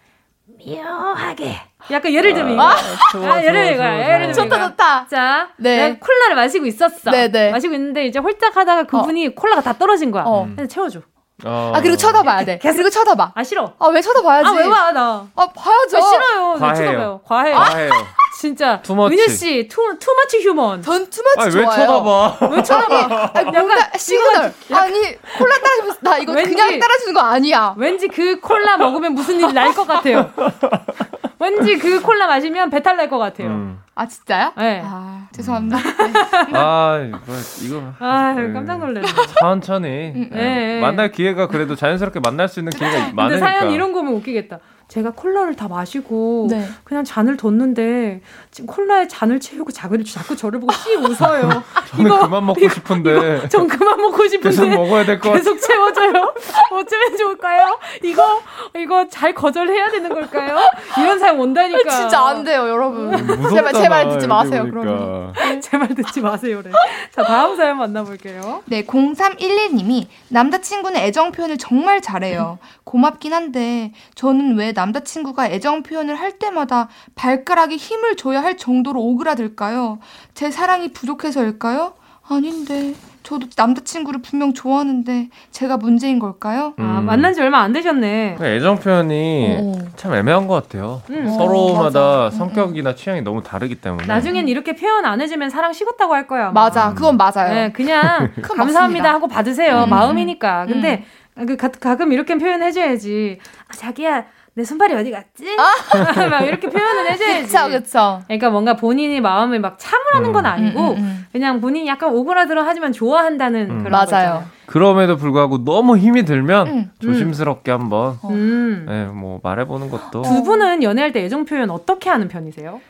묘하게. 0.66 1.55
약간 1.91 2.12
예를 2.12 2.34
들면 2.34 2.53
이거. 2.53 2.64
아, 2.64 2.76
좋아, 3.12 3.34
아, 3.36 3.43
예를 3.43 3.53
들면 3.53 3.74
이거야. 3.76 3.99
예를 3.99 4.34
들면 4.34 4.34
좋다, 4.34 4.70
좋다. 4.70 5.07
자, 5.07 5.49
네. 5.57 5.78
내가 5.78 5.99
콜라를 5.99 6.36
마시고 6.36 6.66
있었어. 6.66 7.12
네네. 7.12 7.28
네. 7.30 7.51
마시고 7.51 7.76
있는데 7.76 8.07
이제 8.07 8.18
홀짝 8.18 8.58
하다가 8.57 8.84
그분이 8.86 9.28
어. 9.28 9.32
콜라가 9.36 9.62
다 9.62 9.74
떨어진 9.74 10.10
거야. 10.10 10.24
어. 10.26 10.47
그래서 10.55 10.68
채워줘. 10.68 11.01
어. 11.46 11.72
아 11.76 11.82
그리고 11.82 11.96
쳐다봐야 11.98 12.46
돼. 12.46 12.58
계속 12.60 12.78
그리고 12.78 12.90
쳐다봐. 12.90 13.32
아 13.36 13.44
싫어. 13.44 13.74
아 13.80 13.88
왜 13.88 14.02
쳐다봐야지? 14.02 14.50
아 14.50 14.52
왜 14.54 14.70
봐? 14.70 14.92
나. 14.92 15.28
아 15.36 15.48
봐야죠. 15.48 15.98
아, 15.98 16.02
싫어요. 16.02 16.56
과해요. 16.60 16.76
쳐다봐요. 16.76 17.22
과해. 17.26 17.52
과해요. 17.54 17.90
진짜 18.40 18.82
too 18.82 18.94
much. 18.94 19.14
은유 19.16 19.28
씨, 19.28 19.68
too 19.68 19.82
too 20.00 20.18
much 20.18 20.42
human. 20.48 20.82
전 20.82 21.10
too 21.10 21.22
much 21.22 21.40
아니, 21.42 21.52
좋아요. 21.52 21.68
왜 21.68 21.76
쳐다봐? 21.76 22.38
왜 22.56 22.64
쳐다봐? 22.64 23.32
아니, 23.36 23.52
뭔가 23.52 23.76
시그널. 23.98 24.54
아니 24.72 25.02
콜라 25.38 25.56
따라주면 25.60 25.96
나 26.00 26.18
이거 26.20 26.32
왠지, 26.32 26.52
그냥 26.56 26.80
따라주는 26.80 27.14
거 27.14 27.20
아니야. 27.20 27.74
왠지 27.78 28.08
그 28.08 28.40
콜라 28.40 28.78
먹으면 28.78 29.14
무슨 29.14 29.40
일 29.42 29.54
날 29.54 29.74
것 29.74 29.86
같아요. 29.86 30.32
왠지 31.40 31.78
그 31.78 32.02
콜라 32.02 32.28
마시면 32.28 32.70
배탈 32.70 32.96
날 32.98 33.10
것 33.10 33.18
같아요. 33.18 33.48
음. 33.50 33.82
아 34.00 34.08
진짜요? 34.08 34.54
네. 34.56 34.82
아 34.82 35.28
죄송합니다. 35.34 35.78
네. 35.78 36.54
아 36.54 37.06
이거 37.06 37.20
이거. 37.66 37.93
아 38.00 38.32
네. 38.32 38.54
깜짝 38.54 38.80
놀랐네. 38.80 39.06
천천히 39.41 40.14
음, 40.16 40.30
네. 40.32 40.80
만날 40.80 41.12
기회가 41.12 41.47
그래도 41.50 41.76
자연스럽게 41.76 42.22
만날 42.22 42.47
수 42.47 42.62
있는 42.62 42.72
기회가 42.72 43.12
많으니까. 43.12 43.28
근데 43.28 43.39
사연 43.39 43.72
이런 43.72 43.91
거면 43.91 44.14
웃기겠다. 44.14 44.60
제가 44.90 45.12
콜라를 45.12 45.56
다 45.56 45.68
마시고 45.68 46.48
네. 46.50 46.68
그냥 46.84 47.04
잔을 47.04 47.38
뒀는데 47.38 48.22
지금 48.50 48.66
콜라에 48.66 49.08
잔을 49.08 49.40
채우고 49.40 49.72
자꾸, 49.72 50.04
자꾸 50.04 50.36
저를 50.36 50.60
보고 50.60 50.74
씨 50.74 50.96
웃어요. 50.96 51.64
저는 51.92 52.06
이거, 52.08 52.20
그만 52.22 52.44
먹고 52.48 52.60
이거, 52.60 52.74
싶은데. 52.74 53.38
이거, 53.38 53.48
전 53.50 53.68
그만 53.68 54.02
먹고 54.02 54.28
싶은데. 54.28 54.50
계속 54.50 54.68
먹어야 54.68 55.06
될것 55.06 55.32
같아요. 55.32 55.38
계속 55.38 55.60
채워줘요. 55.62 56.34
어쩌면 56.72 57.18
좋을까요? 57.18 57.80
이거 58.04 58.42
이거 58.76 59.08
잘 59.10 59.36
거절해야 59.36 59.92
되는 59.92 60.10
걸까요? 60.10 60.58
이런 60.98 61.20
사연 61.20 61.40
온다니까. 61.40 61.88
진짜 61.88 62.26
안 62.28 62.44
돼요, 62.44 62.68
여러분. 62.68 63.16
제발 63.50 63.74
제발 63.74 64.10
듣지 64.10 64.26
마세요, 64.28 64.66
그러면. 64.72 65.34
제발 65.62 65.90
듣지 65.90 66.20
마세요, 66.22 66.62
그래. 66.64 66.72
자, 67.12 67.24
다음 67.24 67.56
사연 67.56 67.78
만나볼게요. 67.78 68.64
네, 68.66 68.84
0311님이 68.84 70.08
남자친구는 70.30 71.00
애정 71.00 71.32
표현을 71.32 71.60
정말 71.60 72.02
잘해요. 72.02 72.58
고맙긴 72.86 73.34
한데 73.34 73.94
저는 74.16 74.58
왜 74.58 74.74
남자친구가 74.80 75.48
애정 75.48 75.84
표현을 75.84 76.16
할 76.16 76.40
때마다 76.40 76.88
발가락에 77.16 77.76
힘을 77.76 78.16
줘야 78.16 78.42
할 78.42 78.56
정도로 78.58 79.02
오그라들까요? 79.02 80.00
제 80.34 80.52
사랑이 80.52 80.94
부족해서일까요? 80.94 81.94
아닌데. 82.30 82.94
저도 83.22 83.48
남자친구를 83.56 84.22
분명 84.22 84.54
좋아하는데 84.54 85.30
제가 85.52 85.78
문제인 85.78 86.20
걸까요? 86.20 86.74
아, 86.78 87.00
음. 87.00 87.06
만난 87.06 87.34
지 87.34 87.42
얼마 87.42 87.60
안 87.60 87.74
되셨네. 87.74 88.36
그 88.40 88.46
애정 88.46 88.80
표현이 88.80 89.58
오. 89.60 89.72
어. 89.74 89.80
참 89.98 90.14
애매한 90.16 90.48
것 90.48 90.64
같아요. 90.64 91.02
음. 91.10 91.28
서로마다 91.30 92.28
어, 92.28 92.30
성격이나 92.32 92.96
취향이 92.96 93.22
너무 93.22 93.44
다르기 93.44 93.76
때문에. 93.76 94.08
나중엔 94.08 94.48
이렇게 94.48 94.76
표현 94.76 95.06
안 95.06 95.20
해주면 95.22 95.50
사랑 95.50 95.74
식었다고 95.74 96.14
할 96.14 96.28
거야. 96.28 96.52
맞아, 96.52 96.90
음. 96.90 96.96
그건 96.96 97.18
맞아요. 97.18 97.54
네, 97.54 97.72
그냥 97.72 98.32
감사합니다 98.42 98.80
맞습니다. 98.82 99.14
하고 99.14 99.28
받으세요. 99.28 99.84
음. 99.84 99.90
마음이니까. 99.90 100.66
근데 100.68 101.04
음. 101.38 101.46
그 101.46 101.58
가, 101.58 101.96
끔 101.98 102.12
이렇게 102.14 102.38
표현해줘야지. 102.38 103.38
아, 103.68 103.74
자기야. 103.76 104.26
내 104.60 104.66
손발이 104.66 104.93
어디 104.93 105.10
갔지? 105.10 105.45
아? 105.57 106.28
막 106.30 106.41
이렇게 106.41 106.68
표현을 106.70 107.10
해줘야지. 107.12 107.43
그쵸, 107.47 107.70
그쵸. 107.70 108.22
그러니까 108.28 108.49
뭔가 108.49 108.76
본인이 108.76 109.22
마음을 109.22 109.60
막 109.62 109.78
참으라는 109.80 110.34
건 110.34 110.45
음. 110.45 110.49
아니고, 110.51 110.80
음, 110.82 110.97
음, 110.97 111.01
음. 111.01 111.26
그냥 111.32 111.62
본인이 111.62 111.88
약간 111.88 112.14
오그라들어 112.14 112.64
하지만 112.64 112.91
좋아한다는 112.91 113.70
음. 113.72 113.78
그런 113.80 113.91
맞아요. 113.91 114.05
거잖아요. 114.05 114.43
그럼에도 114.66 115.16
불구하고 115.16 115.64
너무 115.64 115.97
힘이 115.97 116.26
들면 116.26 116.68
음. 116.68 116.91
조심스럽게 117.01 117.72
한번 117.72 118.20
어. 118.22 118.30
네, 118.32 119.05
뭐 119.05 119.39
말해보는 119.41 119.89
것도. 119.89 120.24
두 120.24 120.43
분은 120.43 120.84
연애할 120.84 121.14
때 121.14 121.24
애정 121.24 121.45
표현 121.45 121.70
어떻게 121.70 122.10
하는 122.10 122.28
편이세요? 122.28 122.82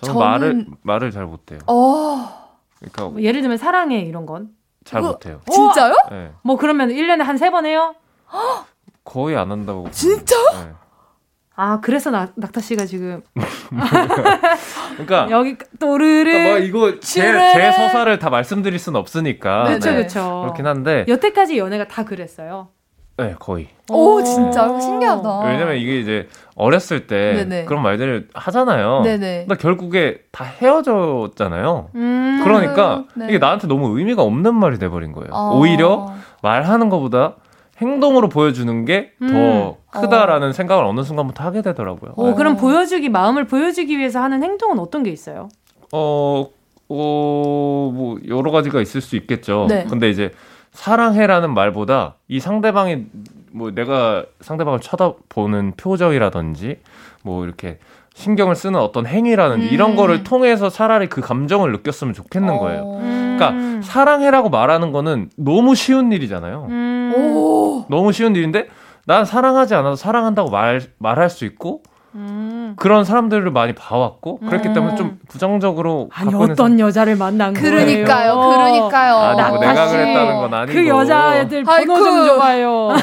저는, 0.00 0.14
저는... 0.14 0.18
말을 0.30 0.66
말을 0.82 1.10
잘 1.10 1.24
못해요. 1.26 1.58
어... 1.66 2.48
그러니까 2.78 3.04
뭐 3.08 3.20
예를 3.20 3.40
들면 3.40 3.58
사랑해 3.58 3.98
이런 4.00 4.24
건. 4.24 4.50
잘 4.84 5.02
그... 5.02 5.08
못해요. 5.08 5.40
진짜요? 5.50 5.94
네. 6.10 6.30
뭐 6.42 6.56
그러면 6.56 6.90
1년에 6.90 7.22
한 7.24 7.36
세 7.36 7.50
번 7.50 7.66
해요? 7.66 7.94
거의 9.04 9.36
안 9.36 9.50
한다고. 9.50 9.90
진짜? 9.90 10.36
네. 10.52 10.72
아 11.60 11.80
그래서 11.80 12.12
낙, 12.12 12.34
낙타 12.36 12.60
씨가 12.60 12.86
지금 12.86 13.20
그러니까 14.94 15.26
여기 15.32 15.56
또르르 15.80 16.30
그러니까 16.30 16.50
뭐 16.50 16.58
이거 16.58 17.00
제, 17.00 17.20
제 17.52 17.72
서사를 17.72 18.16
다 18.20 18.30
말씀드릴 18.30 18.78
수는 18.78 19.00
없으니까 19.00 19.64
그렇죠 19.64 19.90
네. 19.90 19.96
그렇죠 19.96 20.42
그렇긴 20.42 20.68
한데 20.68 21.04
여태까지 21.08 21.58
연애가 21.58 21.88
다 21.88 22.04
그랬어요 22.04 22.68
네, 23.16 23.34
거의. 23.36 23.66
오, 23.90 24.22
진짜 24.22 24.78
신기하다. 24.78 25.40
왜냐면 25.40 25.74
이게 25.74 25.98
이제 25.98 26.28
어렸을 26.54 27.08
때 27.08 27.32
네네. 27.34 27.64
그런 27.64 27.82
말들을 27.82 28.28
하잖아요. 28.32 29.00
네네. 29.02 29.46
근데 29.48 29.60
결국에 29.60 30.20
다 30.30 30.44
헤어졌잖아요. 30.44 31.90
음~ 31.96 32.40
그러니까 32.44 33.06
네. 33.16 33.26
이게 33.28 33.38
나한테 33.38 33.66
너무 33.66 33.98
의미가 33.98 34.22
없는 34.22 34.54
말이 34.54 34.78
돼버린 34.78 35.10
거예요. 35.10 35.30
어~ 35.32 35.58
오히려 35.58 36.14
말하는 36.42 36.90
것보다 36.90 37.34
행동으로 37.80 38.28
보여주는 38.28 38.84
게더 38.84 39.06
음. 39.22 39.74
크다라는 39.90 40.48
어. 40.48 40.52
생각을 40.52 40.84
어느 40.84 41.02
순간부터 41.02 41.44
하게 41.44 41.62
되더라고요. 41.62 42.12
어, 42.16 42.28
네. 42.28 42.34
그럼 42.34 42.56
보여주기 42.56 43.08
마음을 43.08 43.46
보여주기 43.46 43.98
위해서 43.98 44.20
하는 44.20 44.42
행동은 44.42 44.78
어떤 44.78 45.02
게 45.02 45.10
있어요? 45.10 45.48
어, 45.92 46.46
어, 46.88 47.92
뭐 47.94 48.18
여러 48.26 48.50
가지가 48.50 48.80
있을 48.80 49.00
수 49.00 49.16
있겠죠. 49.16 49.66
네. 49.68 49.86
근데 49.88 50.10
이제 50.10 50.32
사랑해라는 50.72 51.54
말보다 51.54 52.16
이 52.28 52.40
상대방이 52.40 53.06
뭐 53.52 53.70
내가 53.70 54.24
상대방을 54.40 54.80
쳐다보는 54.80 55.74
표정이라든지 55.76 56.80
뭐 57.22 57.44
이렇게 57.44 57.78
신경을 58.14 58.56
쓰는 58.56 58.80
어떤 58.80 59.06
행위라는 59.06 59.60
음. 59.60 59.68
이런 59.70 59.94
거를 59.94 60.24
통해서 60.24 60.68
차라리 60.68 61.06
그 61.06 61.20
감정을 61.20 61.70
느꼈으면 61.72 62.14
좋겠는 62.14 62.54
어. 62.54 62.58
거예요. 62.58 62.98
음. 63.00 63.36
그러니까 63.38 63.82
사랑해라고 63.86 64.50
말하는 64.50 64.90
거는 64.90 65.30
너무 65.36 65.76
쉬운 65.76 66.10
일이잖아요. 66.10 66.66
음. 67.16 67.84
너무 67.88 68.12
쉬운 68.12 68.34
일인데 68.36 68.68
난 69.06 69.24
사랑하지 69.24 69.74
않아도 69.74 69.96
사랑한다고 69.96 70.50
말 70.50 70.82
말할 70.98 71.30
수 71.30 71.44
있고 71.44 71.82
음. 72.14 72.74
그런 72.76 73.04
사람들을 73.04 73.50
많이 73.50 73.74
봐왔고 73.74 74.38
그렇기 74.40 74.72
때문에 74.72 74.96
좀 74.96 75.06
음. 75.06 75.18
부정적으로 75.28 76.08
아니 76.12 76.34
어떤 76.34 76.80
여자를 76.80 77.16
만난 77.16 77.52
그러니까요, 77.54 78.34
거예요. 78.34 78.50
그러니까요. 78.50 79.14
아니 79.16 79.42
뭐 79.50 79.58
내가 79.60 79.88
그랬다는 79.88 80.36
건 80.36 80.54
아니고 80.54 80.72
그 80.72 80.86
여자애들 80.86 81.64
번호 81.64 81.96
좀 81.96 82.26
줘봐요. 82.26 82.88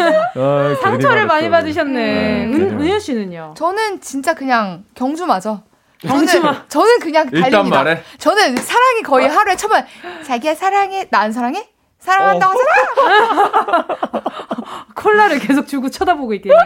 아, 0.36 0.76
상처를 0.82 1.26
많이 1.26 1.50
받으셨네. 1.50 2.44
음. 2.46 2.54
은, 2.54 2.80
은유 2.80 3.00
씨는요? 3.00 3.54
저는 3.56 4.00
진짜 4.00 4.34
그냥 4.34 4.84
경주마저. 4.94 5.62
경주마. 6.00 6.64
저는 6.68 6.98
그냥 7.00 7.28
달립니다. 7.28 7.82
말해. 7.82 8.02
저는 8.18 8.56
사랑이 8.56 9.02
거의 9.02 9.28
하루에 9.28 9.54
처음에 9.56 9.84
자기야 10.24 10.54
사랑해 10.54 11.06
나 11.10 11.20
안 11.20 11.32
사랑해? 11.32 11.68
사랑한다고 12.00 12.52
하잖아. 12.58 13.86
콜라를 14.94 15.38
계속 15.38 15.66
주고 15.66 15.88
쳐다보고 15.88 16.34
있겠네. 16.34 16.56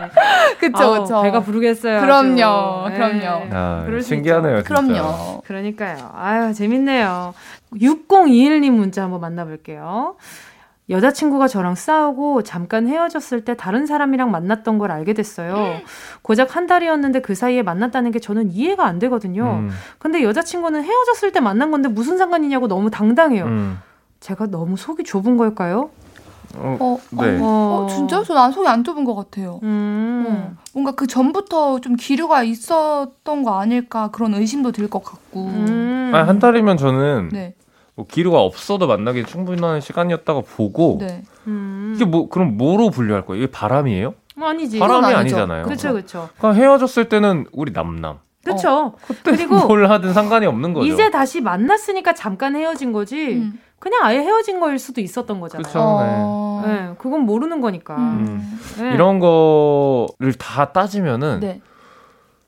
그쵸, 0.59 1.03
그쵸. 1.03 1.23
배가 1.23 1.41
부르겠어요. 1.41 2.01
그럼요, 2.01 2.87
아주. 2.87 2.95
그럼요. 2.97 3.45
네. 3.45 3.51
아, 3.53 3.87
신기하네요. 4.01 4.63
진짜. 4.63 4.69
그럼요. 4.69 5.43
그러니까요. 5.47 6.11
아유, 6.15 6.55
재밌네요. 6.55 7.35
6021님 7.75 8.71
문자 8.71 9.03
한번 9.03 9.21
만나볼게요. 9.21 10.17
여자친구가 10.91 11.49
저랑 11.49 11.77
싸우고 11.77 12.43
잠깐 12.43 12.87
헤어졌을 12.87 13.45
때 13.45 13.57
다른 13.57 13.87
사람이랑 13.87 14.31
만났던 14.31 14.79
걸 14.79 14.91
알게 14.91 15.15
됐어요. 15.15 15.79
고작 16.21 16.57
한 16.57 16.67
달이었는데 16.67 17.21
그 17.21 17.35
사이에 17.35 17.63
만났다는 17.63 18.11
게 18.11 18.19
저는 18.19 18.51
이해가 18.51 18.85
안 18.85 18.99
되거든요. 18.99 19.45
음. 19.45 19.71
근데 19.99 20.23
여자친구는 20.23 20.85
헤어졌을 20.85 21.33
때 21.33 21.41
만난 21.41 21.71
건데 21.71 21.89
무슨 21.89 22.19
상관이냐고 22.19 22.69
너무 22.69 22.91
당당해요. 22.91 23.45
음. 23.47 23.79
제가 24.25 24.47
너무 24.47 24.79
속이 24.79 25.05
좁은 25.05 25.37
걸까요? 25.37 25.91
어, 26.57 26.77
어, 26.81 26.99
네. 27.23 27.39
어, 27.43 27.45
어 27.85 27.87
진짜? 27.91 28.23
저 28.23 28.33
난 28.33 28.51
속이 28.53 28.67
안 28.67 28.83
좁은 28.83 29.05
것 29.05 29.15
같아요. 29.15 29.61
음. 29.63 30.25
어, 30.27 30.57
뭔가 30.73 30.93
그 30.93 31.07
전부터 31.07 31.81
좀 31.83 31.95
기류가 31.97 32.43
있었던 32.43 33.43
거 33.43 33.61
아닐까 33.61 34.09
그런 34.13 34.33
의심도 34.33 34.73
들 34.73 34.89
것 34.89 35.05
같고. 35.05 35.45
음. 35.45 36.11
아니, 36.15 36.27
한 36.27 36.39
달이면 36.39 36.79
저는 36.79 37.29
네. 37.33 37.55
뭐 37.97 38.07
기류가 38.07 38.41
없어도 38.41 38.87
만나기 38.87 39.27
충분한 39.27 39.83
시간이었다고 39.83 40.43
보고 40.43 40.97
네. 41.03 41.23
음. 41.47 41.93
이게 41.95 42.07
뭐 42.07 42.31
그럼 42.31 42.57
뭐로 42.57 42.89
분류할 42.89 43.27
거예요? 43.27 43.43
이게 43.43 43.53
바람이에요? 43.53 44.15
아니지. 44.41 44.79
바람이 44.79 45.13
아니잖아요. 45.13 45.65
그렇죠, 45.65 45.93
그렇죠. 45.93 46.31
그러니까 46.39 46.63
헤어졌을 46.63 47.11
때는 47.11 47.45
우리 47.53 47.73
남남. 47.73 48.21
그렇죠. 48.43 48.71
어, 48.71 48.95
그리고 49.23 49.57
뭘 49.69 49.91
하든 49.91 50.15
상관이 50.15 50.47
없는 50.47 50.73
거죠. 50.73 50.87
이제 50.87 51.11
다시 51.11 51.43
만났으니까 51.43 52.15
잠깐 52.15 52.57
헤어진 52.57 52.93
거지. 52.93 53.53
음. 53.85 53.91
그냥 53.91 54.01
아예 54.05 54.19
헤어진 54.19 54.61
거일 54.61 54.79
수도 54.79 55.01
있었던 55.01 55.41
거잖아요. 55.41 55.63
그쵸, 55.67 55.79
어... 55.81 56.63
네. 56.65 56.73
네. 56.73 56.95
그건 56.99 57.21
모르는 57.21 57.61
거니까. 57.61 57.97
음. 57.97 58.59
네. 58.79 58.95
이런 58.95 59.19
거를 59.19 60.33
다 60.39 60.73
따지면은 60.73 61.41
네. 61.41 61.61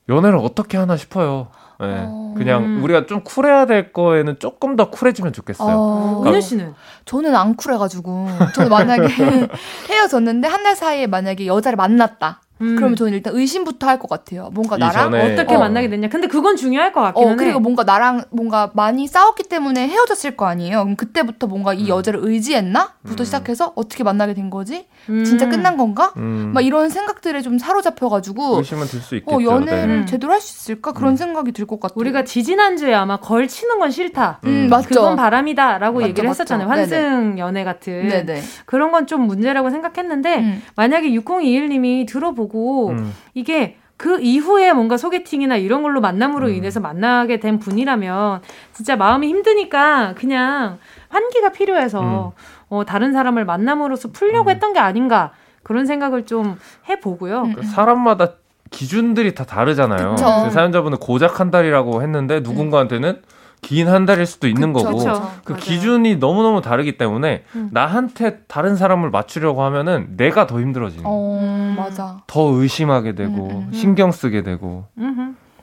연애를 0.09 0.37
어떻게 0.39 0.77
하나 0.77 0.97
싶어요. 0.97 1.47
네. 1.79 2.05
어... 2.07 2.33
그냥 2.35 2.63
음. 2.63 2.83
우리가 2.83 3.05
좀 3.05 3.21
쿨해야 3.23 3.65
될 3.65 3.93
거에는 3.93 4.39
조금 4.39 4.75
더 4.75 4.89
쿨해지면 4.89 5.31
좋겠어요. 5.33 5.75
어... 5.77 6.19
그러니까... 6.21 6.41
씨는? 6.41 6.73
저는 7.05 7.35
안 7.35 7.55
쿨해가지고 7.55 8.27
저는 8.55 8.69
만약에 8.69 9.07
헤어졌는데 9.89 10.47
한 10.47 10.63
달 10.63 10.75
사이에 10.75 11.07
만약에 11.07 11.45
여자를 11.45 11.75
만났다. 11.77 12.41
음. 12.61 12.75
그러면 12.75 12.95
저는 12.95 13.13
일단 13.13 13.35
의심부터 13.35 13.87
할 13.87 13.97
것 13.99 14.09
같아요. 14.09 14.49
뭔가 14.53 14.77
나랑 14.77 15.13
어떻게 15.13 15.55
어. 15.55 15.59
만나게 15.59 15.89
됐냐. 15.89 16.09
근데 16.09 16.27
그건 16.27 16.55
중요할 16.55 16.91
것 16.93 17.01
같기는 17.01 17.33
어, 17.33 17.35
그리고 17.35 17.59
뭔가 17.59 17.83
나랑 17.83 18.23
뭔가 18.29 18.69
많이 18.75 19.07
싸웠기 19.07 19.43
때문에 19.43 19.87
헤어졌을 19.87 20.37
거 20.37 20.45
아니에요. 20.45 20.83
그럼 20.83 20.95
그때부터 20.95 21.47
뭔가 21.47 21.73
이 21.73 21.83
음. 21.83 21.87
여자를 21.89 22.19
의지했나?부터 22.23 23.23
음. 23.23 23.25
시작해서 23.25 23.73
어떻게 23.75 24.03
만나게 24.03 24.33
된 24.35 24.49
거지? 24.49 24.85
음. 25.09 25.23
진짜 25.23 25.49
끝난 25.49 25.77
건가? 25.77 26.13
음. 26.17 26.51
막 26.53 26.61
이런 26.61 26.89
생각들에 26.89 27.41
좀 27.41 27.57
사로잡혀가지고 27.57 28.57
의심은 28.57 28.85
들 28.87 29.01
수 29.01 29.15
있겠죠. 29.15 29.35
어, 29.35 29.41
연애를 29.43 30.01
네. 30.01 30.05
제대로 30.05 30.33
할 30.33 30.41
수 30.41 30.71
있을까? 30.71 30.91
그런 30.93 31.15
생각이 31.17 31.51
들 31.51 31.65
것 31.65 31.79
같아요. 31.79 31.95
우리가 31.99 32.23
지지난 32.23 32.77
주에 32.77 32.93
아마 32.93 33.17
걸치는 33.17 33.79
건 33.79 33.89
싫다. 33.91 34.39
음, 34.45 34.67
맞죠. 34.69 34.89
그건 34.89 35.15
바람이다라고 35.15 35.99
맞죠, 35.99 36.07
얘기를 36.09 36.29
했었잖아요. 36.29 36.67
맞죠. 36.67 36.79
환승 36.81 36.97
네네. 37.29 37.37
연애 37.39 37.63
같은. 37.63 38.07
네네. 38.07 38.41
그런 38.65 38.91
건 38.91 39.07
좀 39.07 39.21
문제라고 39.27 39.69
생각했는데 39.69 40.59
만약에 40.75 41.09
6021님이 41.11 42.05
들어보고 42.07 42.46
음. 42.89 43.13
이게 43.33 43.77
그 43.97 44.19
이후에 44.21 44.73
뭔가 44.73 44.95
소개팅이나 44.95 45.57
이런 45.57 45.81
걸로 45.81 45.99
만남으로 46.01 46.47
음. 46.47 46.53
인해서 46.53 46.79
만나게 46.79 47.39
된 47.39 47.57
분이라면 47.59 48.41
진짜 48.73 48.95
마음이 48.95 49.27
힘드니까 49.27 50.13
그냥 50.15 50.77
환기가 51.09 51.51
필요해서 51.51 52.01
음. 52.01 52.31
어, 52.69 52.85
다른 52.85 53.11
사람을 53.11 53.45
만남으로써 53.45 54.11
풀려고 54.11 54.49
음. 54.49 54.53
했던 54.53 54.73
게 54.73 54.79
아닌가 54.79 55.31
그런 55.63 55.85
생각을 55.85 56.25
좀 56.25 56.57
해보고요. 56.87 57.41
그러니까 57.41 57.63
사람마다 57.63 58.33
기준들이 58.69 59.33
다 59.33 59.45
다르잖아요. 59.45 60.15
그 60.15 60.51
사연자분은 60.51 60.99
고작 60.99 61.39
한 61.39 61.51
달이라고 61.51 62.01
했는데 62.01 62.41
누군가한테는 62.41 63.21
긴 63.67 63.87
한 63.89 64.05
달일 64.05 64.25
수도 64.25 64.47
있는 64.47 64.71
그쵸, 64.71 64.87
거고 64.87 64.97
그쵸. 64.99 65.31
그 65.43 65.51
맞아요. 65.53 65.61
기준이 65.63 66.15
너무 66.19 66.41
너무 66.41 66.61
다르기 66.61 66.97
때문에 66.97 67.43
음. 67.55 67.69
나한테 67.71 68.39
다른 68.47 68.75
사람을 68.77 69.09
맞추려고 69.09 69.61
하면은 69.63 70.15
내가 70.15 70.47
더 70.47 70.61
힘들어지는 70.61 71.03
어, 71.05 71.75
맞아. 71.77 72.21
더 72.27 72.43
의심하게 72.53 73.15
되고 73.15 73.33
음, 73.33 73.51
음, 73.51 73.65
음. 73.67 73.73
신경 73.73 74.11
쓰게 74.11 74.43
되고. 74.43 74.85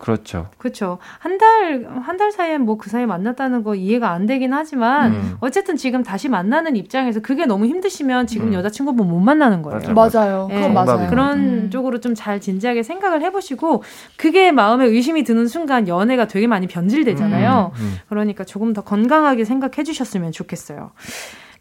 그렇죠. 0.04 0.48
그렇죠. 0.58 0.98
한 1.18 1.38
달, 1.38 1.86
한 2.02 2.18
달 2.18 2.30
사이에 2.30 2.58
뭐 2.58 2.76
그 2.76 2.90
사이에 2.90 3.06
만났다는 3.06 3.62
거 3.62 3.74
이해가 3.74 4.10
안 4.10 4.26
되긴 4.26 4.52
하지만, 4.52 5.12
음. 5.14 5.36
어쨌든 5.40 5.76
지금 5.76 6.02
다시 6.02 6.28
만나는 6.28 6.76
입장에서 6.76 7.20
그게 7.20 7.46
너무 7.46 7.64
힘드시면 7.66 8.26
지금 8.26 8.48
음. 8.48 8.52
여자친구분 8.54 9.08
못 9.08 9.18
만나는 9.20 9.62
거예요. 9.62 9.80
맞아요. 9.94 9.94
맞아요. 9.94 10.46
네. 10.48 10.54
그건 10.56 10.74
맞아요. 10.74 11.08
그런 11.08 11.38
음. 11.38 11.70
쪽으로 11.70 12.00
좀 12.00 12.14
잘 12.14 12.40
진지하게 12.40 12.82
생각을 12.82 13.22
해보시고, 13.22 13.82
그게 14.16 14.52
마음에 14.52 14.84
의심이 14.86 15.24
드는 15.24 15.48
순간 15.48 15.88
연애가 15.88 16.28
되게 16.28 16.46
많이 16.46 16.66
변질되잖아요. 16.66 17.72
음. 17.74 17.80
음. 17.80 17.94
그러니까 18.10 18.44
조금 18.44 18.72
더 18.74 18.82
건강하게 18.82 19.44
생각해 19.44 19.82
주셨으면 19.84 20.32
좋겠어요. 20.32 20.90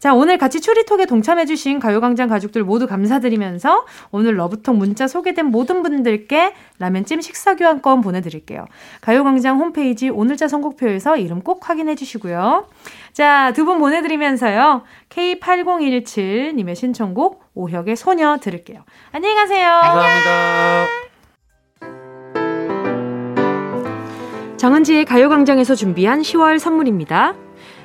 자, 0.04 0.12
오늘 0.12 0.36
같이 0.36 0.60
추리톡에 0.60 1.06
동참해주신 1.06 1.78
가요광장 1.78 2.28
가족들 2.28 2.62
모두 2.62 2.86
감사드리면서 2.86 3.86
오늘 4.10 4.36
러브톡 4.36 4.76
문자 4.76 5.08
소개된 5.08 5.46
모든 5.46 5.82
분들께 5.82 6.52
라면찜 6.78 7.22
식사교환권 7.22 8.02
보내드릴게요. 8.02 8.66
가요광장 9.00 9.58
홈페이지 9.58 10.10
오늘자 10.10 10.46
선곡표에서 10.48 11.16
이름 11.16 11.40
꼭 11.40 11.66
확인해주시고요. 11.70 12.66
자, 13.14 13.54
두 13.54 13.64
분 13.64 13.78
보내드리면서요. 13.78 14.82
K8017님의 15.08 16.74
신청곡 16.74 17.42
오혁의 17.54 17.96
소녀 17.96 18.36
들을게요. 18.36 18.84
안녕히 19.10 19.34
가세요. 19.34 19.80
감사합니다. 19.82 20.86
정은지의 24.58 25.06
가요광장에서 25.06 25.74
준비한 25.74 26.20
10월 26.20 26.58
선물입니다. 26.58 27.43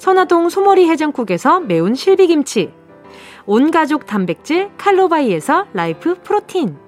선화동 0.00 0.48
소머리 0.48 0.88
해장국에서 0.88 1.60
매운 1.60 1.94
실비김치, 1.94 2.72
온가족 3.44 4.06
단백질 4.06 4.70
칼로바이에서 4.78 5.66
라이프 5.74 6.14
프로틴, 6.22 6.78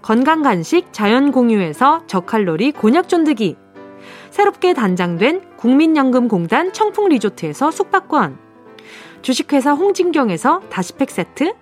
건강간식 0.00 0.90
자연공유에서 0.90 2.04
저칼로리 2.06 2.72
곤약 2.72 3.10
쫀득이 3.10 3.58
새롭게 4.30 4.72
단장된 4.72 5.56
국민연금공단 5.58 6.72
청풍리조트에서 6.72 7.70
숙박권 7.70 8.38
주식회사 9.20 9.72
홍진경에서 9.74 10.62
다시팩 10.70 11.10
세트 11.10 11.52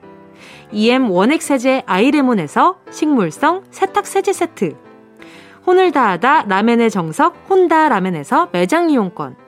EM 0.70 1.11
원액 1.11 1.43
세제 1.43 1.83
아이레몬에서 1.87 2.79
식물성 2.93 3.64
세탁 3.72 4.07
세제 4.07 4.33
세트 4.33 4.76
혼을 5.66 5.91
다하다 5.91 6.45
라멘의 6.45 6.89
정석 6.93 7.35
혼다 7.51 7.89
라멘에서 7.89 8.51
매장 8.53 8.91
이용권 8.91 9.48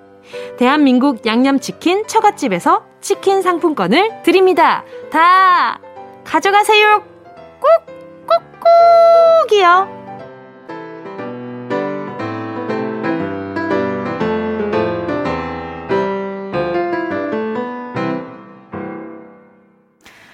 대한민국 0.57 1.25
양념치킨 1.25 2.07
처갓집에서 2.07 2.85
치킨 3.01 3.41
상품권을 3.41 4.23
드립니다. 4.23 4.83
다 5.11 5.79
가져가세요. 6.23 7.03
꾹, 7.59 7.85
꾹, 8.27 9.49
꾹이요. 9.49 10.01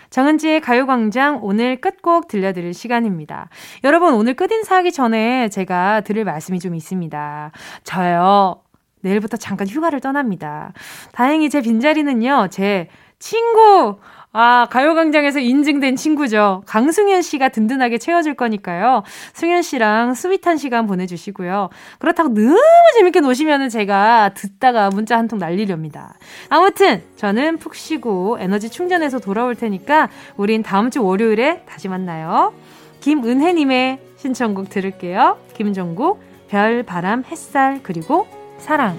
정은지의 0.10 0.62
가요광장 0.62 1.41
오늘 1.43 1.80
끝곡 1.80 2.28
들려드릴 2.28 2.74
시간입니다. 2.74 3.50
여러분, 3.84 4.16
오늘 4.16 4.34
끝인사하기 4.34 4.91
전에 4.91 5.48
제가 5.50 6.02
드릴 6.02 6.24
말씀이 6.26 6.60
좀 6.60 6.74
있습니다. 6.74 7.52
저요, 7.84 8.64
내일부터 9.08 9.38
잠깐 9.38 9.68
휴가를 9.68 9.99
떠납니다. 10.01 10.74
다행히 11.14 11.49
제 11.49 11.62
빈자리는요, 11.62 12.49
제 12.51 12.89
친구, 13.20 13.97
아, 14.34 14.68
가요광장에서 14.70 15.39
인증된 15.39 15.95
친구죠. 15.95 16.62
강승현 16.68 17.24
씨가 17.24 17.49
든든하게 17.49 17.97
채워줄 17.97 18.36
거니까요. 18.36 19.01
승현 19.34 19.64
씨랑 19.64 20.14
스윗한 20.14 20.58
시간 20.58 20.86
보내주시고요. 20.86 21.70
그렇다고 21.97 22.30
너무 22.30 22.60
재밌게 22.95 23.22
노시면은 23.22 23.70
제가 23.70 24.34
듣다가 24.36 24.89
문자 24.89 25.18
한 25.18 25.28
통 25.28 25.39
날리렵니다. 25.39 26.16
아무튼, 26.49 27.01
저는 27.16 27.58
푹 27.58 27.74
쉬고 27.74 28.38
에너지 28.39 28.70
충전해서 28.70 29.18
돌아올 29.20 29.55
테니까 29.55 30.10
우린 30.36 30.62
다음 30.62 30.91
주 30.91 31.03
월요일에 31.03 31.64
다시 31.66 31.88
만나요. 31.88 32.53
김은혜님의 32.99 33.99
신청곡 34.18 34.70
들을게요. 34.70 35.38
김종국, 35.55 36.22
별, 36.47 36.84
바람, 36.84 37.24
햇살, 37.26 37.80
그리고 37.82 38.28
사랑. 38.60 38.97